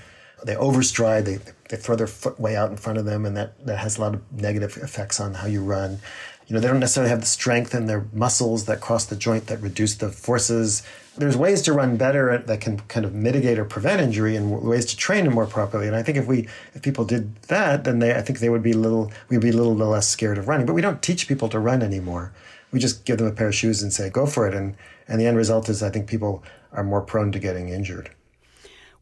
They 0.44 0.54
overstride, 0.54 1.24
they, 1.24 1.38
they 1.70 1.76
throw 1.76 1.96
their 1.96 2.06
foot 2.06 2.38
way 2.38 2.56
out 2.56 2.70
in 2.70 2.76
front 2.76 2.98
of 2.98 3.06
them, 3.06 3.24
and 3.24 3.36
that, 3.36 3.64
that 3.66 3.78
has 3.78 3.96
a 3.96 4.02
lot 4.02 4.14
of 4.14 4.32
negative 4.32 4.76
effects 4.76 5.20
on 5.20 5.34
how 5.34 5.46
you 5.46 5.62
run. 5.62 6.00
You 6.46 6.54
know 6.54 6.60
they 6.60 6.68
don't 6.68 6.80
necessarily 6.80 7.08
have 7.08 7.20
the 7.20 7.26
strength 7.26 7.74
in 7.74 7.86
their 7.86 8.06
muscles 8.12 8.66
that 8.66 8.82
cross 8.82 9.06
the 9.06 9.16
joint 9.16 9.46
that 9.46 9.62
reduce 9.62 9.94
the 9.94 10.10
forces. 10.10 10.82
There's 11.16 11.38
ways 11.38 11.62
to 11.62 11.72
run 11.72 11.96
better 11.96 12.36
that 12.36 12.60
can 12.60 12.80
kind 12.80 13.06
of 13.06 13.14
mitigate 13.14 13.58
or 13.58 13.64
prevent 13.64 14.02
injury 14.02 14.36
and 14.36 14.50
ways 14.60 14.84
to 14.86 14.96
train 14.96 15.24
them 15.24 15.32
more 15.32 15.46
properly. 15.46 15.86
And 15.86 15.96
i 15.96 16.02
think 16.02 16.18
if 16.18 16.26
we 16.26 16.46
if 16.74 16.82
people 16.82 17.06
did 17.06 17.34
that 17.44 17.84
then 17.84 18.00
they 18.00 18.14
i 18.14 18.20
think 18.20 18.40
they 18.40 18.50
would 18.50 18.62
be 18.62 18.74
little 18.74 19.10
we'd 19.30 19.40
be 19.40 19.48
a 19.48 19.54
little 19.54 19.74
less 19.74 20.06
scared 20.06 20.36
of 20.36 20.46
running. 20.46 20.66
But 20.66 20.74
we 20.74 20.82
don't 20.82 21.00
teach 21.00 21.28
people 21.28 21.48
to 21.48 21.58
run 21.58 21.82
anymore 21.82 22.30
we 22.74 22.78
just 22.78 23.06
give 23.06 23.16
them 23.18 23.26
a 23.26 23.32
pair 23.32 23.48
of 23.48 23.54
shoes 23.54 23.82
and 23.82 23.92
say 23.92 24.10
go 24.10 24.26
for 24.26 24.46
it 24.46 24.54
and 24.54 24.76
and 25.08 25.20
the 25.20 25.26
end 25.26 25.36
result 25.36 25.68
is 25.68 25.82
i 25.82 25.88
think 25.88 26.06
people 26.06 26.42
are 26.72 26.84
more 26.84 27.00
prone 27.00 27.32
to 27.32 27.38
getting 27.38 27.70
injured 27.70 28.10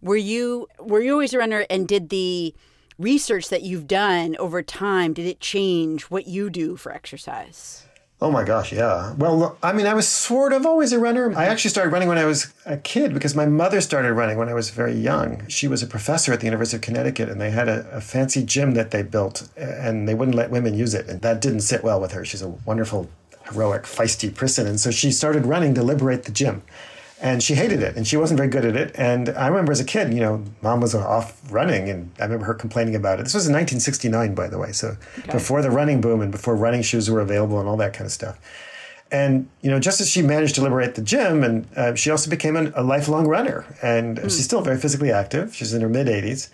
were 0.01 0.17
you 0.17 0.69
were 0.79 1.01
you 1.01 1.13
always 1.13 1.35
a 1.35 1.39
runner 1.39 1.67
and 1.69 1.89
did 1.89 2.11
the 2.11 2.55
research 2.99 3.49
that 3.49 3.63
you've 3.63 3.87
done 3.87 4.37
over 4.39 4.63
time, 4.63 5.13
did 5.13 5.27
it 5.27 5.41
change 5.41 6.05
what 6.05 6.27
you 6.27 6.51
do 6.51 6.77
for 6.77 6.93
exercise? 6.93 7.85
Oh 8.21 8.31
my 8.31 8.45
gosh, 8.45 8.73
yeah. 8.73 9.15
Well, 9.15 9.59
I 9.65 9.73
mean, 9.73 9.89
I 9.89 9.95
was 9.95 10.07
sort 10.07 10.53
of 10.53 10.65
always 10.65 10.93
a 10.93 11.01
runner. 11.01 11.37
I 11.37 11.47
actually 11.47 11.71
started 11.71 11.91
running 11.91 12.07
when 12.07 12.19
I 12.19 12.25
was 12.25 12.55
a 12.65 12.77
kid 12.77 13.13
because 13.13 13.35
my 13.35 13.47
mother 13.47 13.81
started 13.81 14.13
running 14.13 14.39
when 14.39 14.49
I 14.49 14.55
was 14.55 14.71
very 14.71 14.95
young. 14.95 15.45
She 15.49 15.67
was 15.67 15.83
a 15.83 15.89
professor 15.89 16.33
at 16.33 16.39
the 16.39 16.47
University 16.47 16.77
of 16.77 16.83
Connecticut 16.83 17.29
and 17.29 17.41
they 17.41 17.51
had 17.51 17.69
a, 17.69 17.85
a 17.91 18.01
fancy 18.01 18.45
gym 18.45 18.75
that 18.75 18.93
they 18.93 19.03
built 19.03 19.49
and 19.57 20.09
they 20.09 20.15
wouldn't 20.15 20.37
let 20.37 20.51
women 20.53 20.73
use 20.73 20.95
it. 20.95 21.09
And 21.09 21.21
that 21.23 21.41
didn't 21.41 21.63
sit 21.63 21.83
well 21.83 22.01
with 22.01 22.13
her. 22.13 22.25
She's 22.25 22.43
a 22.43 22.49
wonderful, 22.49 23.11
heroic, 23.53 23.83
feisty 23.83 24.35
person. 24.35 24.67
And 24.67 24.81
so 24.81 24.91
she 24.91 25.11
started 25.11 25.47
running 25.47 25.75
to 25.75 25.83
liberate 25.83 26.25
the 26.25 26.33
gym. 26.33 26.63
And 27.21 27.41
she 27.41 27.55
hated 27.55 27.83
it 27.83 27.97
and 27.97 28.05
she 28.05 28.17
wasn't 28.17 28.39
very 28.39 28.49
good 28.49 28.65
at 28.65 28.75
it. 28.75 28.91
And 28.97 29.29
i 29.29 29.47
remember 29.47 29.71
as 29.71 29.79
a 29.79 29.85
kid 29.85 30.13
you 30.13 30.19
know 30.19 30.43
mom 30.61 30.81
was 30.81 30.93
off 30.93 31.41
running 31.53 31.89
and 31.89 32.11
i 32.19 32.25
remember 32.25 32.47
her 32.47 32.55
complaining 32.55 32.97
about 32.97 33.21
it. 33.21 33.23
This 33.23 33.35
was 33.35 33.47
in 33.47 33.53
1969 33.53 34.35
by 34.35 34.49
the 34.49 34.59
way 34.59 34.73
so 34.73 34.97
okay. 35.21 35.33
before 35.33 35.63
the 35.63 35.71
running 35.71 36.01
boom 36.01 36.21
and 36.21 36.33
before 36.33 36.57
running 36.57 36.83
shoes 36.83 37.09
were 37.09 37.21
available 37.21 37.61
and 37.61 37.69
all 37.69 37.77
that 37.77 37.93
kind 37.93 38.07
of 38.07 38.13
stuff. 38.13 38.41
And 39.13 39.49
you 39.61 39.71
know 39.71 39.79
just 39.79 40.01
as 40.01 40.11
she 40.11 40.21
managed 40.21 40.57
to 40.57 40.63
liberate 40.63 40.97
the 40.97 41.03
gym 41.03 41.45
and 41.45 41.69
uh, 41.77 41.95
she 41.95 42.11
also 42.11 42.29
became 42.29 42.57
an, 42.57 42.73
a 42.75 42.83
lifelong 42.83 43.29
runner. 43.29 43.67
And 43.85 44.19
mm. 44.19 44.23
she's 44.25 44.45
still 44.45 44.63
very 44.63 44.79
physically 44.79 45.13
active. 45.13 45.55
She's 45.55 45.73
in 45.73 45.81
her 45.81 45.89
mid 45.89 46.09
80s 46.09 46.49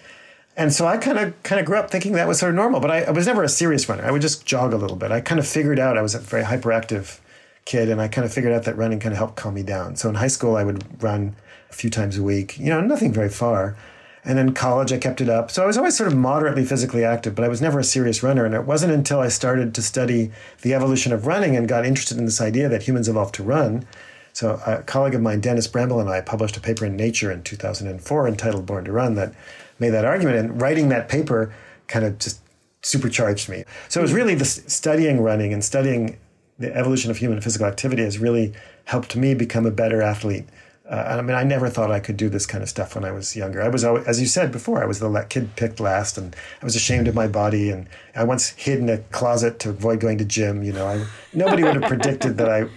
and 0.59 0.73
so 0.73 0.87
I 0.87 0.97
kind 0.97 1.19
of 1.19 1.41
kind 1.45 1.61
of 1.61 1.67
grew 1.67 1.79
up 1.79 1.89
thinking 1.89 2.13
that 2.13 2.27
was 2.27 2.41
sort 2.41 2.51
of 2.51 2.57
normal, 2.57 2.81
but 2.81 2.91
I, 2.91 3.03
I 3.03 3.11
was 3.13 3.27
never 3.27 3.45
a 3.45 3.49
serious 3.49 3.89
runner. 3.89 4.05
I 4.05 4.11
would 4.11 4.21
just 4.21 4.45
jog 4.45 4.73
a 4.73 4.77
little 4.77 4.97
bit. 4.97 5.13
I 5.13 5.21
kind 5.21 5.39
of 5.39 5.47
figured 5.47 5.79
out 5.79 5.97
I 5.97 6.03
was 6.03 6.17
a 6.17 6.19
very 6.19 6.43
hyperactive 6.43 7.21
kid, 7.65 7.89
and 7.89 8.01
I 8.01 8.09
kind 8.09 8.25
of 8.25 8.33
figured 8.35 8.53
out 8.53 8.65
that 8.65 8.77
running 8.77 8.99
kind 8.99 9.13
of 9.13 9.19
helped 9.19 9.37
calm 9.37 9.55
me 9.55 9.63
down. 9.63 9.95
So 9.95 10.09
in 10.09 10.17
high 10.17 10.27
school, 10.27 10.57
I 10.57 10.65
would 10.65 11.01
run 11.01 11.37
a 11.71 11.75
few 11.75 11.91
times 11.91 12.19
a 12.19 12.25
week, 12.25 12.59
you 12.59 12.71
know, 12.71 12.81
nothing 12.81 13.13
very 13.13 13.29
far. 13.29 13.77
And 14.25 14.37
then 14.37 14.53
college, 14.53 14.93
I 14.93 14.99
kept 14.99 15.21
it 15.21 15.29
up. 15.29 15.51
So 15.51 15.63
I 15.63 15.67
was 15.67 15.79
always 15.79 15.97
sort 15.97 16.11
of 16.11 16.19
moderately 16.19 16.65
physically 16.65 17.05
active, 17.05 17.37
but 17.37 17.45
I 17.45 17.49
was 17.49 17.63
never 17.63 17.79
a 17.79 17.85
serious 17.85 18.23
runner. 18.23 18.45
And 18.45 18.55
it 18.55 18.65
wasn't 18.65 18.93
until 18.93 19.21
I 19.21 19.29
started 19.29 19.75
to 19.75 19.83
study 19.83 20.33
the 20.63 20.75
evolution 20.75 21.13
of 21.13 21.27
running 21.27 21.57
and 21.57 21.69
got 21.69 21.87
interested 21.87 22.19
in 22.19 22.25
this 22.25 22.41
idea 22.41 22.69
that 22.69 22.83
humans 22.83 23.09
evolved 23.09 23.37
to 23.37 23.45
run. 23.45 23.87
So 24.33 24.61
a 24.67 24.83
colleague 24.83 25.15
of 25.15 25.23
mine, 25.23 25.41
Dennis 25.41 25.67
Bramble, 25.67 26.01
and 26.01 26.11
I 26.11 26.21
published 26.21 26.57
a 26.57 26.61
paper 26.61 26.85
in 26.85 26.97
Nature 26.97 27.31
in 27.31 27.43
2004 27.43 28.29
entitled 28.29 28.67
Born 28.67 28.85
to 28.85 28.93
Run 28.93 29.15
that 29.15 29.35
made 29.79 29.91
that 29.91 30.05
argument. 30.05 30.37
And 30.37 30.61
writing 30.61 30.89
that 30.91 31.09
paper 31.09 31.55
kind 31.87 32.05
of 32.05 32.19
just 32.19 32.41
supercharged 32.83 33.49
me. 33.49 33.65
So 33.89 34.01
it 34.01 34.03
was 34.03 34.13
really 34.13 34.35
the 34.35 34.45
studying 34.45 35.21
running 35.21 35.53
and 35.53 35.65
studying 35.65 36.19
the 36.59 36.75
evolution 36.77 37.11
of 37.11 37.17
human 37.17 37.41
physical 37.41 37.67
activity 37.67 38.03
has 38.03 38.19
really 38.19 38.53
helped 38.85 39.17
me 39.17 39.35
become 39.35 39.67
a 39.67 39.71
better 39.71 40.03
athlete. 40.03 40.47
Uh, 40.89 41.19
I 41.19 41.21
mean, 41.21 41.37
I 41.37 41.45
never 41.45 41.69
thought 41.69 41.91
I 41.91 42.01
could 42.01 42.17
do 42.17 42.31
this 42.31 42.47
kind 42.47 42.63
of 42.63 42.69
stuff 42.69 42.95
when 42.95 43.05
I 43.05 43.13
was 43.13 43.37
younger. 43.37 43.61
I 43.61 43.69
was, 43.69 43.85
always, 43.85 44.07
as 44.07 44.21
you 44.23 44.27
said 44.27 44.51
before, 44.51 44.83
I 44.83 44.87
was 44.87 45.01
the 45.01 45.27
kid 45.29 45.55
picked 45.55 45.81
last, 45.81 46.17
and 46.17 46.35
I 46.63 46.65
was 46.65 46.75
ashamed 46.75 47.09
of 47.09 47.15
my 47.15 47.29
body. 47.29 47.71
And 47.71 47.87
I 48.17 48.25
once 48.25 48.49
hid 48.51 48.79
in 48.79 48.89
a 48.89 48.99
closet 48.99 49.59
to 49.61 49.71
avoid 49.71 50.01
going 50.01 50.17
to 50.17 50.25
gym. 50.25 50.63
You 50.63 50.73
know, 50.73 50.87
I, 50.87 51.05
nobody 51.35 51.63
would 51.63 51.75
have 51.75 51.91
predicted 51.91 52.39
that 52.39 52.49
I, 52.49 52.69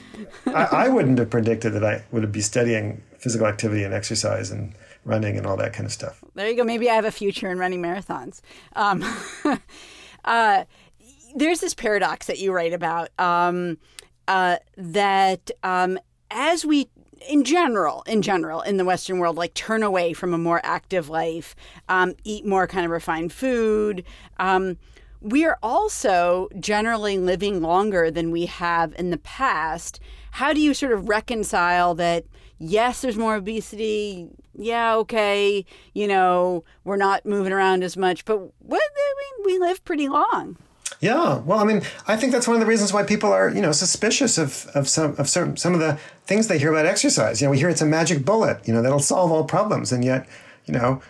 I, 0.48 0.86
I 0.86 0.90
wouldn't 0.90 1.20
have 1.20 1.30
predicted 1.30 1.72
that 1.74 1.86
I 1.86 2.04
would 2.12 2.30
be 2.34 2.42
studying 2.42 3.02
physical 3.18 3.48
activity 3.48 3.84
and 3.84 3.94
exercise 3.94 4.52
and 4.52 4.74
running 5.06 5.38
and 5.38 5.46
all 5.48 5.58
that 5.58 5.74
kind 5.74 5.86
of 5.86 5.92
stuff. 5.92 6.24
There 6.36 6.50
you 6.50 6.56
go. 6.56 6.64
Maybe 6.64 6.90
I 6.90 6.96
have 6.96 7.06
a 7.06 7.12
future 7.12 7.50
in 7.50 7.58
running 7.58 7.82
marathons. 7.82 8.42
Um, 8.76 9.04
uh, 10.26 10.66
there's 11.36 11.60
this 11.60 11.74
paradox 11.74 12.28
that 12.28 12.40
you 12.40 12.52
write 12.52 12.74
about. 12.74 13.10
Um, 13.20 13.78
uh, 14.28 14.58
that 14.78 15.52
um, 15.64 15.98
as 16.30 16.66
we 16.66 16.90
in 17.28 17.44
general, 17.44 18.04
in 18.08 18.22
general, 18.22 18.62
in 18.62 18.78
the 18.78 18.86
Western 18.86 19.20
world, 19.20 19.36
like 19.36 19.54
turn 19.54 19.84
away 19.84 20.14
from 20.14 20.34
a 20.34 20.38
more 20.38 20.60
active 20.64 21.10
life, 21.10 21.56
um, 21.88 22.16
eat 22.24 22.46
more 22.46 22.66
kind 22.66 22.86
of 22.86 22.92
refined 22.92 23.32
food. 23.32 24.04
Um, 24.40 24.78
we 25.20 25.46
are 25.46 25.60
also 25.62 26.50
generally 26.60 27.20
living 27.20 27.62
longer 27.62 28.10
than 28.10 28.32
we 28.32 28.48
have 28.48 28.96
in 28.98 29.12
the 29.12 29.20
past. 29.20 30.00
How 30.32 30.52
do 30.52 30.62
you 30.62 30.74
sort 30.74 30.94
of 30.94 31.10
reconcile 31.10 31.94
that? 31.96 32.26
Yes, 32.64 33.02
there's 33.02 33.18
more 33.18 33.36
obesity. 33.36 34.28
Yeah, 34.54 34.96
okay. 34.98 35.66
You 35.94 36.08
know, 36.08 36.64
we're 36.84 36.96
not 36.96 37.26
moving 37.26 37.52
around 37.52 37.84
as 37.84 37.98
much, 37.98 38.24
but 38.24 38.38
we, 38.64 38.80
we 39.44 39.58
live 39.58 39.84
pretty 39.84 40.08
long. 40.08 40.58
Yeah, 41.00 41.40
well, 41.40 41.58
I 41.58 41.64
mean, 41.64 41.82
I 42.08 42.16
think 42.16 42.32
that's 42.32 42.48
one 42.48 42.56
of 42.56 42.60
the 42.60 42.68
reasons 42.68 42.94
why 42.94 43.02
people 43.02 43.34
are, 43.34 43.50
you 43.50 43.62
know, 43.62 43.72
suspicious 43.72 44.38
of, 44.38 44.68
of 44.76 44.88
some 44.88 45.16
of 45.18 45.28
some 45.28 45.58
some 45.58 45.74
of 45.74 45.80
the 45.80 45.98
things 46.26 46.48
they 46.48 46.60
hear 46.60 46.72
about 46.72 46.86
exercise. 46.86 47.42
You 47.42 47.48
know, 47.48 47.52
we 47.52 47.58
hear 47.58 47.70
it's 47.70 47.82
a 47.82 47.86
magic 47.88 48.24
bullet, 48.24 48.68
you 48.68 48.74
know, 48.74 48.84
that'll 48.84 49.00
solve 49.00 49.32
all 49.32 49.44
problems, 49.44 49.92
and 49.92 50.06
yet, 50.06 50.28
you 50.68 50.76
know, 50.76 51.02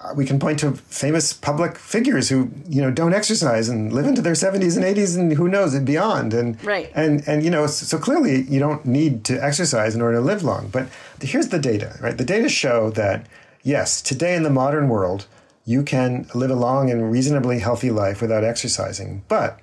Uh, 0.00 0.14
we 0.14 0.24
can 0.24 0.38
point 0.38 0.58
to 0.58 0.72
famous 0.72 1.32
public 1.32 1.76
figures 1.76 2.30
who, 2.30 2.50
you 2.66 2.80
know, 2.80 2.90
don't 2.90 3.12
exercise 3.12 3.68
and 3.68 3.92
live 3.92 4.06
into 4.06 4.22
their 4.22 4.32
70s 4.32 4.76
and 4.76 4.84
80s 4.84 5.18
and 5.18 5.32
who 5.34 5.46
knows 5.46 5.74
and 5.74 5.84
beyond. 5.84 6.32
And 6.32 6.62
right. 6.64 6.90
and 6.94 7.22
and 7.26 7.44
you 7.44 7.50
know, 7.50 7.66
so 7.66 7.98
clearly 7.98 8.42
you 8.42 8.58
don't 8.58 8.86
need 8.86 9.24
to 9.24 9.42
exercise 9.44 9.94
in 9.94 10.00
order 10.00 10.16
to 10.16 10.22
live 10.22 10.42
long. 10.42 10.68
But 10.68 10.88
here's 11.20 11.48
the 11.48 11.58
data, 11.58 11.98
right? 12.00 12.16
The 12.16 12.24
data 12.24 12.48
show 12.48 12.90
that 12.90 13.26
yes, 13.62 14.00
today 14.00 14.34
in 14.34 14.42
the 14.42 14.50
modern 14.50 14.88
world 14.88 15.26
you 15.66 15.82
can 15.82 16.26
live 16.34 16.50
a 16.50 16.54
long 16.54 16.90
and 16.90 17.12
reasonably 17.12 17.58
healthy 17.58 17.90
life 17.90 18.20
without 18.20 18.42
exercising, 18.42 19.22
but 19.28 19.60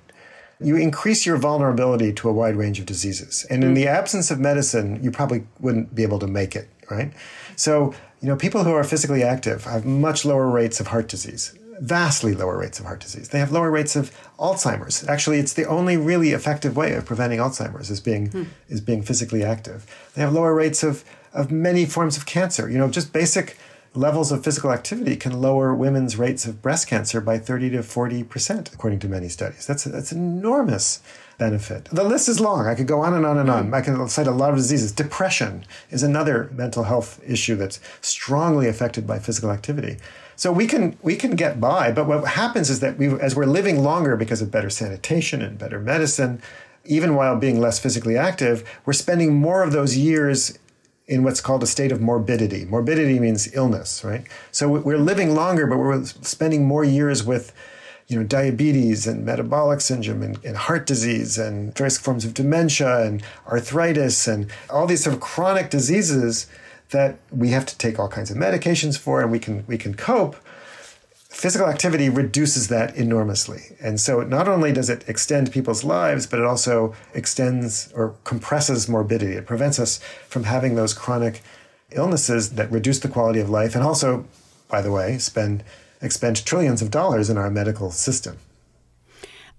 you 0.60 0.76
increase 0.76 1.26
your 1.26 1.36
vulnerability 1.36 2.12
to 2.12 2.28
a 2.28 2.32
wide 2.32 2.56
range 2.56 2.80
of 2.80 2.86
diseases. 2.86 3.46
And 3.50 3.62
in 3.62 3.72
mm. 3.72 3.76
the 3.76 3.88
absence 3.88 4.30
of 4.30 4.40
medicine, 4.40 5.02
you 5.02 5.10
probably 5.10 5.46
wouldn't 5.60 5.94
be 5.94 6.02
able 6.02 6.18
to 6.20 6.26
make 6.26 6.56
it, 6.56 6.68
right? 6.90 7.12
So, 7.56 7.94
you 8.20 8.28
know, 8.28 8.36
people 8.36 8.64
who 8.64 8.72
are 8.72 8.84
physically 8.84 9.22
active 9.22 9.64
have 9.64 9.84
much 9.84 10.24
lower 10.24 10.48
rates 10.48 10.80
of 10.80 10.88
heart 10.88 11.08
disease, 11.08 11.56
vastly 11.80 12.34
lower 12.34 12.58
rates 12.58 12.80
of 12.80 12.86
heart 12.86 13.00
disease. 13.00 13.28
They 13.28 13.38
have 13.38 13.52
lower 13.52 13.70
rates 13.70 13.94
of 13.94 14.10
Alzheimer's. 14.38 15.06
Actually, 15.08 15.38
it's 15.38 15.52
the 15.52 15.66
only 15.66 15.96
really 15.96 16.30
effective 16.32 16.76
way 16.76 16.94
of 16.94 17.04
preventing 17.04 17.38
Alzheimer's 17.38 17.90
is 17.90 18.00
being 18.00 18.30
hmm. 18.30 18.44
is 18.68 18.80
being 18.80 19.02
physically 19.02 19.44
active. 19.44 19.86
They 20.14 20.22
have 20.22 20.32
lower 20.32 20.54
rates 20.54 20.82
of 20.82 21.04
of 21.32 21.52
many 21.52 21.86
forms 21.86 22.16
of 22.16 22.26
cancer. 22.26 22.68
You 22.68 22.78
know, 22.78 22.88
just 22.88 23.12
basic 23.12 23.56
levels 23.94 24.30
of 24.32 24.44
physical 24.44 24.72
activity 24.72 25.16
can 25.16 25.40
lower 25.40 25.74
women's 25.74 26.16
rates 26.16 26.46
of 26.46 26.62
breast 26.62 26.86
cancer 26.86 27.20
by 27.20 27.38
30 27.38 27.70
to 27.70 27.78
40%, 27.78 28.72
according 28.72 28.98
to 29.00 29.08
many 29.08 29.28
studies. 29.28 29.66
That's, 29.66 29.84
that's 29.84 30.12
enormous 30.12 31.00
benefit. 31.38 31.84
The 31.92 32.04
list 32.04 32.28
is 32.28 32.40
long. 32.40 32.66
I 32.66 32.74
could 32.74 32.86
go 32.88 33.00
on 33.00 33.14
and 33.14 33.24
on 33.24 33.38
and 33.38 33.48
on. 33.48 33.72
I 33.72 33.80
can 33.80 34.08
cite 34.08 34.26
a 34.26 34.32
lot 34.32 34.50
of 34.50 34.56
diseases. 34.56 34.92
Depression 34.92 35.64
is 35.90 36.02
another 36.02 36.50
mental 36.52 36.84
health 36.84 37.20
issue 37.26 37.54
that's 37.54 37.80
strongly 38.00 38.68
affected 38.68 39.06
by 39.06 39.18
physical 39.20 39.50
activity. 39.50 39.96
So 40.36 40.52
we 40.52 40.66
can 40.66 40.98
we 41.02 41.16
can 41.16 41.36
get 41.36 41.60
by, 41.60 41.90
but 41.92 42.06
what 42.06 42.24
happens 42.28 42.70
is 42.70 42.80
that 42.80 42.98
we 42.98 43.08
as 43.20 43.34
we're 43.34 43.46
living 43.46 43.82
longer 43.82 44.16
because 44.16 44.42
of 44.42 44.50
better 44.50 44.70
sanitation 44.70 45.42
and 45.42 45.58
better 45.58 45.80
medicine, 45.80 46.42
even 46.84 47.14
while 47.14 47.36
being 47.36 47.60
less 47.60 47.78
physically 47.78 48.16
active, 48.16 48.68
we're 48.84 48.92
spending 48.92 49.34
more 49.34 49.62
of 49.62 49.72
those 49.72 49.96
years 49.96 50.58
in 51.08 51.22
what's 51.22 51.40
called 51.40 51.62
a 51.62 51.66
state 51.66 51.90
of 51.90 52.00
morbidity. 52.00 52.66
Morbidity 52.66 53.18
means 53.18 53.52
illness, 53.54 54.04
right? 54.04 54.24
So 54.52 54.68
we're 54.68 54.98
living 54.98 55.34
longer, 55.34 55.66
but 55.66 55.78
we're 55.78 56.04
spending 56.04 56.66
more 56.66 56.84
years 56.84 57.24
with, 57.24 57.52
you 58.08 58.18
know, 58.18 58.24
diabetes 58.24 59.06
and 59.06 59.24
metabolic 59.24 59.80
syndrome 59.80 60.22
and, 60.22 60.42
and 60.44 60.56
heart 60.56 60.86
disease 60.86 61.38
and 61.38 61.76
various 61.76 61.98
forms 61.98 62.24
of 62.24 62.34
dementia 62.34 63.04
and 63.04 63.22
arthritis 63.46 64.26
and 64.26 64.50
all 64.70 64.86
these 64.86 65.04
sort 65.04 65.14
of 65.14 65.20
chronic 65.20 65.70
diseases 65.70 66.46
that 66.90 67.18
we 67.30 67.50
have 67.50 67.66
to 67.66 67.76
take 67.76 67.98
all 67.98 68.08
kinds 68.08 68.30
of 68.30 68.36
medications 68.38 68.98
for, 68.98 69.20
and 69.20 69.30
we 69.30 69.38
can 69.38 69.64
we 69.66 69.76
can 69.76 69.94
cope 69.94 70.36
physical 71.28 71.68
activity 71.68 72.08
reduces 72.08 72.66
that 72.66 72.96
enormously. 72.96 73.76
And 73.80 74.00
so 74.00 74.22
not 74.22 74.48
only 74.48 74.72
does 74.72 74.90
it 74.90 75.08
extend 75.08 75.52
people's 75.52 75.84
lives, 75.84 76.26
but 76.26 76.40
it 76.40 76.44
also 76.44 76.94
extends 77.14 77.92
or 77.92 78.16
compresses 78.24 78.88
morbidity. 78.88 79.34
It 79.34 79.46
prevents 79.46 79.78
us 79.78 79.98
from 80.26 80.44
having 80.44 80.74
those 80.74 80.94
chronic 80.94 81.42
illnesses 81.92 82.54
that 82.54 82.72
reduce 82.72 82.98
the 82.98 83.08
quality 83.08 83.38
of 83.38 83.48
life 83.48 83.76
and 83.76 83.84
also, 83.84 84.24
by 84.68 84.82
the 84.82 84.90
way, 84.90 85.18
spend 85.18 85.62
expend 86.00 86.44
trillions 86.44 86.82
of 86.82 86.90
dollars 86.90 87.30
in 87.30 87.36
our 87.36 87.50
medical 87.50 87.90
system. 87.90 88.38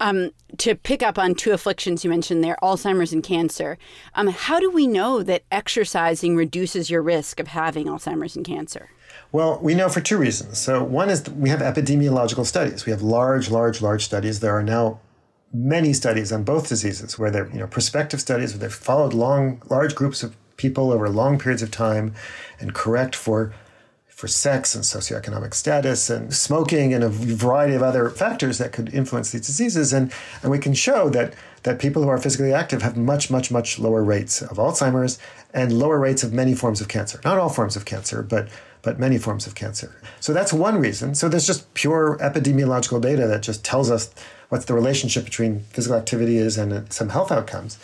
Um, 0.01 0.31
to 0.57 0.75
pick 0.75 1.03
up 1.03 1.19
on 1.19 1.35
two 1.35 1.51
afflictions 1.51 2.03
you 2.03 2.09
mentioned 2.09 2.43
there, 2.43 2.57
Alzheimer's 2.63 3.11
and 3.11 3.21
cancer, 3.21 3.77
um, 4.15 4.27
how 4.27 4.59
do 4.59 4.71
we 4.71 4.87
know 4.87 5.23
that 5.23 5.43
exercising 5.51 6.37
reduces 6.37 6.89
your 6.89 7.01
risk 7.01 7.39
of 7.39 7.47
having 7.47 7.87
Alzheimer's 7.87 8.35
and 8.37 8.45
cancer? 8.45 8.89
Well, 9.31 9.59
we 9.61 9.75
know 9.75 9.89
for 9.89 9.99
two 9.99 10.17
reasons. 10.17 10.57
So, 10.57 10.83
one 10.83 11.09
is 11.09 11.29
we 11.29 11.49
have 11.49 11.59
epidemiological 11.59 12.45
studies. 12.45 12.85
We 12.85 12.91
have 12.91 13.01
large, 13.01 13.49
large, 13.49 13.81
large 13.81 14.05
studies. 14.05 14.39
There 14.39 14.55
are 14.55 14.63
now 14.63 14.99
many 15.53 15.93
studies 15.93 16.31
on 16.31 16.43
both 16.43 16.69
diseases 16.69 17.19
where 17.19 17.29
they're, 17.29 17.49
you 17.49 17.59
know, 17.59 17.67
prospective 17.67 18.21
studies 18.21 18.53
where 18.53 18.59
they've 18.59 18.73
followed 18.73 19.13
long, 19.13 19.61
large 19.69 19.95
groups 19.95 20.23
of 20.23 20.35
people 20.57 20.91
over 20.91 21.09
long 21.09 21.39
periods 21.39 21.61
of 21.61 21.71
time 21.71 22.13
and 22.59 22.73
correct 22.73 23.15
for 23.15 23.53
for 24.19 24.27
sex 24.27 24.75
and 24.75 24.83
socioeconomic 24.83 25.53
status 25.53 26.09
and 26.09 26.33
smoking 26.33 26.93
and 26.93 27.05
a 27.05 27.07
variety 27.07 27.73
of 27.73 27.81
other 27.81 28.09
factors 28.09 28.57
that 28.57 28.73
could 28.73 28.93
influence 28.93 29.31
these 29.31 29.47
diseases. 29.47 29.93
And, 29.93 30.11
and 30.41 30.51
we 30.51 30.59
can 30.59 30.73
show 30.73 31.09
that, 31.11 31.33
that 31.63 31.79
people 31.79 32.03
who 32.03 32.09
are 32.09 32.17
physically 32.17 32.51
active 32.51 32.81
have 32.81 32.97
much, 32.97 33.31
much, 33.31 33.49
much 33.49 33.79
lower 33.79 34.03
rates 34.03 34.41
of 34.41 34.57
Alzheimer's 34.57 35.19
and 35.53 35.71
lower 35.71 35.97
rates 35.97 36.21
of 36.21 36.33
many 36.33 36.53
forms 36.53 36.81
of 36.81 36.89
cancer. 36.89 37.21
Not 37.23 37.37
all 37.37 37.47
forms 37.47 37.77
of 37.77 37.85
cancer, 37.85 38.21
but 38.21 38.49
but 38.81 38.97
many 38.99 39.17
forms 39.17 39.45
of 39.45 39.55
cancer. 39.55 40.01
So 40.21 40.31
that's 40.31 40.53
one 40.53 40.77
reason. 40.77 41.13
So 41.13 41.27
there's 41.27 41.47
just 41.47 41.73
pure 41.73 42.17
epidemiological 42.21 43.01
data 43.01 43.27
that 43.27 43.41
just 43.41 43.63
tells 43.63 43.91
us 43.91 44.13
what 44.47 44.67
the 44.67 44.73
relationship 44.73 45.25
between 45.25 45.61
physical 45.71 45.97
activity 45.97 46.37
is 46.37 46.57
and 46.57 46.71
uh, 46.71 46.81
some 46.89 47.09
health 47.09 47.29
outcomes. 47.29 47.77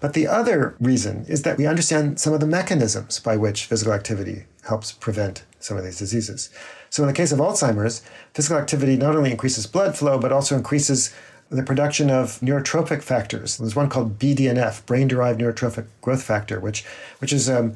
But 0.00 0.14
the 0.14 0.26
other 0.26 0.74
reason 0.80 1.26
is 1.28 1.42
that 1.42 1.58
we 1.58 1.66
understand 1.66 2.18
some 2.18 2.32
of 2.32 2.40
the 2.40 2.46
mechanisms 2.46 3.20
by 3.20 3.36
which 3.36 3.66
physical 3.66 3.92
activity 3.92 4.44
helps 4.68 4.92
prevent 4.92 5.44
some 5.60 5.76
of 5.76 5.84
these 5.84 5.98
diseases. 5.98 6.50
So 6.90 7.02
in 7.02 7.08
the 7.08 7.14
case 7.14 7.32
of 7.32 7.38
Alzheimer's, 7.38 8.02
physical 8.34 8.58
activity 8.58 8.96
not 8.96 9.16
only 9.16 9.30
increases 9.30 9.66
blood 9.66 9.96
flow, 9.96 10.18
but 10.18 10.32
also 10.32 10.56
increases 10.56 11.14
the 11.50 11.62
production 11.62 12.10
of 12.10 12.38
neurotrophic 12.40 13.02
factors. 13.02 13.56
There's 13.56 13.76
one 13.76 13.88
called 13.88 14.18
BDNF, 14.18 14.84
brain-derived 14.86 15.40
neurotrophic 15.40 15.86
growth 16.00 16.22
factor, 16.22 16.60
which 16.60 16.84
which 17.20 17.32
is 17.32 17.48
um, 17.48 17.74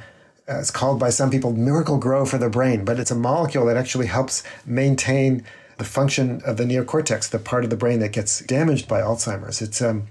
uh, 0.48 0.58
it's 0.58 0.70
called 0.70 0.98
by 0.98 1.10
some 1.10 1.30
people 1.30 1.52
miracle 1.52 1.98
grow 1.98 2.26
for 2.26 2.36
the 2.38 2.50
brain, 2.50 2.84
but 2.84 2.98
it's 2.98 3.10
a 3.10 3.14
molecule 3.14 3.64
that 3.66 3.76
actually 3.76 4.06
helps 4.06 4.42
maintain 4.66 5.44
the 5.78 5.84
function 5.84 6.42
of 6.44 6.58
the 6.58 6.64
neocortex, 6.64 7.30
the 7.30 7.38
part 7.38 7.64
of 7.64 7.70
the 7.70 7.76
brain 7.76 8.00
that 8.00 8.12
gets 8.12 8.40
damaged 8.40 8.86
by 8.88 9.00
Alzheimer's. 9.00 9.62
It's 9.62 9.80
um, 9.80 10.08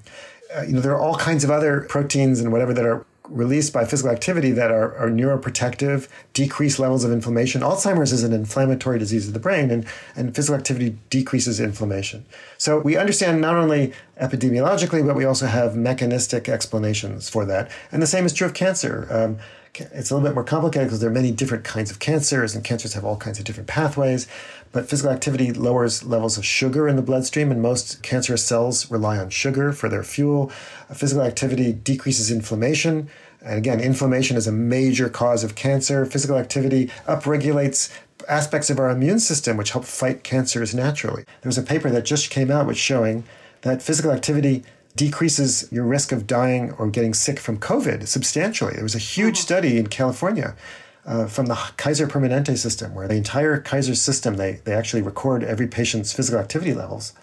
uh, 0.56 0.64
you 0.64 0.74
know 0.74 0.82
there 0.82 0.94
are 0.94 1.00
all 1.00 1.16
kinds 1.16 1.44
of 1.44 1.52
other 1.52 1.82
proteins 1.82 2.40
and 2.40 2.52
whatever 2.52 2.74
that 2.74 2.86
are 2.86 3.06
released 3.32 3.74
by 3.74 3.86
physical 3.86 4.12
activity 4.12 4.52
that 4.52 4.72
are, 4.72 4.96
are 4.98 5.10
neuroprotective, 5.10 6.08
decrease 6.34 6.80
levels 6.80 7.04
of 7.04 7.12
inflammation. 7.12 7.62
Alzheimer's 7.62 8.12
is 8.12 8.24
an 8.24 8.34
inflammatory 8.34 9.00
disease 9.00 9.28
of 9.28 9.34
the 9.34 9.40
brain, 9.40 9.72
and, 9.72 9.86
and 10.16 10.36
physical 10.36 10.56
activity 10.60 10.98
decreases 11.10 11.60
inflammation. 11.60 12.26
So 12.58 12.80
we 12.80 12.98
understand 12.98 13.42
not 13.42 13.56
only 13.56 13.94
epidemiologically, 14.20 15.06
but 15.06 15.16
we 15.16 15.26
also 15.26 15.48
have 15.48 15.76
mechanistic 15.76 16.50
explanations 16.50 17.30
for 17.30 17.46
that. 17.46 17.72
And 17.92 18.02
the 18.02 18.08
same 18.08 18.26
is 18.26 18.34
true 18.34 18.48
of 18.48 18.54
cancer. 18.54 19.08
Um, 19.10 19.38
it's 19.74 20.12
a 20.12 20.16
little 20.16 20.28
bit 20.28 20.36
more 20.36 20.44
complicated 20.44 20.88
because 20.88 21.00
there 21.00 21.10
are 21.10 21.14
many 21.14 21.32
different 21.32 21.64
kinds 21.64 21.92
of 21.92 22.00
cancers, 22.00 22.54
and 22.54 22.64
cancers 22.64 22.94
have 22.94 23.06
all 23.06 23.16
kinds 23.16 23.40
of 23.40 23.46
different 23.46 23.70
pathways. 23.70 24.28
But 24.72 24.90
physical 24.90 25.12
activity 25.12 25.52
lowers 25.52 26.04
levels 26.04 26.38
of 26.38 26.46
sugar 26.46 26.88
in 26.88 26.96
the 26.96 27.02
bloodstream, 27.02 27.52
and 27.52 27.62
most 27.62 28.02
cancerous 28.02 28.44
cells 28.44 28.90
rely 28.90 29.18
on 29.18 29.30
sugar 29.30 29.74
for 29.74 29.90
their 29.90 30.04
fuel. 30.04 30.50
Physical 30.94 31.24
activity 31.24 31.74
decreases 31.74 32.32
inflammation. 32.32 33.10
And 33.42 33.58
again, 33.58 33.80
inflammation 33.80 34.38
is 34.38 34.48
a 34.48 34.52
major 34.52 35.10
cause 35.10 35.44
of 35.44 35.56
cancer. 35.56 36.06
Physical 36.06 36.38
activity 36.38 36.90
upregulates 37.08 37.92
aspects 38.30 38.70
of 38.70 38.80
our 38.80 38.90
immune 38.90 39.20
system 39.20 39.58
which 39.58 39.72
help 39.72 39.84
fight 39.84 40.24
cancers 40.24 40.76
naturally. 40.76 41.24
There 41.42 41.50
was 41.50 41.58
a 41.58 41.64
paper 41.64 41.90
that 41.90 42.06
just 42.06 42.30
came 42.30 42.52
out 42.52 42.68
which 42.68 42.78
showing 42.78 43.24
that 43.62 43.82
physical 43.82 44.12
activity 44.12 44.64
decreases 44.96 45.72
your 45.72 45.86
risk 45.86 46.12
of 46.12 46.28
dying 46.28 46.72
or 46.74 46.88
getting 46.90 47.14
sick 47.14 47.40
from 47.40 47.58
COVID 47.58 48.08
substantially. 48.08 48.74
There 48.74 48.84
was 48.84 48.96
a 48.96 49.00
huge 49.00 49.38
study 49.38 49.78
in 49.78 49.88
California 49.88 50.56
uh, 51.06 51.28
from 51.28 51.48
the 51.48 51.56
Kaiser 51.78 52.08
Permanente 52.08 52.58
system, 52.58 52.94
where 52.94 53.08
the 53.08 53.16
entire 53.16 53.60
Kaiser 53.60 53.96
system, 53.96 54.36
they, 54.36 54.62
they 54.64 54.74
actually 54.74 55.02
record 55.02 55.44
every 55.44 55.68
patient's 55.68 56.14
physical 56.14 56.40
activity 56.40 56.74
levels. 56.74 57.14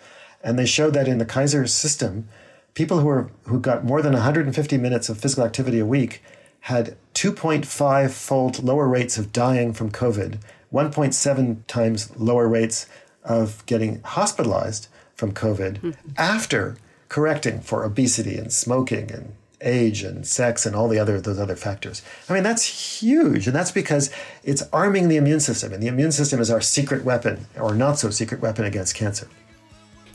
And 0.43 0.59
they 0.59 0.67
showed 0.67 0.95
that 0.95 1.09
in 1.09 1.19
the 1.19 1.25
Kaiser 1.25 1.67
system, 1.67 2.29
people 2.75 3.01
who, 3.01 3.07
were, 3.07 3.31
who 3.45 3.61
got 3.61 3.85
more 3.85 4.03
than 4.03 4.13
150 4.13 4.79
minutes 4.79 5.09
of 5.09 5.19
physical 5.19 5.45
activity 5.45 5.79
a 5.79 5.87
week 5.87 6.23
had 6.61 6.97
2.5 7.15 8.11
fold 8.11 8.63
lower 8.63 8.89
rates 8.89 9.19
of 9.19 9.33
dying 9.33 9.73
from 9.73 9.91
COVID, 9.91 10.41
1.7 10.73 11.67
times 11.67 12.17
lower 12.17 12.49
rates 12.49 12.87
of 13.25 13.65
getting 13.67 14.01
hospitalized 14.03 14.89
from 15.15 15.33
COVID 15.33 15.81
mm-hmm. 15.81 16.11
after 16.17 16.77
correcting 17.09 17.61
for 17.61 17.85
obesity 17.85 18.37
and 18.37 18.53
smoking 18.53 19.11
and 19.11 19.35
age 19.61 20.03
and 20.03 20.27
sex 20.27 20.67
and 20.67 20.77
all 20.77 20.89
the 20.89 20.99
other 20.99 21.21
those 21.21 21.39
other 21.39 21.57
factors. 21.57 22.03
I 22.29 22.35
mean, 22.35 22.43
that's 22.43 23.01
huge, 23.01 23.47
and 23.47 23.57
that's 23.57 23.73
because 23.73 24.11
it's 24.45 24.63
arming 24.73 25.09
the 25.09 25.17
immune 25.17 25.41
system, 25.41 25.73
and 25.73 25.83
the 25.83 25.89
immune 25.89 26.13
system 26.13 26.41
is 26.41 26.51
our 26.51 26.61
secret 26.61 27.05
weapon, 27.05 27.47
or 27.57 27.75
not 27.75 27.99
so 27.99 28.11
secret 28.11 28.41
weapon 28.41 28.65
against 28.65 28.95
cancer. 28.95 29.29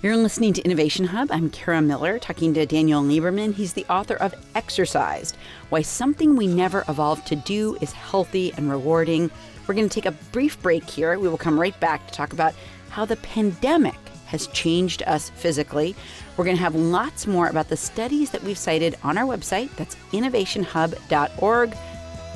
You're 0.01 0.17
listening 0.17 0.51
to 0.53 0.61
Innovation 0.63 1.05
Hub. 1.05 1.31
I'm 1.31 1.49
Kara 1.49 1.81
Miller, 1.81 2.19
talking 2.19 2.53
to 2.55 2.65
Daniel 2.65 3.01
Lieberman. 3.01 3.53
He's 3.53 3.71
the 3.71 3.85
author 3.89 4.15
of 4.15 4.35
Exercised 4.53 5.37
Why 5.69 5.81
Something 5.81 6.35
We 6.35 6.45
Never 6.45 6.83
Evolved 6.89 7.25
to 7.27 7.37
Do 7.37 7.77
is 7.79 7.93
Healthy 7.93 8.53
and 8.57 8.69
Rewarding. 8.69 9.31
We're 9.65 9.75
going 9.75 9.87
to 9.87 9.93
take 9.93 10.05
a 10.05 10.17
brief 10.33 10.61
break 10.61 10.89
here. 10.89 11.17
We 11.17 11.29
will 11.29 11.37
come 11.37 11.57
right 11.57 11.79
back 11.79 12.05
to 12.07 12.13
talk 12.13 12.33
about 12.33 12.53
how 12.89 13.05
the 13.05 13.15
pandemic 13.15 13.95
has 14.25 14.47
changed 14.47 15.03
us 15.03 15.29
physically. 15.29 15.95
We're 16.37 16.45
going 16.45 16.57
to 16.57 16.63
have 16.63 16.75
lots 16.75 17.27
more 17.27 17.47
about 17.47 17.69
the 17.69 17.77
studies 17.77 18.31
that 18.31 18.43
we've 18.43 18.57
cited 18.57 18.97
on 19.03 19.17
our 19.17 19.25
website. 19.25 19.69
That's 19.75 19.95
innovationhub.org. 20.11 21.77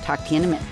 Talk 0.03 0.25
to 0.25 0.31
you 0.31 0.37
in 0.37 0.43
a 0.45 0.47
minute. 0.47 0.63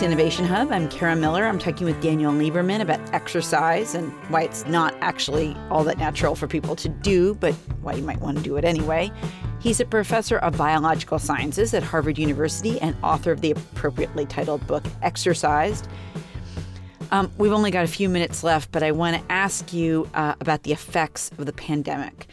To 0.00 0.06
Innovation 0.06 0.46
Hub. 0.46 0.72
I'm 0.72 0.88
Kara 0.88 1.14
Miller. 1.14 1.44
I'm 1.44 1.58
talking 1.58 1.86
with 1.86 2.00
Daniel 2.00 2.32
Lieberman 2.32 2.80
about 2.80 2.98
exercise 3.12 3.94
and 3.94 4.10
why 4.30 4.44
it's 4.44 4.64
not 4.64 4.94
actually 5.02 5.54
all 5.68 5.84
that 5.84 5.98
natural 5.98 6.34
for 6.34 6.46
people 6.46 6.74
to 6.76 6.88
do, 6.88 7.34
but 7.34 7.52
why 7.82 7.92
you 7.92 8.02
might 8.02 8.18
want 8.22 8.38
to 8.38 8.42
do 8.42 8.56
it 8.56 8.64
anyway. 8.64 9.12
He's 9.60 9.78
a 9.78 9.84
professor 9.84 10.38
of 10.38 10.56
biological 10.56 11.18
sciences 11.18 11.74
at 11.74 11.82
Harvard 11.82 12.16
University 12.16 12.80
and 12.80 12.96
author 13.02 13.30
of 13.30 13.42
the 13.42 13.50
appropriately 13.50 14.24
titled 14.24 14.66
book 14.66 14.86
Exercised. 15.02 15.86
Um, 17.10 17.30
we've 17.36 17.52
only 17.52 17.70
got 17.70 17.84
a 17.84 17.88
few 17.88 18.08
minutes 18.08 18.42
left, 18.42 18.72
but 18.72 18.82
I 18.82 18.92
want 18.92 19.18
to 19.18 19.32
ask 19.32 19.70
you 19.70 20.08
uh, 20.14 20.34
about 20.40 20.62
the 20.62 20.72
effects 20.72 21.30
of 21.36 21.44
the 21.44 21.52
pandemic. 21.52 22.26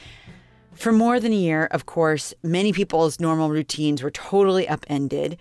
For 0.71 0.93
more 0.93 1.19
than 1.19 1.33
a 1.33 1.35
year, 1.35 1.65
of 1.65 1.85
course, 1.85 2.33
many 2.43 2.71
people's 2.71 3.19
normal 3.19 3.49
routines 3.49 4.01
were 4.01 4.11
totally 4.11 4.69
upended 4.69 5.37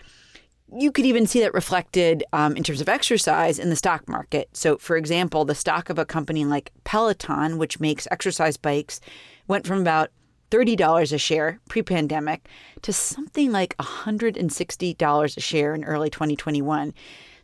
you 0.75 0.91
could 0.91 1.07
even 1.07 1.27
see 1.27 1.41
that 1.41 1.55
reflected 1.55 2.25
um, 2.33 2.57
in 2.57 2.63
terms 2.63 2.81
of 2.81 2.89
exercise 2.89 3.59
in 3.59 3.71
the 3.71 3.77
stock 3.77 4.09
market. 4.09 4.49
So, 4.53 4.79
for 4.79 4.97
example, 4.97 5.45
the 5.45 5.55
stock 5.55 5.91
of 5.91 5.99
a 5.99 6.05
company 6.05 6.45
like 6.45 6.73
Peloton, 6.85 7.59
which 7.59 7.79
makes 7.79 8.09
exercise 8.11 8.57
bikes, 8.57 9.01
went 9.47 9.67
from 9.67 9.81
about 9.81 10.11
$30 10.51 11.13
a 11.13 11.19
share 11.19 11.61
pre 11.69 11.83
pandemic 11.83 12.49
to 12.83 12.93
something 12.93 13.53
like 13.53 13.77
$160 13.77 15.37
a 15.37 15.41
share 15.41 15.75
in 15.75 15.85
early 15.85 16.11
2021. 16.11 16.93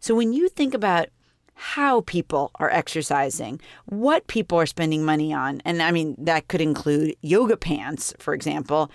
So, 0.01 0.15
when 0.15 0.33
you 0.33 0.49
think 0.49 0.75
about 0.75 1.09
how 1.55 2.01
people 2.01 2.51
are 2.57 2.71
exercising, 2.71 3.61
what 3.85 4.27
people 4.27 4.59
are 4.59 4.67
spending 4.67 5.05
money 5.05 5.33
on, 5.33 5.63
and 5.65 5.81
I 5.81 5.93
mean, 5.93 6.17
that 6.19 6.49
could 6.49 6.61
include 6.61 7.15
yoga 7.23 7.57
pants, 7.57 8.13
for 8.19 8.35
example, 8.35 8.91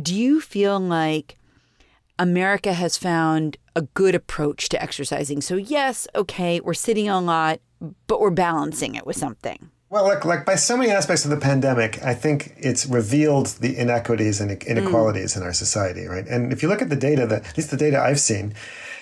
do 0.00 0.14
you 0.14 0.40
feel 0.40 0.78
like 0.78 1.38
America 2.18 2.72
has 2.72 2.98
found 2.98 3.56
a 3.74 3.82
good 3.82 4.14
approach 4.14 4.68
to 4.70 4.82
exercising. 4.82 5.40
So, 5.40 5.56
yes, 5.56 6.06
okay, 6.14 6.60
we're 6.60 6.74
sitting 6.74 7.08
a 7.08 7.20
lot, 7.20 7.60
but 8.06 8.20
we're 8.20 8.30
balancing 8.30 8.94
it 8.94 9.06
with 9.06 9.16
something. 9.16 9.70
Well, 9.90 10.04
like, 10.04 10.24
like 10.24 10.46
by 10.46 10.54
so 10.54 10.76
many 10.76 10.90
aspects 10.90 11.24
of 11.26 11.30
the 11.30 11.36
pandemic, 11.36 12.02
I 12.02 12.14
think 12.14 12.54
it's 12.56 12.86
revealed 12.86 13.48
the 13.60 13.76
inequities 13.76 14.40
and 14.40 14.62
inequalities 14.62 15.34
mm. 15.34 15.36
in 15.36 15.42
our 15.42 15.52
society, 15.52 16.06
right? 16.06 16.26
And 16.26 16.50
if 16.50 16.62
you 16.62 16.68
look 16.70 16.80
at 16.80 16.88
the 16.88 16.96
data, 16.96 17.26
that 17.26 17.46
at 17.46 17.56
least 17.58 17.70
the 17.70 17.76
data 17.76 18.00
I've 18.00 18.20
seen, 18.20 18.54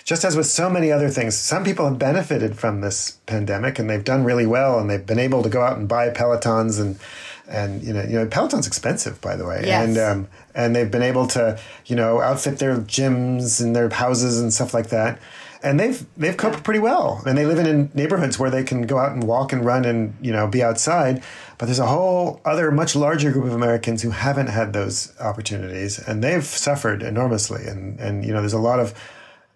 just 0.03 0.25
as 0.25 0.35
with 0.35 0.47
so 0.47 0.69
many 0.69 0.91
other 0.91 1.09
things, 1.09 1.37
some 1.37 1.63
people 1.63 1.87
have 1.87 1.97
benefited 1.97 2.57
from 2.57 2.81
this 2.81 3.11
pandemic 3.25 3.79
and 3.79 3.89
they've 3.89 4.03
done 4.03 4.25
really 4.25 4.45
well 4.45 4.79
and 4.79 4.89
they've 4.89 5.05
been 5.05 5.19
able 5.19 5.43
to 5.43 5.49
go 5.49 5.61
out 5.61 5.77
and 5.77 5.87
buy 5.87 6.09
Pelotons 6.09 6.79
and 6.79 6.99
and 7.47 7.83
you 7.83 7.93
know, 7.93 8.03
you 8.03 8.13
know, 8.13 8.25
Peloton's 8.27 8.65
expensive, 8.65 9.19
by 9.19 9.35
the 9.35 9.45
way, 9.45 9.61
yes. 9.65 9.87
and 9.87 9.97
um, 9.97 10.27
and 10.55 10.75
they've 10.75 10.91
been 10.91 11.03
able 11.03 11.27
to, 11.27 11.59
you 11.85 11.95
know, 11.95 12.21
outfit 12.21 12.59
their 12.59 12.77
gyms 12.77 13.61
and 13.61 13.75
their 13.75 13.89
houses 13.89 14.39
and 14.39 14.53
stuff 14.53 14.73
like 14.73 14.89
that, 14.89 15.19
and 15.63 15.79
they've 15.79 16.05
they've 16.17 16.37
coped 16.37 16.63
pretty 16.63 16.79
well, 16.79 17.21
and 17.25 17.37
they 17.37 17.45
live 17.45 17.59
in, 17.59 17.67
in 17.67 17.91
neighborhoods 17.93 18.39
where 18.39 18.49
they 18.49 18.63
can 18.63 18.83
go 18.83 18.97
out 18.97 19.11
and 19.11 19.23
walk 19.23 19.53
and 19.53 19.65
run 19.65 19.85
and 19.85 20.15
you 20.21 20.31
know 20.31 20.47
be 20.47 20.63
outside. 20.63 21.23
But 21.57 21.65
there's 21.65 21.79
a 21.79 21.85
whole 21.85 22.41
other 22.43 22.71
much 22.71 22.95
larger 22.95 23.31
group 23.31 23.45
of 23.45 23.53
Americans 23.53 24.01
who 24.01 24.09
haven't 24.09 24.47
had 24.47 24.73
those 24.73 25.13
opportunities, 25.19 25.99
and 25.99 26.23
they've 26.23 26.43
suffered 26.43 27.03
enormously, 27.03 27.67
and 27.67 27.99
and 27.99 28.25
you 28.25 28.33
know, 28.33 28.39
there's 28.39 28.53
a 28.53 28.59
lot 28.59 28.79
of 28.79 28.93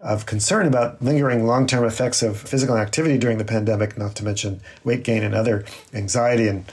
of 0.00 0.26
concern 0.26 0.66
about 0.66 1.00
lingering 1.02 1.46
long 1.46 1.66
term 1.66 1.84
effects 1.84 2.22
of 2.22 2.38
physical 2.38 2.76
activity 2.76 3.18
during 3.18 3.38
the 3.38 3.44
pandemic, 3.44 3.96
not 3.96 4.14
to 4.16 4.24
mention 4.24 4.60
weight 4.84 5.02
gain 5.02 5.22
and 5.22 5.34
other 5.34 5.64
anxiety. 5.94 6.48
And 6.48 6.64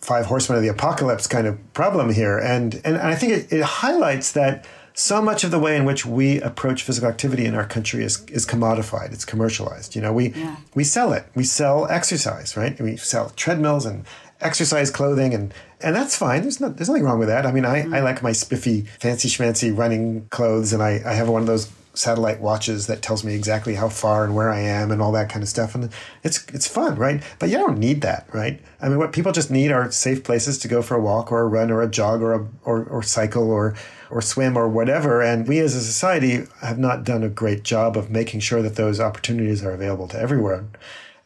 five 0.00 0.26
horsemen 0.26 0.58
of 0.58 0.62
the 0.62 0.70
apocalypse 0.70 1.26
kind 1.26 1.46
of 1.46 1.72
problem 1.72 2.12
here. 2.12 2.38
And, 2.38 2.80
and 2.84 2.96
I 2.96 3.14
think 3.14 3.32
it, 3.32 3.52
it 3.52 3.62
highlights 3.62 4.32
that 4.32 4.66
so 4.94 5.22
much 5.22 5.44
of 5.44 5.50
the 5.50 5.58
way 5.58 5.76
in 5.76 5.84
which 5.84 6.04
we 6.04 6.40
approach 6.40 6.82
physical 6.82 7.08
activity 7.08 7.44
in 7.46 7.54
our 7.54 7.66
country 7.66 8.02
is, 8.02 8.24
is 8.26 8.46
commodified. 8.46 9.12
It's 9.12 9.24
commercialized. 9.24 9.94
You 9.94 10.02
know, 10.02 10.12
we, 10.12 10.30
yeah. 10.30 10.56
we 10.74 10.84
sell 10.84 11.12
it. 11.12 11.26
We 11.34 11.44
sell 11.44 11.86
exercise, 11.88 12.56
right? 12.56 12.78
We 12.80 12.96
sell 12.96 13.30
treadmills 13.30 13.86
and 13.86 14.04
exercise 14.40 14.90
clothing 14.90 15.34
and 15.34 15.52
and 15.82 15.94
that's 15.94 16.16
fine. 16.16 16.42
There's 16.42 16.60
not 16.60 16.76
there's 16.76 16.88
nothing 16.88 17.04
wrong 17.04 17.18
with 17.18 17.28
that. 17.28 17.46
I 17.46 17.52
mean 17.52 17.64
I, 17.64 17.82
mm. 17.82 17.94
I 17.94 18.00
like 18.00 18.22
my 18.22 18.32
spiffy, 18.32 18.82
fancy 18.98 19.28
schmancy 19.28 19.76
running 19.76 20.26
clothes 20.30 20.72
and 20.72 20.82
I, 20.82 21.00
I 21.04 21.12
have 21.14 21.28
one 21.28 21.42
of 21.42 21.46
those 21.46 21.70
satellite 21.94 22.40
watches 22.40 22.86
that 22.86 23.02
tells 23.02 23.24
me 23.24 23.34
exactly 23.34 23.74
how 23.74 23.88
far 23.88 24.24
and 24.24 24.34
where 24.34 24.50
I 24.50 24.60
am 24.60 24.90
and 24.90 25.02
all 25.02 25.12
that 25.12 25.28
kind 25.28 25.42
of 25.42 25.48
stuff. 25.48 25.74
And 25.74 25.90
it's 26.22 26.46
it's 26.48 26.66
fun, 26.66 26.96
right? 26.96 27.22
But 27.38 27.48
you 27.48 27.58
don't 27.58 27.78
need 27.78 28.00
that, 28.02 28.28
right? 28.32 28.60
I 28.80 28.88
mean, 28.88 28.98
what 28.98 29.12
people 29.12 29.32
just 29.32 29.50
need 29.50 29.72
are 29.72 29.90
safe 29.90 30.22
places 30.22 30.58
to 30.58 30.68
go 30.68 30.82
for 30.82 30.96
a 30.96 31.00
walk 31.00 31.32
or 31.32 31.40
a 31.40 31.48
run 31.48 31.70
or 31.70 31.82
a 31.82 31.90
jog 31.90 32.22
or 32.22 32.34
a, 32.34 32.48
or, 32.64 32.84
or 32.84 33.02
cycle 33.02 33.50
or 33.50 33.74
or 34.10 34.20
swim 34.22 34.56
or 34.56 34.68
whatever. 34.68 35.22
And 35.22 35.46
we 35.46 35.58
as 35.60 35.74
a 35.74 35.80
society 35.80 36.44
have 36.60 36.78
not 36.78 37.04
done 37.04 37.22
a 37.22 37.28
great 37.28 37.62
job 37.62 37.96
of 37.96 38.10
making 38.10 38.40
sure 38.40 38.62
that 38.62 38.76
those 38.76 39.00
opportunities 39.00 39.64
are 39.64 39.72
available 39.72 40.08
to 40.08 40.18
everyone. 40.18 40.70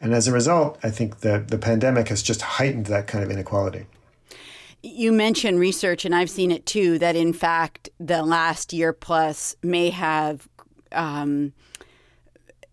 And 0.00 0.12
as 0.12 0.28
a 0.28 0.32
result, 0.32 0.78
I 0.82 0.90
think 0.90 1.20
that 1.20 1.48
the 1.48 1.58
pandemic 1.58 2.08
has 2.08 2.22
just 2.22 2.42
heightened 2.42 2.86
that 2.86 3.06
kind 3.06 3.24
of 3.24 3.30
inequality. 3.30 3.86
You 4.82 5.12
mentioned 5.12 5.58
research, 5.58 6.04
and 6.04 6.14
I've 6.14 6.28
seen 6.28 6.50
it 6.50 6.66
too, 6.66 6.98
that 6.98 7.16
in 7.16 7.32
fact, 7.32 7.88
the 7.98 8.22
last 8.22 8.74
year 8.74 8.92
plus 8.92 9.56
may 9.62 9.88
have 9.88 10.46
um, 10.94 11.52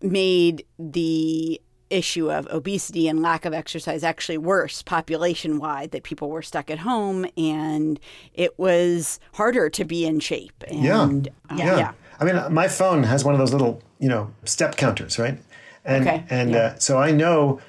made 0.00 0.64
the 0.78 1.60
issue 1.90 2.32
of 2.32 2.46
obesity 2.46 3.06
and 3.06 3.20
lack 3.20 3.44
of 3.44 3.52
exercise 3.52 4.02
actually 4.02 4.38
worse 4.38 4.82
population 4.82 5.58
wide 5.58 5.90
that 5.90 6.02
people 6.02 6.30
were 6.30 6.40
stuck 6.40 6.70
at 6.70 6.78
home 6.78 7.26
and 7.36 8.00
it 8.32 8.58
was 8.58 9.20
harder 9.34 9.68
to 9.68 9.84
be 9.84 10.06
in 10.06 10.18
shape 10.18 10.64
and 10.68 10.82
yeah. 10.82 11.54
Uh, 11.54 11.58
yeah. 11.58 11.76
yeah. 11.76 11.92
i 12.18 12.24
mean 12.24 12.40
my 12.50 12.66
phone 12.66 13.02
has 13.02 13.26
one 13.26 13.34
of 13.34 13.38
those 13.38 13.52
little 13.52 13.82
you 13.98 14.08
know 14.08 14.32
step 14.44 14.76
counters 14.76 15.18
right 15.18 15.38
and 15.84 16.08
okay. 16.08 16.24
and 16.30 16.52
yeah. 16.52 16.58
uh, 16.58 16.78
so 16.78 16.96
i 16.98 17.10
know 17.10 17.60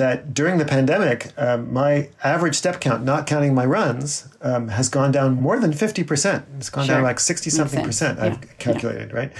that 0.00 0.32
during 0.32 0.56
the 0.56 0.64
pandemic, 0.64 1.30
um, 1.36 1.70
my 1.72 2.08
average 2.24 2.54
step 2.54 2.80
count, 2.80 3.04
not 3.04 3.26
counting 3.26 3.54
my 3.54 3.66
runs, 3.66 4.28
um, 4.40 4.68
has 4.68 4.88
gone 4.88 5.12
down 5.12 5.34
more 5.34 5.60
than 5.60 5.72
50%. 5.72 6.42
It's 6.56 6.70
gone 6.70 6.86
sure. 6.86 6.96
down 6.96 7.04
like 7.04 7.20
60 7.20 7.50
something 7.50 7.84
percent, 7.84 8.18
I've 8.18 8.58
calculated, 8.58 9.12
right? 9.12 9.30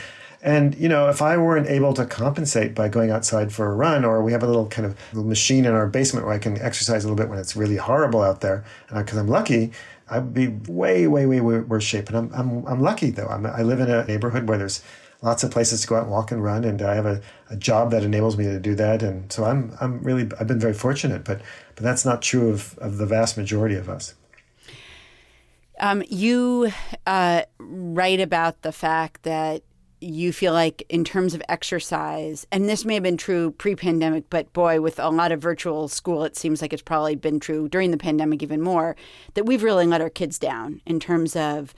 And 0.42 0.74
you 0.76 0.88
know, 0.88 1.08
if 1.08 1.20
I 1.20 1.36
weren't 1.36 1.66
able 1.66 1.92
to 1.94 2.06
compensate 2.06 2.74
by 2.74 2.88
going 2.88 3.10
outside 3.10 3.52
for 3.52 3.70
a 3.70 3.74
run, 3.74 4.04
or 4.04 4.22
we 4.22 4.32
have 4.32 4.42
a 4.42 4.46
little 4.46 4.66
kind 4.66 4.86
of 4.86 4.96
little 5.12 5.28
machine 5.28 5.66
in 5.66 5.74
our 5.74 5.86
basement 5.86 6.24
where 6.24 6.34
I 6.34 6.38
can 6.38 6.58
exercise 6.60 7.04
a 7.04 7.08
little 7.08 7.16
bit 7.16 7.28
when 7.28 7.38
it's 7.38 7.54
really 7.56 7.76
horrible 7.76 8.22
out 8.22 8.40
there, 8.40 8.64
because 8.88 9.18
I'm 9.18 9.28
lucky, 9.28 9.72
I'd 10.08 10.32
be 10.32 10.48
way, 10.48 11.06
way, 11.06 11.26
way 11.26 11.40
way 11.40 11.60
worse 11.60 11.84
shape. 11.84 12.08
And 12.08 12.16
I'm, 12.16 12.30
I'm, 12.32 12.66
I'm 12.66 12.80
lucky 12.80 13.10
though. 13.10 13.28
I'm, 13.28 13.44
I 13.44 13.62
live 13.62 13.80
in 13.80 13.90
a 13.90 14.04
neighborhood 14.06 14.48
where 14.48 14.56
there's 14.56 14.82
lots 15.22 15.44
of 15.44 15.50
places 15.50 15.82
to 15.82 15.86
go 15.86 15.96
out 15.96 16.04
and 16.04 16.10
walk 16.10 16.32
and 16.32 16.42
run, 16.42 16.64
and 16.64 16.80
I 16.80 16.94
have 16.94 17.04
a, 17.04 17.20
a 17.50 17.56
job 17.56 17.90
that 17.90 18.02
enables 18.02 18.38
me 18.38 18.44
to 18.44 18.58
do 18.58 18.74
that. 18.76 19.02
And 19.02 19.30
so 19.30 19.44
I'm, 19.44 19.76
I'm 19.78 20.02
really, 20.02 20.26
I've 20.40 20.46
been 20.46 20.58
very 20.58 20.72
fortunate. 20.72 21.24
But, 21.24 21.42
but 21.74 21.84
that's 21.84 22.06
not 22.06 22.22
true 22.22 22.48
of, 22.48 22.78
of 22.78 22.96
the 22.96 23.04
vast 23.04 23.36
majority 23.36 23.74
of 23.74 23.90
us. 23.90 24.14
Um, 25.78 26.02
you 26.08 26.72
uh, 27.06 27.42
write 27.58 28.20
about 28.20 28.62
the 28.62 28.72
fact 28.72 29.22
that 29.24 29.62
you 30.00 30.32
feel 30.32 30.52
like 30.52 30.82
in 30.88 31.04
terms 31.04 31.34
of 31.34 31.42
exercise 31.48 32.46
and 32.50 32.68
this 32.68 32.84
may 32.84 32.94
have 32.94 33.02
been 33.02 33.16
true 33.16 33.50
pre-pandemic 33.52 34.28
but 34.30 34.52
boy 34.52 34.80
with 34.80 34.98
a 34.98 35.10
lot 35.10 35.32
of 35.32 35.40
virtual 35.40 35.88
school 35.88 36.24
it 36.24 36.36
seems 36.36 36.62
like 36.62 36.72
it's 36.72 36.82
probably 36.82 37.14
been 37.14 37.38
true 37.38 37.68
during 37.68 37.90
the 37.90 37.96
pandemic 37.96 38.42
even 38.42 38.60
more 38.60 38.96
that 39.34 39.44
we've 39.44 39.62
really 39.62 39.86
let 39.86 40.00
our 40.00 40.10
kids 40.10 40.38
down 40.38 40.80
in 40.86 40.98
terms 40.98 41.36
of 41.36 41.74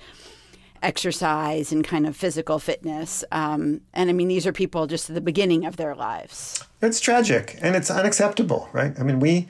exercise 0.83 1.73
and 1.73 1.85
kind 1.85 2.07
of 2.07 2.17
physical 2.17 2.59
fitness. 2.59 3.25
Um, 3.33 3.81
and 3.95 4.11
I 4.11 4.13
mean, 4.13 4.29
these 4.29 4.47
are 4.47 4.53
people 4.53 4.87
just 4.87 5.09
at 5.09 5.15
the 5.15 5.21
beginning 5.21 5.65
of 5.65 5.77
their 5.77 5.95
lives. 5.95 6.65
It's 6.81 7.01
tragic 7.01 7.57
and 7.63 7.77
it's 7.77 7.91
unacceptable, 7.91 8.69
right? 8.73 8.99
I 8.99 9.03
mean, 9.03 9.21
we, 9.21 9.49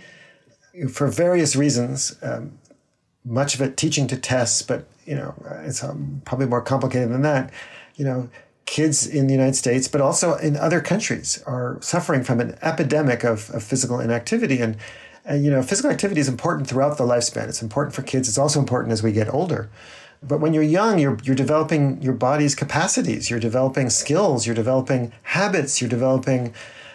for 0.90 1.08
various 1.08 1.56
reasons, 1.56 2.16
um, 2.22 2.58
much 3.24 3.54
of 3.54 3.62
it 3.62 3.76
teaching 3.76 4.06
to 4.08 4.16
tests, 4.16 4.62
but 4.62 4.86
you 5.06 5.14
know, 5.14 5.34
it's 5.64 5.82
um, 5.82 6.22
probably 6.24 6.46
more 6.46 6.60
complicated 6.60 7.10
than 7.10 7.22
that. 7.22 7.52
You 7.96 8.04
know, 8.04 8.30
kids 8.66 9.06
in 9.06 9.26
the 9.26 9.34
United 9.34 9.56
States, 9.56 9.88
but 9.88 10.00
also 10.00 10.36
in 10.36 10.56
other 10.56 10.80
countries, 10.80 11.42
are 11.46 11.78
suffering 11.80 12.24
from 12.24 12.40
an 12.40 12.56
epidemic 12.62 13.24
of, 13.24 13.50
of 13.50 13.62
physical 13.62 14.00
inactivity. 14.00 14.60
And, 14.60 14.76
and, 15.24 15.44
you 15.44 15.50
know, 15.50 15.62
physical 15.62 15.90
activity 15.90 16.20
is 16.20 16.28
important 16.28 16.68
throughout 16.68 16.98
the 16.98 17.04
lifespan. 17.04 17.48
It's 17.48 17.62
important 17.62 17.94
for 17.94 18.02
kids. 18.02 18.28
It's 18.28 18.38
also 18.38 18.60
important 18.60 18.92
as 18.92 19.02
we 19.02 19.12
get 19.12 19.32
older. 19.32 19.68
But 20.22 20.40
when 20.40 20.54
you're 20.54 20.62
young, 20.62 20.98
you're, 20.98 21.18
you're 21.24 21.34
developing 21.34 22.00
your 22.00 22.12
body's 22.12 22.54
capacities. 22.54 23.28
You're 23.28 23.40
developing 23.40 23.90
skills. 23.90 24.46
You're 24.46 24.54
developing 24.54 25.12
habits. 25.22 25.80
You're 25.80 25.90
developing 25.90 26.54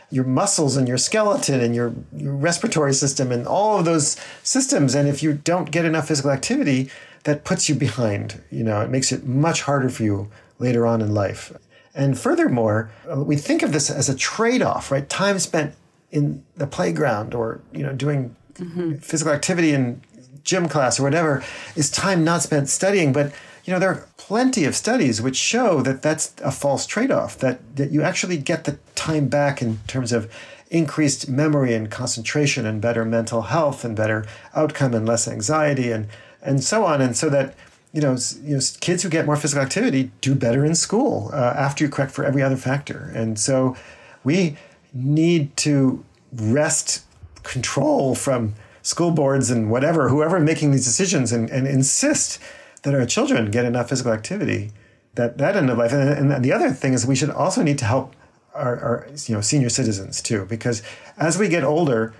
your 0.09 0.23
muscles 0.23 0.77
and 0.77 0.87
your 0.87 0.97
skeleton 0.97 1.59
and 1.59 1.75
your, 1.75 1.93
your 2.15 2.33
respiratory 2.33 2.93
system 2.93 3.31
and 3.31 3.45
all 3.45 3.79
of 3.79 3.85
those 3.85 4.15
systems. 4.43 4.95
And 4.95 5.07
if 5.07 5.21
you 5.21 5.33
don't 5.33 5.69
get 5.71 5.83
enough 5.83 6.07
physical 6.07 6.31
activity, 6.31 6.89
that 7.25 7.43
puts 7.43 7.67
you 7.67 7.75
behind. 7.75 8.41
You 8.49 8.63
know, 8.63 8.79
it 8.79 8.89
makes 8.89 9.11
it 9.11 9.25
much 9.25 9.63
harder 9.63 9.89
for 9.89 10.03
you 10.03 10.31
later 10.59 10.85
on 10.85 11.01
in 11.01 11.13
life. 11.13 11.53
And 11.93 12.17
furthermore, 12.17 12.91
we 13.15 13.35
think 13.35 13.63
of 13.63 13.73
this 13.73 13.89
as 13.89 14.07
a 14.07 14.15
trade-off, 14.15 14.91
right? 14.91 15.09
Time 15.09 15.39
spent 15.39 15.73
in 16.11 16.43
the 16.55 16.67
playground 16.67 17.33
or 17.33 17.59
you 17.73 17.83
know 17.83 17.93
doing 17.93 18.35
mm-hmm. 18.53 18.95
physical 18.95 19.33
activity 19.33 19.73
in 19.73 20.01
gym 20.43 20.69
class 20.69 20.99
or 20.99 21.03
whatever 21.03 21.43
is 21.75 21.91
time 21.91 22.23
not 22.23 22.41
spent 22.41 22.69
studying. 22.69 23.11
But 23.11 23.33
you 23.65 23.73
know 23.73 23.79
there 23.79 23.89
are 23.89 24.07
plenty 24.17 24.63
of 24.65 24.75
studies 24.75 25.21
which 25.21 25.35
show 25.35 25.81
that 25.81 26.01
that's 26.01 26.33
a 26.43 26.51
false 26.51 26.85
trade-off. 26.85 27.37
That 27.39 27.59
that 27.75 27.91
you 27.91 28.03
actually 28.03 28.37
get 28.37 28.63
the 28.65 28.77
time 28.95 29.27
back 29.27 29.61
in 29.61 29.79
terms 29.87 30.11
of 30.11 30.31
increased 30.69 31.29
memory 31.29 31.73
and 31.73 31.89
concentration 31.89 32.65
and 32.65 32.81
better 32.81 33.05
mental 33.05 33.43
health 33.43 33.85
and 33.85 33.95
better 33.95 34.25
outcome 34.53 34.93
and 34.93 35.05
less 35.07 35.27
anxiety 35.27 35.91
and 35.91 36.07
and 36.41 36.63
so 36.63 36.85
on. 36.85 37.01
And 37.01 37.17
so 37.17 37.29
that 37.29 37.55
you 37.97 38.03
know, 38.03 38.15
you 38.43 38.55
know, 38.55 38.61
kids 38.79 39.01
who 39.01 39.09
get 39.09 39.25
more 39.25 39.35
physical 39.35 39.63
activity 39.63 40.11
do 40.21 40.35
better 40.35 40.63
in 40.63 40.75
school 40.75 41.31
uh, 41.33 41.53
after 41.57 41.83
you 41.83 41.89
correct 41.89 42.11
for 42.11 42.23
every 42.23 42.43
other 42.43 42.55
factor. 42.55 43.11
And 43.15 43.39
so 43.39 43.75
we 44.23 44.55
need 44.93 45.57
to 45.57 46.05
wrest 46.31 47.03
control 47.41 48.13
from 48.13 48.53
school 48.83 49.09
boards 49.09 49.49
and 49.49 49.71
whatever, 49.71 50.09
whoever 50.09 50.39
making 50.39 50.69
these 50.73 50.85
decisions 50.85 51.31
and, 51.31 51.49
and 51.49 51.65
insist 51.65 52.39
that 52.83 52.93
our 52.93 53.07
children 53.07 53.49
get 53.49 53.65
enough 53.65 53.89
physical 53.89 54.11
activity 54.11 54.69
that 55.15 55.39
that 55.39 55.55
end 55.55 55.67
of 55.71 55.79
life. 55.79 55.91
And, 55.91 56.31
and 56.31 56.45
the 56.45 56.53
other 56.53 56.69
thing 56.69 56.93
is 56.93 57.03
we 57.03 57.15
should 57.15 57.31
also 57.31 57.63
need 57.63 57.79
to 57.79 57.85
help 57.85 58.15
our, 58.53 58.77
our 58.79 59.07
you 59.25 59.33
know 59.33 59.41
senior 59.41 59.69
citizens 59.69 60.21
too, 60.21 60.45
because 60.45 60.83
as 61.17 61.39
we 61.39 61.49
get 61.49 61.63
older, 61.63 62.13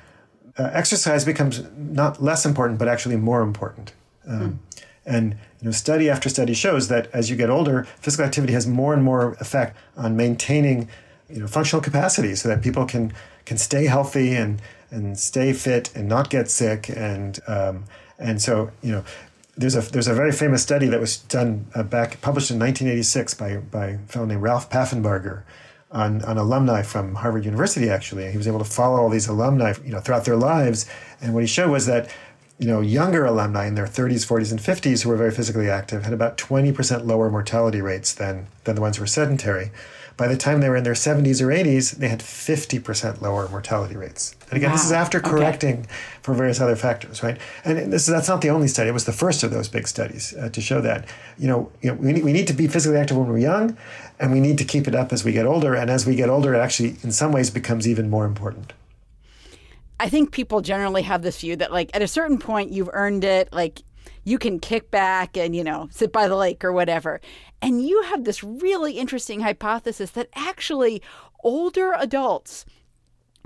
uh, 0.58 0.72
exercise 0.74 1.24
becomes 1.24 1.64
not 1.78 2.20
less 2.20 2.48
important, 2.48 2.80
but 2.80 2.88
actually 2.88 3.18
more 3.18 3.44
important. 3.44 3.94
Um, 4.28 4.42
mm. 4.42 4.82
And 5.06 5.38
you 5.62 5.66
know, 5.66 5.72
study 5.72 6.10
after 6.10 6.30
study 6.30 6.54
shows 6.54 6.88
that 6.88 7.10
as 7.14 7.30
you 7.30 7.36
get 7.36 7.50
older, 7.50 7.84
physical 8.00 8.26
activity 8.26 8.54
has 8.54 8.68
more 8.68 8.94
and 8.94 9.04
more 9.04 9.34
effect 9.40 9.76
on 9.96 10.16
maintaining 10.16 10.88
you 11.30 11.42
know, 11.42 11.48
functional 11.48 11.82
capacity 11.82 12.36
so 12.36 12.48
that 12.50 12.62
people 12.62 12.86
can 12.86 13.14
can 13.46 13.58
stay 13.58 13.86
healthy 13.86 14.34
and 14.34 14.62
and 14.92 15.18
stay 15.20 15.54
fit 15.54 15.94
and 15.96 16.08
not 16.08 16.30
get 16.30 16.50
sick. 16.50 16.90
And 16.90 17.40
um, 17.48 17.86
and 18.20 18.42
so 18.42 18.72
you 18.82 18.92
know 18.92 19.04
there's 19.58 19.76
a 19.76 19.82
there's 19.82 20.08
a 20.08 20.14
very 20.14 20.32
famous 20.32 20.62
study 20.62 20.88
that 20.88 21.00
was 21.00 21.18
done 21.18 21.66
uh, 21.74 21.84
back 21.84 22.22
published 22.22 22.52
in 22.52 22.60
1986 22.60 23.34
by 23.34 23.58
by 23.58 23.86
a 23.88 23.98
fellow 24.00 24.26
named 24.26 24.42
Ralph 24.42 24.70
Paffenbarger 24.70 25.44
on, 25.90 26.22
on 26.26 26.38
alumni 26.38 26.82
from 26.82 27.16
Harvard 27.16 27.46
University 27.46 27.90
actually. 27.90 28.30
He 28.32 28.38
was 28.38 28.48
able 28.48 28.60
to 28.60 28.66
follow 28.66 28.98
all 29.00 29.10
these 29.10 29.28
alumni 29.28 29.74
you 29.84 29.92
know 29.92 30.00
throughout 30.00 30.26
their 30.26 30.36
lives. 30.36 30.86
And 31.22 31.34
what 31.34 31.42
he 31.42 31.48
showed 31.48 31.72
was 31.72 31.88
that 31.88 32.14
you 32.60 32.68
know, 32.68 32.82
younger 32.82 33.26
alumni 33.26 33.68
in 33.68 33.76
their 33.76 33.86
30s, 33.86 34.26
40s, 34.26 34.52
and 34.52 34.60
50s 34.60 35.04
who 35.04 35.10
were 35.10 35.18
very 35.18 35.32
physically 35.32 35.70
active 35.70 36.04
had 36.04 36.14
about 36.14 36.38
20% 36.38 37.06
lower 37.06 37.30
mortality 37.30 37.82
rates 37.82 38.14
than, 38.14 38.48
than 38.64 38.76
the 38.76 38.82
ones 38.82 38.98
who 38.98 39.04
were 39.04 39.08
sedentary. 39.08 39.72
By 40.16 40.28
the 40.28 40.36
time 40.36 40.62
they 40.62 40.70
were 40.70 40.76
in 40.76 40.84
their 40.84 40.94
70s 40.94 41.44
or 41.44 41.50
80s, 41.50 41.98
they 41.98 42.08
had 42.08 42.22
50% 42.22 43.22
lower 43.22 43.48
mortality 43.50 43.96
rates. 43.96 44.36
And 44.50 44.58
again, 44.58 44.72
wow. 44.72 44.76
this 44.76 44.86
is 44.86 44.92
after 44.92 45.20
correcting 45.20 45.82
okay. 45.82 45.90
for 46.24 46.34
various 46.34 46.60
other 46.60 46.76
factors, 46.76 47.22
right? 47.22 47.38
And 47.64 47.94
this 47.94 48.08
is, 48.08 48.08
that's 48.08 48.28
not 48.28 48.42
the 48.42 48.50
only 48.50 48.68
study. 48.68 48.90
It 48.90 48.94
was 48.94 49.06
the 49.06 49.14
first 49.14 49.44
of 49.44 49.52
those 49.52 49.70
big 49.70 49.88
studies 49.88 50.34
uh, 50.34 50.50
to 50.50 50.60
show 50.60 50.82
that, 50.82 51.06
you 51.38 51.48
know, 51.48 51.72
you 51.84 51.92
know 51.92 51.98
we, 52.00 52.14
need, 52.14 52.24
we 52.24 52.34
need 52.34 52.48
to 52.48 52.54
be 52.54 52.68
physically 52.68 52.98
active 52.98 53.18
when 53.18 53.28
we're 53.28 53.38
young, 53.38 53.78
and 54.20 54.32
we 54.32 54.40
need 54.40 54.58
to 54.58 54.66
keep 54.66 54.88
it 54.88 54.96
up 54.96 55.14
as 55.14 55.24
we 55.24 55.32
get 55.32 55.46
older. 55.46 55.76
And 55.76 55.92
as 55.92 56.08
we 56.08 56.16
get 56.16 56.30
older, 56.30 56.56
it 56.56 56.58
actually, 56.58 56.96
in 57.04 57.12
some 57.12 57.32
ways, 57.32 57.52
becomes 57.52 57.88
even 57.88 58.10
more 58.10 58.26
important. 58.26 58.74
I 60.00 60.10
think 60.10 60.32
people 60.32 60.62
generally 60.62 61.02
have 61.04 61.22
this 61.22 61.42
view 61.42 61.56
that 61.58 61.72
like 61.72 61.90
at 61.94 62.02
a 62.02 62.08
certain 62.08 62.38
point 62.38 62.72
you've 62.72 62.90
earned 62.94 63.24
it, 63.24 63.52
like 63.52 63.82
you 64.24 64.38
can 64.38 64.60
kick 64.60 64.92
back 64.92 65.38
and 65.38 65.56
you 65.56 65.64
know 65.64 65.88
sit 65.92 66.12
by 66.12 66.28
the 66.28 66.36
lake 66.36 66.64
or 66.64 66.72
whatever. 66.72 67.22
And 67.62 67.86
you 67.86 68.04
have 68.04 68.24
this 68.24 68.44
really 68.44 68.94
interesting 68.94 69.40
hypothesis 69.40 70.12
that 70.12 70.30
actually 70.36 71.02
older 71.44 71.94
adults, 71.98 72.66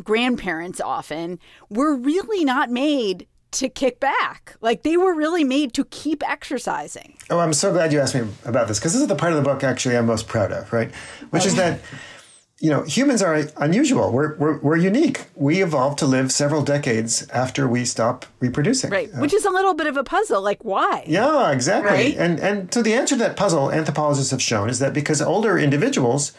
grandparents 0.04 0.82
often, 0.82 1.39
were 1.70 1.95
really 1.95 2.43
not 2.43 2.70
made 2.70 3.28
to 3.52 3.70
kick 3.70 3.99
back. 3.99 4.56
Like 4.62 4.84
they 4.84 4.97
were 4.97 5.14
really 5.14 5.43
made 5.43 5.74
to 5.74 5.86
keep 5.86 6.28
exercising. 6.28 7.18
Oh, 7.30 7.39
I'm 7.39 7.54
so 7.54 7.72
glad 7.72 7.93
you 7.93 7.99
asked 7.99 8.16
me 8.16 8.28
about 8.45 8.68
this 8.68 8.80
because 8.80 8.93
this 8.93 9.02
is 9.02 9.08
the 9.08 9.16
part 9.16 9.34
of 9.34 9.38
the 9.38 9.43
book 9.43 9.64
actually 9.64 9.97
I'm 9.97 10.06
most 10.06 10.28
proud 10.28 10.52
of, 10.52 10.72
right? 10.72 10.93
Which 11.30 11.43
oh. 11.43 11.47
is 11.47 11.56
that 11.56 11.80
you 12.62 12.70
know, 12.70 12.84
humans 12.84 13.24
are 13.24 13.47
unusual. 13.57 14.12
We're, 14.12 14.36
we're, 14.36 14.59
we're 14.59 14.78
unique. 14.78 15.26
We 15.36 15.64
evolved 15.64 15.97
to 15.99 16.05
live 16.05 16.32
several 16.32 16.62
decades 16.62 17.28
after 17.30 17.68
we 17.68 17.86
stop 17.86 18.28
reproducing. 18.39 18.91
Right, 18.91 19.09
uh, 19.12 19.18
which 19.18 19.34
is 19.34 19.45
a 19.45 19.49
little 19.49 19.74
bit 19.74 19.88
of 19.88 19.97
a 19.97 20.03
puzzle. 20.03 20.43
Like, 20.43 20.64
why? 20.64 21.03
Yeah, 21.07 21.51
exactly. 21.51 21.91
Right? 21.91 22.16
And, 22.16 22.39
and 22.39 22.72
so 22.72 22.84
the 22.84 22.93
answer 22.93 23.16
to 23.16 23.20
that 23.20 23.36
puzzle, 23.36 23.72
anthropologists 23.72 24.30
have 24.30 24.43
shown, 24.43 24.70
is 24.70 24.78
that 24.78 24.93
because 24.93 25.24
older 25.24 25.57
individuals 25.57 26.34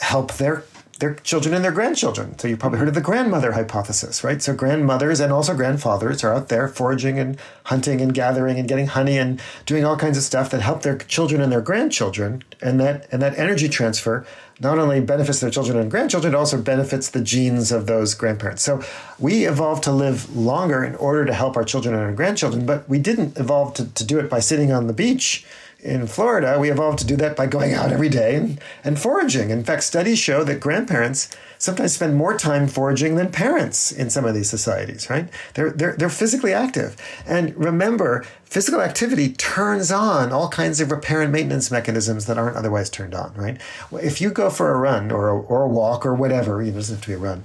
help 0.00 0.34
their 0.34 0.64
their 0.98 1.14
children 1.14 1.54
and 1.54 1.64
their 1.64 1.72
grandchildren. 1.72 2.36
So 2.38 2.48
you've 2.48 2.58
probably 2.58 2.80
heard 2.80 2.88
of 2.88 2.94
the 2.94 3.00
grandmother 3.00 3.52
hypothesis, 3.52 4.24
right? 4.24 4.42
So 4.42 4.52
grandmothers 4.54 5.20
and 5.20 5.32
also 5.32 5.54
grandfathers 5.54 6.24
are 6.24 6.34
out 6.34 6.48
there 6.48 6.66
foraging 6.66 7.18
and 7.20 7.38
hunting 7.64 8.00
and 8.00 8.12
gathering 8.12 8.58
and 8.58 8.68
getting 8.68 8.88
honey 8.88 9.16
and 9.16 9.40
doing 9.64 9.84
all 9.84 9.96
kinds 9.96 10.16
of 10.16 10.24
stuff 10.24 10.50
that 10.50 10.60
help 10.60 10.82
their 10.82 10.98
children 10.98 11.40
and 11.40 11.52
their 11.52 11.60
grandchildren. 11.60 12.42
And 12.60 12.80
that 12.80 13.06
and 13.12 13.22
that 13.22 13.38
energy 13.38 13.68
transfer 13.68 14.26
not 14.60 14.78
only 14.78 15.00
benefits 15.00 15.38
their 15.38 15.50
children 15.50 15.78
and 15.78 15.88
grandchildren, 15.88 16.34
it 16.34 16.36
also 16.36 16.60
benefits 16.60 17.10
the 17.10 17.20
genes 17.20 17.70
of 17.70 17.86
those 17.86 18.14
grandparents. 18.14 18.62
So 18.62 18.82
we 19.18 19.46
evolved 19.46 19.84
to 19.84 19.92
live 19.92 20.36
longer 20.36 20.82
in 20.82 20.96
order 20.96 21.24
to 21.24 21.32
help 21.32 21.56
our 21.56 21.62
children 21.62 21.94
and 21.94 22.02
our 22.02 22.12
grandchildren, 22.12 22.66
but 22.66 22.88
we 22.88 22.98
didn't 22.98 23.38
evolve 23.38 23.74
to, 23.74 23.92
to 23.92 24.04
do 24.04 24.18
it 24.18 24.28
by 24.28 24.40
sitting 24.40 24.72
on 24.72 24.88
the 24.88 24.92
beach 24.92 25.46
in 25.80 26.08
Florida, 26.08 26.58
we 26.58 26.70
evolved 26.70 26.98
to 26.98 27.06
do 27.06 27.14
that 27.16 27.36
by 27.36 27.46
going 27.46 27.72
out 27.72 27.92
every 27.92 28.08
day 28.08 28.56
and, 28.82 28.98
foraging. 28.98 29.50
In 29.50 29.62
fact, 29.62 29.84
studies 29.84 30.18
show 30.18 30.42
that 30.42 30.58
grandparents 30.58 31.30
sometimes 31.58 31.94
spend 31.94 32.16
more 32.16 32.36
time 32.36 32.66
foraging 32.66 33.14
than 33.14 33.30
parents 33.30 33.92
in 33.92 34.10
some 34.10 34.24
of 34.24 34.34
these 34.34 34.50
societies, 34.50 35.08
right? 35.08 35.28
They're, 35.54 35.70
they're, 35.70 35.94
they're 35.96 36.08
physically 36.08 36.52
active. 36.52 36.96
And 37.26 37.56
remember, 37.56 38.24
physical 38.44 38.80
activity 38.80 39.32
turns 39.34 39.92
on 39.92 40.32
all 40.32 40.48
kinds 40.48 40.80
of 40.80 40.90
repair 40.90 41.22
and 41.22 41.30
maintenance 41.30 41.70
mechanisms 41.70 42.26
that 42.26 42.38
aren't 42.38 42.56
otherwise 42.56 42.90
turned 42.90 43.14
on, 43.14 43.32
right? 43.34 43.60
If 43.92 44.20
you 44.20 44.30
go 44.30 44.50
for 44.50 44.72
a 44.72 44.78
run 44.78 45.12
or 45.12 45.28
a, 45.28 45.38
or 45.40 45.62
a 45.62 45.68
walk 45.68 46.04
or 46.04 46.14
whatever, 46.14 46.60
it 46.60 46.72
doesn't 46.72 46.96
have 46.96 47.02
to 47.02 47.08
be 47.08 47.14
a 47.14 47.18
run, 47.18 47.44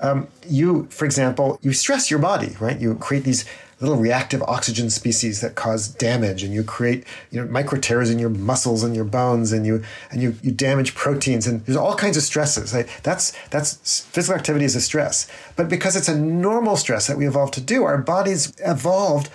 um, 0.00 0.28
you, 0.48 0.86
for 0.86 1.04
example, 1.04 1.58
you 1.62 1.72
stress 1.72 2.10
your 2.10 2.20
body, 2.20 2.56
right? 2.60 2.80
You 2.80 2.94
create 2.94 3.24
these 3.24 3.44
little 3.84 4.00
reactive 4.00 4.42
oxygen 4.42 4.90
species 4.90 5.40
that 5.40 5.54
cause 5.54 5.88
damage 5.88 6.42
and 6.42 6.52
you 6.52 6.62
create 6.62 7.04
you 7.30 7.40
know 7.40 7.50
micro 7.50 7.78
tears 7.78 8.10
in 8.10 8.18
your 8.18 8.30
muscles 8.30 8.82
and 8.82 8.94
your 8.94 9.04
bones 9.04 9.52
and 9.52 9.66
you 9.66 9.82
and 10.10 10.22
you, 10.22 10.34
you 10.42 10.50
damage 10.50 10.94
proteins 10.94 11.46
and 11.46 11.64
there's 11.66 11.76
all 11.76 11.94
kinds 11.94 12.16
of 12.16 12.22
stresses. 12.22 12.72
That's 13.02 13.32
that's 13.48 14.00
physical 14.00 14.38
activity 14.38 14.64
is 14.64 14.76
a 14.76 14.80
stress. 14.80 15.28
But 15.56 15.68
because 15.68 15.96
it's 15.96 16.08
a 16.08 16.18
normal 16.18 16.76
stress 16.76 17.06
that 17.06 17.16
we 17.16 17.26
evolved 17.26 17.54
to 17.54 17.60
do 17.60 17.84
our 17.84 17.98
bodies 17.98 18.52
evolved 18.60 19.30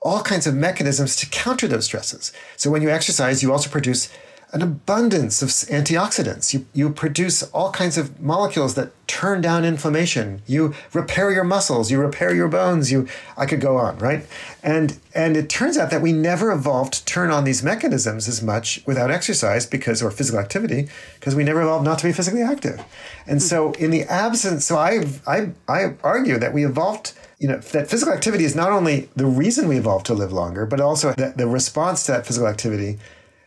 all 0.00 0.22
kinds 0.22 0.46
of 0.46 0.54
mechanisms 0.54 1.14
to 1.16 1.26
counter 1.26 1.68
those 1.68 1.84
stresses. 1.84 2.32
So 2.56 2.70
when 2.70 2.82
you 2.82 2.90
exercise 2.90 3.42
you 3.42 3.52
also 3.52 3.70
produce 3.70 4.08
an 4.52 4.60
abundance 4.60 5.40
of 5.40 5.48
antioxidants. 5.48 6.52
You, 6.52 6.66
you 6.74 6.90
produce 6.90 7.42
all 7.42 7.72
kinds 7.72 7.96
of 7.96 8.20
molecules 8.20 8.74
that 8.74 8.92
turn 9.06 9.40
down 9.40 9.64
inflammation. 9.64 10.42
You 10.46 10.74
repair 10.92 11.30
your 11.30 11.44
muscles. 11.44 11.90
You 11.90 11.98
repair 11.98 12.34
your 12.34 12.48
bones. 12.48 12.92
You, 12.92 13.08
I 13.36 13.46
could 13.46 13.62
go 13.62 13.78
on, 13.78 13.96
right? 13.98 14.26
And, 14.62 14.98
and 15.14 15.38
it 15.38 15.48
turns 15.48 15.78
out 15.78 15.90
that 15.90 16.02
we 16.02 16.12
never 16.12 16.52
evolved 16.52 16.92
to 16.94 17.04
turn 17.06 17.30
on 17.30 17.44
these 17.44 17.62
mechanisms 17.62 18.28
as 18.28 18.42
much 18.42 18.82
without 18.86 19.10
exercise 19.10 19.64
because, 19.64 20.02
or 20.02 20.10
physical 20.10 20.38
activity, 20.38 20.88
because 21.14 21.34
we 21.34 21.44
never 21.44 21.62
evolved 21.62 21.86
not 21.86 21.98
to 22.00 22.06
be 22.06 22.12
physically 22.12 22.42
active. 22.42 22.84
And 23.26 23.42
so 23.42 23.72
in 23.72 23.90
the 23.90 24.02
absence, 24.02 24.66
so 24.66 24.76
I, 24.76 25.06
I, 25.26 25.52
I 25.66 25.94
argue 26.04 26.38
that 26.38 26.52
we 26.52 26.66
evolved 26.66 27.14
you 27.38 27.48
know 27.48 27.58
that 27.58 27.90
physical 27.90 28.14
activity 28.14 28.44
is 28.44 28.54
not 28.54 28.70
only 28.70 29.08
the 29.16 29.26
reason 29.26 29.66
we 29.66 29.76
evolved 29.76 30.06
to 30.06 30.14
live 30.14 30.32
longer, 30.32 30.64
but 30.64 30.80
also 30.80 31.12
that 31.14 31.36
the 31.36 31.48
response 31.48 32.06
to 32.06 32.12
that 32.12 32.24
physical 32.24 32.46
activity 32.46 33.00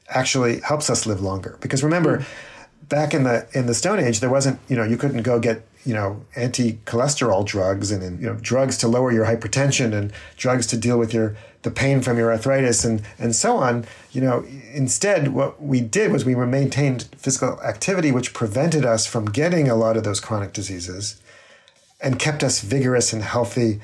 actually 0.10 0.62
helps 0.62 0.90
us 0.90 1.06
live 1.06 1.22
longer. 1.22 1.58
Because 1.62 1.84
remember, 1.84 2.20
mm. 2.20 2.26
back 2.90 3.14
in 3.14 3.24
the 3.24 3.48
in 3.54 3.66
the 3.66 3.74
Stone 3.74 4.00
Age, 4.00 4.20
there 4.20 4.30
wasn't 4.30 4.60
you 4.68 4.76
know 4.76 4.84
you 4.84 4.98
couldn't 4.98 5.24
go 5.24 5.40
get 5.40 5.66
you 5.86 5.94
know 5.94 6.26
anti-cholesterol 6.36 7.46
drugs 7.46 7.92
and, 7.92 8.02
and 8.04 8.20
you 8.20 8.28
know 8.28 8.36
drugs 8.42 8.78
to 8.80 8.88
lower 8.88 9.12
your 9.12 9.26
hypertension 9.26 9.94
and 9.94 10.12
drugs 10.38 10.66
to 10.68 10.78
deal 10.78 10.98
with 10.98 11.14
your 11.14 11.36
the 11.64 11.72
pain 11.72 12.02
from 12.02 12.18
your 12.18 12.32
arthritis 12.32 12.86
and 12.86 13.02
and 13.18 13.36
so 13.36 13.58
on. 13.58 13.86
You 14.12 14.22
know, 14.22 14.46
instead, 14.74 15.30
what 15.30 15.62
we 15.62 15.82
did 15.82 16.12
was 16.12 16.26
we 16.26 16.36
maintained 16.36 17.10
physical 17.18 17.62
activity, 17.62 18.12
which 18.12 18.34
prevented 18.34 18.86
us 18.86 19.06
from 19.06 19.26
getting 19.26 19.68
a 19.68 19.76
lot 19.76 19.98
of 19.98 20.04
those 20.04 20.20
chronic 20.20 20.54
diseases, 20.54 21.22
and 22.00 22.20
kept 22.20 22.44
us 22.44 22.62
vigorous 22.62 23.14
and 23.14 23.24
healthy 23.24 23.80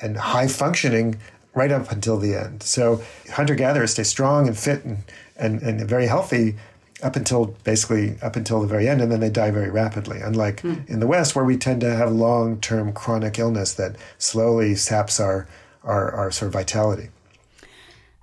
and 0.00 0.16
high 0.16 0.46
functioning 0.46 1.18
right 1.54 1.72
up 1.72 1.90
until 1.90 2.18
the 2.18 2.34
end. 2.34 2.62
So 2.62 3.02
hunter 3.32 3.56
gatherers 3.56 3.90
stay 3.90 4.04
strong 4.04 4.46
and 4.46 4.56
fit 4.56 4.84
and, 4.84 4.98
and, 5.38 5.62
and 5.62 5.80
very 5.88 6.06
healthy 6.06 6.56
up 7.02 7.16
until 7.16 7.46
basically 7.64 8.16
up 8.22 8.36
until 8.36 8.60
the 8.60 8.66
very 8.66 8.88
end, 8.88 9.00
and 9.00 9.10
then 9.10 9.20
they 9.20 9.30
die 9.30 9.50
very 9.50 9.70
rapidly. 9.70 10.20
Unlike 10.20 10.62
mm. 10.62 10.88
in 10.88 11.00
the 11.00 11.06
West, 11.06 11.36
where 11.36 11.44
we 11.44 11.56
tend 11.56 11.80
to 11.82 11.94
have 11.94 12.10
long 12.10 12.60
term 12.60 12.92
chronic 12.92 13.38
illness 13.38 13.74
that 13.74 13.96
slowly 14.18 14.74
saps 14.74 15.20
our, 15.20 15.46
our, 15.84 16.10
our 16.12 16.30
sort 16.30 16.48
of 16.48 16.52
vitality. 16.52 17.08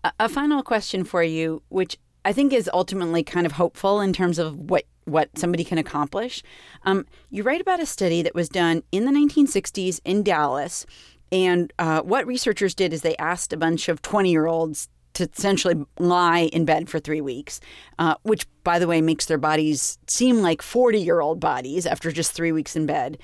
A, 0.04 0.12
a 0.22 0.30
final 0.30 0.62
question 0.62 1.04
for 1.04 1.24
you, 1.24 1.62
which 1.70 1.98
I 2.26 2.34
think 2.34 2.52
is 2.52 2.70
ultimately 2.74 3.24
kind 3.24 3.46
of 3.46 3.54
hopeful 3.54 4.02
in 4.02 4.14
terms 4.14 4.40
of 4.40 4.56
what 4.70 4.86
what 5.06 5.30
somebody 5.38 5.64
can 5.64 5.78
accomplish. 5.78 6.42
Um, 6.84 7.06
you 7.30 7.44
write 7.44 7.62
about 7.62 7.80
a 7.80 7.86
study 7.86 8.24
that 8.24 8.34
was 8.34 8.50
done 8.50 8.82
in 8.92 9.06
the 9.06 9.12
1960s 9.12 10.02
in 10.04 10.24
Dallas 10.24 10.84
and 11.32 11.74
uh, 11.80 12.02
what 12.02 12.26
researchers 12.28 12.74
did 12.74 12.94
is 12.94 13.02
they 13.02 13.18
asked 13.18 13.52
a 13.54 13.58
bunch 13.58 13.90
of 13.90 14.02
20 14.02 14.32
year 14.32 14.48
olds 14.48 14.90
to 15.16 15.30
essentially 15.34 15.76
lie 15.98 16.50
in 16.54 16.66
bed 16.66 16.90
for 16.90 17.00
three 17.00 17.22
weeks, 17.22 17.60
uh, 18.00 18.16
which, 18.24 18.46
by 18.64 18.80
the 18.80 18.88
way, 18.88 19.02
makes 19.02 19.26
their 19.26 19.38
bodies 19.38 19.98
seem 20.08 20.42
like 20.42 20.62
40 20.62 21.00
year 21.00 21.22
old 21.22 21.40
bodies 21.40 21.86
after 21.86 22.12
just 22.12 22.34
three 22.34 22.52
weeks 22.52 22.76
in 22.76 22.86
bed. 22.86 23.18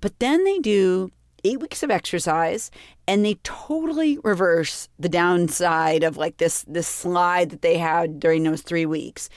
But 0.00 0.18
then 0.18 0.44
they 0.44 0.58
do 0.58 1.10
eight 1.44 1.60
weeks 1.60 1.82
of 1.82 1.90
exercise 1.90 2.70
and 3.06 3.24
they 3.24 3.34
totally 3.44 4.18
reverse 4.24 4.88
the 4.98 5.08
downside 5.08 6.02
of 6.02 6.16
like 6.16 6.38
this 6.38 6.64
this 6.66 6.88
slide 6.88 7.50
that 7.50 7.62
they 7.62 7.78
had 7.78 8.18
during 8.18 8.42
those 8.42 8.62
three 8.62 8.86
weeks. 8.86 9.28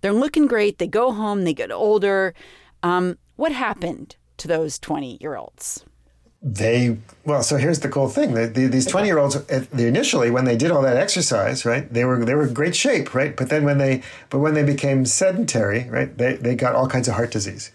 They're 0.00 0.12
looking 0.12 0.46
great. 0.46 0.78
They 0.78 0.86
go 0.86 1.10
home. 1.12 1.44
They 1.44 1.54
get 1.54 1.72
older. 1.72 2.34
Um, 2.82 3.18
what 3.36 3.52
happened 3.52 4.16
to 4.36 4.48
those 4.48 4.78
20 4.78 5.18
year 5.20 5.36
olds 5.36 5.84
they 6.42 6.98
well 7.24 7.42
so 7.42 7.56
here's 7.56 7.80
the 7.80 7.88
cool 7.88 8.08
thing. 8.08 8.34
The, 8.34 8.46
the, 8.46 8.66
these 8.66 8.86
20 8.86 9.06
year 9.06 9.18
olds 9.18 9.36
initially 9.72 10.30
when 10.30 10.44
they 10.44 10.56
did 10.56 10.70
all 10.70 10.82
that 10.82 10.96
exercise 10.96 11.64
right 11.64 11.92
they 11.92 12.04
were 12.04 12.24
they 12.24 12.34
were 12.34 12.46
great 12.46 12.76
shape 12.76 13.14
right? 13.14 13.36
But 13.36 13.48
then 13.48 13.64
when 13.64 13.78
they 13.78 14.02
but 14.30 14.38
when 14.38 14.54
they 14.54 14.62
became 14.62 15.06
sedentary 15.06 15.88
right 15.88 16.16
they, 16.16 16.34
they 16.34 16.54
got 16.54 16.74
all 16.74 16.88
kinds 16.88 17.08
of 17.08 17.14
heart 17.14 17.30
disease. 17.30 17.72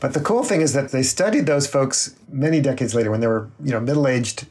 But 0.00 0.12
the 0.12 0.20
cool 0.20 0.42
thing 0.42 0.60
is 0.60 0.72
that 0.72 0.90
they 0.90 1.02
studied 1.02 1.46
those 1.46 1.66
folks 1.66 2.14
many 2.28 2.60
decades 2.60 2.94
later 2.94 3.10
when 3.10 3.20
they 3.20 3.26
were 3.26 3.48
you 3.62 3.70
know 3.70 3.80
middle-aged 3.80 4.46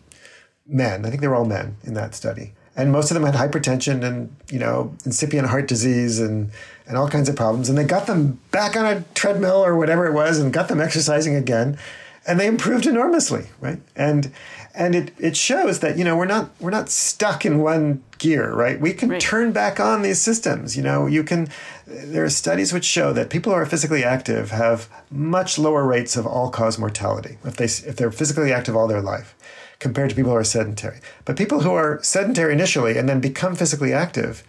men. 0.66 1.06
I 1.06 1.10
think 1.10 1.22
they 1.22 1.28
were 1.28 1.36
all 1.36 1.46
men 1.46 1.78
in 1.84 1.94
that 1.96 2.16
study. 2.16 2.54
And 2.76 2.92
most 2.92 3.12
of 3.12 3.16
them 3.16 3.24
had 3.24 3.36
hypertension 3.36 4.04
and 4.04 4.36
you 4.52 4.60
know 4.60 4.96
incipient 5.06 5.48
heart 5.48 5.68
disease 5.68 6.20
and 6.20 6.52
and 6.88 6.98
all 6.98 7.10
kinds 7.10 7.30
of 7.30 7.36
problems. 7.36 7.68
And 7.70 7.78
they 7.78 7.84
got 7.84 8.08
them 8.08 8.40
back 8.52 8.76
on 8.76 8.86
a 8.86 9.02
treadmill 9.16 9.66
or 9.66 9.76
whatever 9.76 10.08
it 10.08 10.14
was 10.14 10.40
and 10.40 10.54
got 10.54 10.70
them 10.70 10.80
exercising 10.80 11.36
again 11.36 11.78
and 12.26 12.39
they 12.39 12.47
improved 12.47 12.86
enormously, 12.86 13.47
right? 13.59 13.80
And 13.95 14.32
and 14.76 14.95
it, 14.95 15.11
it 15.19 15.38
shows 15.38 15.82
that 15.82 15.97
you 15.97 16.03
know 16.03 16.15
we're 16.15 16.26
not 16.26 16.49
we're 16.59 16.71
not 16.71 16.89
stuck 16.89 17.45
in 17.45 17.59
one 17.59 18.03
gear, 18.17 18.53
right? 18.53 18.80
We 18.80 18.93
can 18.93 19.09
right. 19.09 19.21
turn 19.21 19.51
back 19.51 19.80
on 19.80 20.01
these 20.01 20.19
systems. 20.21 20.76
You 20.76 20.84
know, 20.84 21.05
you 21.05 21.24
can. 21.24 21.49
There 21.86 22.24
are 22.24 22.30
studies 22.30 22.74
which 22.74 22.86
show 22.86 23.13
that 23.13 23.30
people 23.30 23.51
who 23.51 23.57
are 23.57 23.65
physically 23.65 24.03
active 24.03 24.51
have 24.51 24.89
much 25.11 25.59
lower 25.59 25.86
rates 25.86 26.15
of 26.15 26.26
all 26.26 26.49
cause 26.49 26.80
mortality 26.80 27.38
if 27.43 27.57
they 27.57 27.65
if 27.65 27.95
they're 27.95 28.11
physically 28.11 28.51
active 28.51 28.76
all 28.76 28.88
their 28.88 29.01
life 29.01 29.36
compared 29.80 30.09
to 30.09 30.15
people 30.15 30.32
who 30.32 30.38
are 30.38 30.43
sedentary. 30.43 30.99
But 31.26 31.38
people 31.38 31.61
who 31.61 31.74
are 31.74 32.01
sedentary 32.01 32.53
initially 32.53 32.97
and 32.97 33.09
then 33.09 33.19
become 33.19 33.55
physically 33.55 33.93
active 33.93 34.43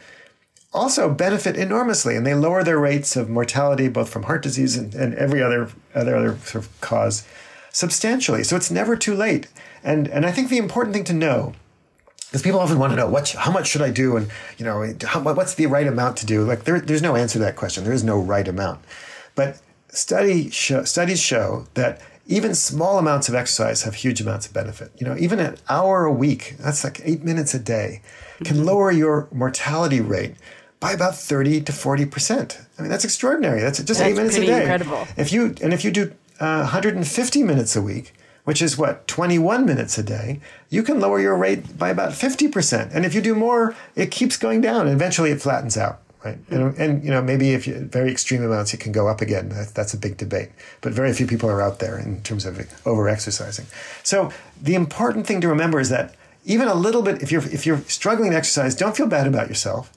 also 0.73 1.09
benefit 1.13 1.57
enormously 1.57 2.17
and 2.17 2.27
they 2.27 2.35
lower 2.35 2.65
their 2.65 2.79
rates 2.79 3.15
of 3.15 3.29
mortality 3.29 3.89
both 3.89 4.09
from 4.09 4.25
heart 4.25 4.43
disease 4.43 4.77
and, 4.77 4.93
and 4.95 5.15
every 5.15 5.41
other 5.41 5.71
other 5.95 6.17
other 6.17 6.37
sort 6.39 6.65
of 6.65 6.81
cause 6.81 7.27
substantially. 7.75 8.45
So 8.45 8.57
it's 8.57 8.71
never 8.71 8.97
too 8.97 9.15
late. 9.15 9.49
And 9.83 10.09
and 10.09 10.25
I 10.25 10.33
think 10.33 10.49
the 10.49 10.59
important 10.59 10.95
thing 10.95 11.05
to 11.05 11.13
know 11.13 11.53
because 12.29 12.43
people 12.43 12.61
often 12.61 12.79
want 12.79 12.93
to 12.93 12.97
know 12.97 13.09
what 13.09 13.29
how 13.31 13.53
much 13.53 13.69
should 13.69 13.83
I 13.83 13.91
do 13.91 14.17
and 14.17 14.31
you 14.57 14.65
know 14.65 14.95
how, 15.05 15.21
what's 15.21 15.55
the 15.55 15.67
right 15.67 15.87
amount 15.87 16.17
to 16.19 16.27
do. 16.27 16.45
Like 16.45 16.65
there, 16.65 16.81
there's 16.81 17.03
no 17.03 17.17
answer 17.17 17.35
to 17.35 17.45
that 17.45 17.57
question. 17.57 17.85
There 17.85 17.93
is 17.93 18.05
no 18.05 18.19
right 18.19 18.49
amount. 18.49 18.81
But 19.35 19.61
study 19.91 20.51
show, 20.51 20.85
studies 20.85 21.21
show 21.21 21.67
that 21.75 22.01
even 22.27 22.55
small 22.55 22.99
amounts 22.99 23.29
of 23.29 23.35
exercise 23.35 23.83
have 23.83 23.97
huge 23.97 24.21
amounts 24.21 24.47
of 24.47 24.55
benefit. 24.55 24.91
You 24.99 25.07
know, 25.07 25.17
even 25.19 25.41
an 25.41 25.57
hour 25.69 26.05
a 26.05 26.13
week, 26.13 26.57
that's 26.59 26.83
like 26.83 27.01
eight 27.05 27.23
minutes 27.23 27.53
a 27.53 27.59
day, 27.59 28.01
can 28.45 28.57
mm-hmm. 28.57 28.65
lower 28.65 28.91
your 28.91 29.29
mortality 29.31 30.01
rate 30.01 30.37
by 30.81 30.93
about 30.93 31.17
30 31.17 31.63
to 31.63 31.73
40%. 31.73 32.67
I 32.79 32.83
mean, 32.83 32.91
that's 32.91 33.05
extraordinary. 33.05 33.61
That's 33.61 33.79
just 33.79 34.01
that's 34.01 34.01
eight 34.01 34.17
minutes 34.17 34.37
a 34.37 34.47
day. 34.47 34.63
Incredible. 34.63 35.07
If 35.17 35.33
you, 35.33 35.55
and 35.63 35.73
if 35.75 35.85
you 35.85 35.91
do 35.91 36.13
uh, 36.41 36.61
150 36.61 37.43
minutes 37.43 37.77
a 37.77 37.83
week, 37.83 38.15
which 38.45 38.61
is 38.61 38.77
what, 38.77 39.07
21 39.09 39.65
minutes 39.65 39.99
a 39.99 40.03
day, 40.03 40.41
you 40.69 40.83
can 40.83 41.01
lower 41.01 41.21
your 41.21 41.37
rate 41.37 41.79
by 41.79 41.89
about 41.89 42.13
50%. 42.13 42.95
And 42.95 43.05
if 43.05 43.15
you 43.15 43.21
do 43.21 43.35
more, 43.35 43.75
it 43.95 44.11
keeps 44.11 44.37
going 44.37 44.61
down. 44.61 44.87
And 44.87 44.95
eventually 44.95 45.31
it 45.31 45.41
flattens 45.41 45.77
out. 45.77 46.01
Right. 46.25 46.39
And, 46.49 46.75
and, 46.79 47.05
you 47.05 47.11
know, 47.11 47.21
maybe 47.21 47.53
if 47.53 47.67
you, 47.67 47.81
very 47.81 48.11
extreme 48.11 48.43
amounts, 48.43 48.73
it 48.73 48.81
can 48.81 48.93
go 48.93 49.09
up 49.09 49.21
again. 49.21 49.51
That, 49.51 49.75
that's 49.75 49.93
a 49.93 49.99
big 49.99 50.17
debate. 50.17 50.51
But 50.81 50.93
very 50.93 51.13
few 51.13 51.27
people 51.27 51.51
are 51.51 51.61
out 51.61 51.81
there 51.81 51.99
in 51.99 52.23
terms 52.23 52.47
of 52.47 52.59
over 52.87 53.11
exercising. 53.11 53.67
So 54.03 54.33
the 54.61 54.75
important 54.75 55.27
thing 55.27 55.43
to 55.43 55.49
remember 55.49 55.81
is 55.81 55.91
that 55.91 56.15
even 56.47 56.67
a 56.67 56.75
little 56.75 57.03
bit, 57.03 57.23
if 57.23 57.31
you're, 57.31 57.43
if 57.43 57.67
you're 57.67 57.81
struggling 57.83 58.31
to 58.31 58.39
exercise, 58.39 58.75
don't 58.75 58.97
feel 58.97 59.07
bad 59.07 59.27
about 59.27 59.49
yourself 59.49 59.93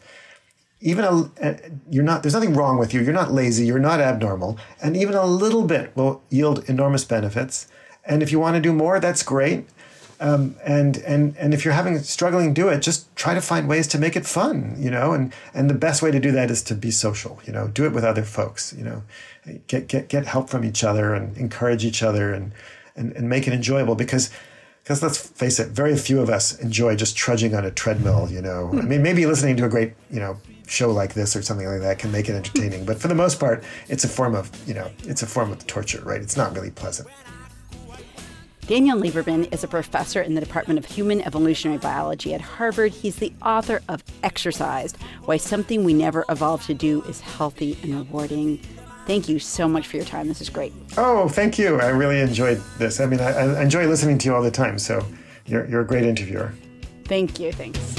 even 0.80 1.04
a, 1.06 1.56
you're 1.90 2.04
not 2.04 2.22
there's 2.22 2.34
nothing 2.34 2.54
wrong 2.54 2.78
with 2.78 2.94
you. 2.94 3.02
You're 3.02 3.14
not 3.14 3.32
lazy. 3.32 3.66
You're 3.66 3.80
not 3.80 4.00
abnormal. 4.00 4.58
And 4.82 4.96
even 4.96 5.16
a 5.16 5.26
little 5.26 5.64
bit 5.64 5.96
will 5.96 6.22
yield 6.30 6.68
enormous 6.70 7.04
benefits. 7.04 7.68
And 8.06 8.22
if 8.22 8.32
you 8.32 8.40
want 8.40 8.56
to 8.56 8.62
do 8.62 8.74
more 8.74 9.00
that's 9.00 9.24
great. 9.24 9.68
Um, 10.20 10.56
and 10.64 10.98
and 10.98 11.36
and 11.38 11.54
if 11.54 11.64
you're 11.64 11.76
having 11.76 12.00
struggling 12.00 12.54
do 12.54 12.70
it. 12.70 12.80
Just 12.82 13.16
try 13.16 13.34
to 13.34 13.42
find 13.42 13.68
ways 13.68 13.88
to 13.88 14.00
make 14.00 14.16
it 14.16 14.26
fun 14.26 14.76
you 14.78 14.92
know? 14.92 15.14
And 15.14 15.34
and 15.54 15.70
the 15.70 15.76
best 15.76 16.02
way 16.02 16.12
to 16.12 16.20
do 16.20 16.32
that 16.32 16.52
is 16.52 16.62
to 16.64 16.76
be 16.76 16.92
social 16.92 17.40
you 17.46 17.54
know? 17.54 17.68
Do 17.68 17.86
it 17.86 17.94
with 17.94 18.04
other 18.04 18.24
folks 18.24 18.74
you 18.78 18.84
know? 18.84 19.04
Get 19.68 19.88
get 19.88 20.10
get 20.10 20.26
help 20.26 20.50
from 20.50 20.64
each 20.64 20.84
other 20.84 21.16
and 21.16 21.36
encourage 21.38 21.86
each 21.86 22.04
other 22.04 22.34
and 22.34 22.52
and, 22.96 23.14
and 23.14 23.30
make 23.30 23.48
it 23.48 23.54
enjoyable 23.54 23.96
because 23.96 24.30
because 24.84 25.04
let's 25.04 25.18
face 25.18 25.60
it, 25.60 25.68
very 25.68 25.98
few 25.98 26.22
of 26.22 26.30
us 26.30 26.58
enjoy 26.60 26.96
just 26.96 27.18
trudging 27.18 27.54
on 27.54 27.66
a 27.66 27.72
treadmill. 27.72 28.30
You 28.32 28.42
know, 28.42 28.70
I 28.72 28.84
mean, 28.84 29.04
maybe 29.04 29.26
listening 29.26 29.58
to 29.58 29.66
a 29.66 29.70
great, 29.70 29.92
you 30.10 30.22
know, 30.22 30.38
show 30.68 30.92
like 30.92 31.14
this 31.14 31.36
or 31.36 31.42
something 31.42 31.68
like 31.68 31.82
that 31.82 32.00
can 32.00 32.12
make 32.12 32.30
it 32.30 32.36
entertaining. 32.36 32.86
But 32.86 33.00
for 33.00 33.08
the 33.08 33.16
most 33.16 33.40
part, 33.40 33.64
it's 33.88 34.04
a 34.04 34.08
form 34.08 34.36
of, 34.36 34.52
you 34.68 34.74
know, 34.74 34.92
it's 35.04 35.24
a 35.24 35.28
form 35.28 35.52
of 35.52 35.66
torture, 35.66 36.02
right? 36.04 36.22
It's 36.22 36.38
not 36.38 36.54
really 36.54 36.72
pleasant. 36.72 37.08
Daniel 38.68 39.00
Lieberman 39.00 39.52
is 39.54 39.64
a 39.64 39.68
professor 39.68 40.22
in 40.22 40.36
the 40.36 40.42
Department 40.42 40.78
of 40.78 40.84
Human 40.84 41.22
Evolutionary 41.22 41.80
Biology 41.80 42.34
at 42.34 42.42
Harvard. 42.42 42.92
He's 42.92 43.16
the 43.16 43.32
author 43.42 43.82
of 43.88 44.04
Exercised 44.24 44.98
Why 45.24 45.38
Something 45.38 45.86
We 45.86 45.94
Never 45.94 46.26
Evolved 46.28 46.66
to 46.66 46.74
Do 46.74 47.02
is 47.04 47.22
Healthy 47.22 47.78
and 47.82 47.96
Rewarding. 47.96 48.60
Thank 49.06 49.30
you 49.30 49.40
so 49.40 49.70
much 49.70 49.88
for 49.88 49.96
your 49.96 50.06
time. 50.06 50.28
This 50.28 50.42
is 50.42 50.50
great. 50.50 50.74
Oh, 50.98 51.30
thank 51.30 51.58
you. 51.58 51.80
I 51.80 51.88
really 51.88 52.20
enjoyed 52.20 52.62
this. 52.78 53.00
I 53.00 53.06
mean, 53.06 53.22
I, 53.22 53.30
I 53.30 53.62
enjoy 53.62 53.88
listening 53.88 54.18
to 54.18 54.28
you 54.28 54.36
all 54.36 54.44
the 54.44 54.52
time. 54.52 54.78
So 54.78 55.02
you're, 55.46 55.66
you're 55.68 55.82
a 55.82 55.88
great 55.88 56.04
interviewer. 56.04 56.52
Thank 57.06 57.40
you. 57.40 57.54
Thanks. 57.54 57.96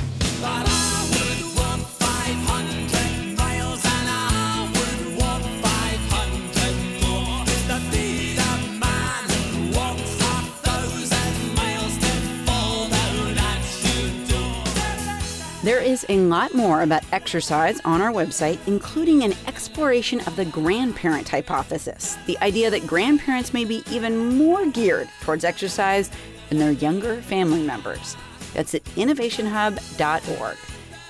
Is 15.88 16.04
a 16.10 16.18
lot 16.18 16.52
more 16.54 16.82
about 16.82 17.02
exercise 17.12 17.80
on 17.80 18.02
our 18.02 18.12
website, 18.12 18.58
including 18.66 19.24
an 19.24 19.32
exploration 19.46 20.20
of 20.26 20.36
the 20.36 20.44
grandparent 20.44 21.26
hypothesis 21.26 22.18
the 22.26 22.38
idea 22.40 22.70
that 22.70 22.86
grandparents 22.86 23.54
may 23.54 23.64
be 23.64 23.82
even 23.90 24.36
more 24.36 24.66
geared 24.66 25.08
towards 25.22 25.44
exercise 25.44 26.10
than 26.50 26.58
their 26.58 26.72
younger 26.72 27.22
family 27.22 27.62
members. 27.62 28.16
That's 28.52 28.74
at 28.74 28.84
innovationhub.org. 28.84 30.56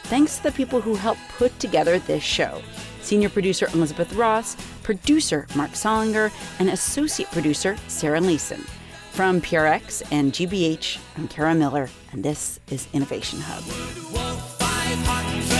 Thanks 0.05 0.37
to 0.37 0.43
the 0.45 0.53
people 0.53 0.81
who 0.81 0.95
helped 0.95 1.21
put 1.37 1.59
together 1.59 1.99
this 1.99 2.23
show 2.23 2.63
senior 3.01 3.31
producer 3.31 3.67
Elizabeth 3.73 4.13
Ross, 4.13 4.57
producer 4.83 5.47
Mark 5.57 5.71
Solinger, 5.71 6.31
and 6.61 6.71
associate 6.71 7.31
producer 7.33 7.77
Sarah 7.89 8.21
Leeson. 8.21 8.61
From 9.13 9.41
PRX 9.41 10.03
and 10.13 10.33
GBH, 10.33 11.01
I'm 11.17 11.27
Kara 11.27 11.55
Miller, 11.55 11.89
and 12.13 12.23
this 12.23 12.61
is 12.71 12.87
Innovation 12.93 13.41
Hub 13.41 14.58
life 14.89 15.07
hot 15.07 15.58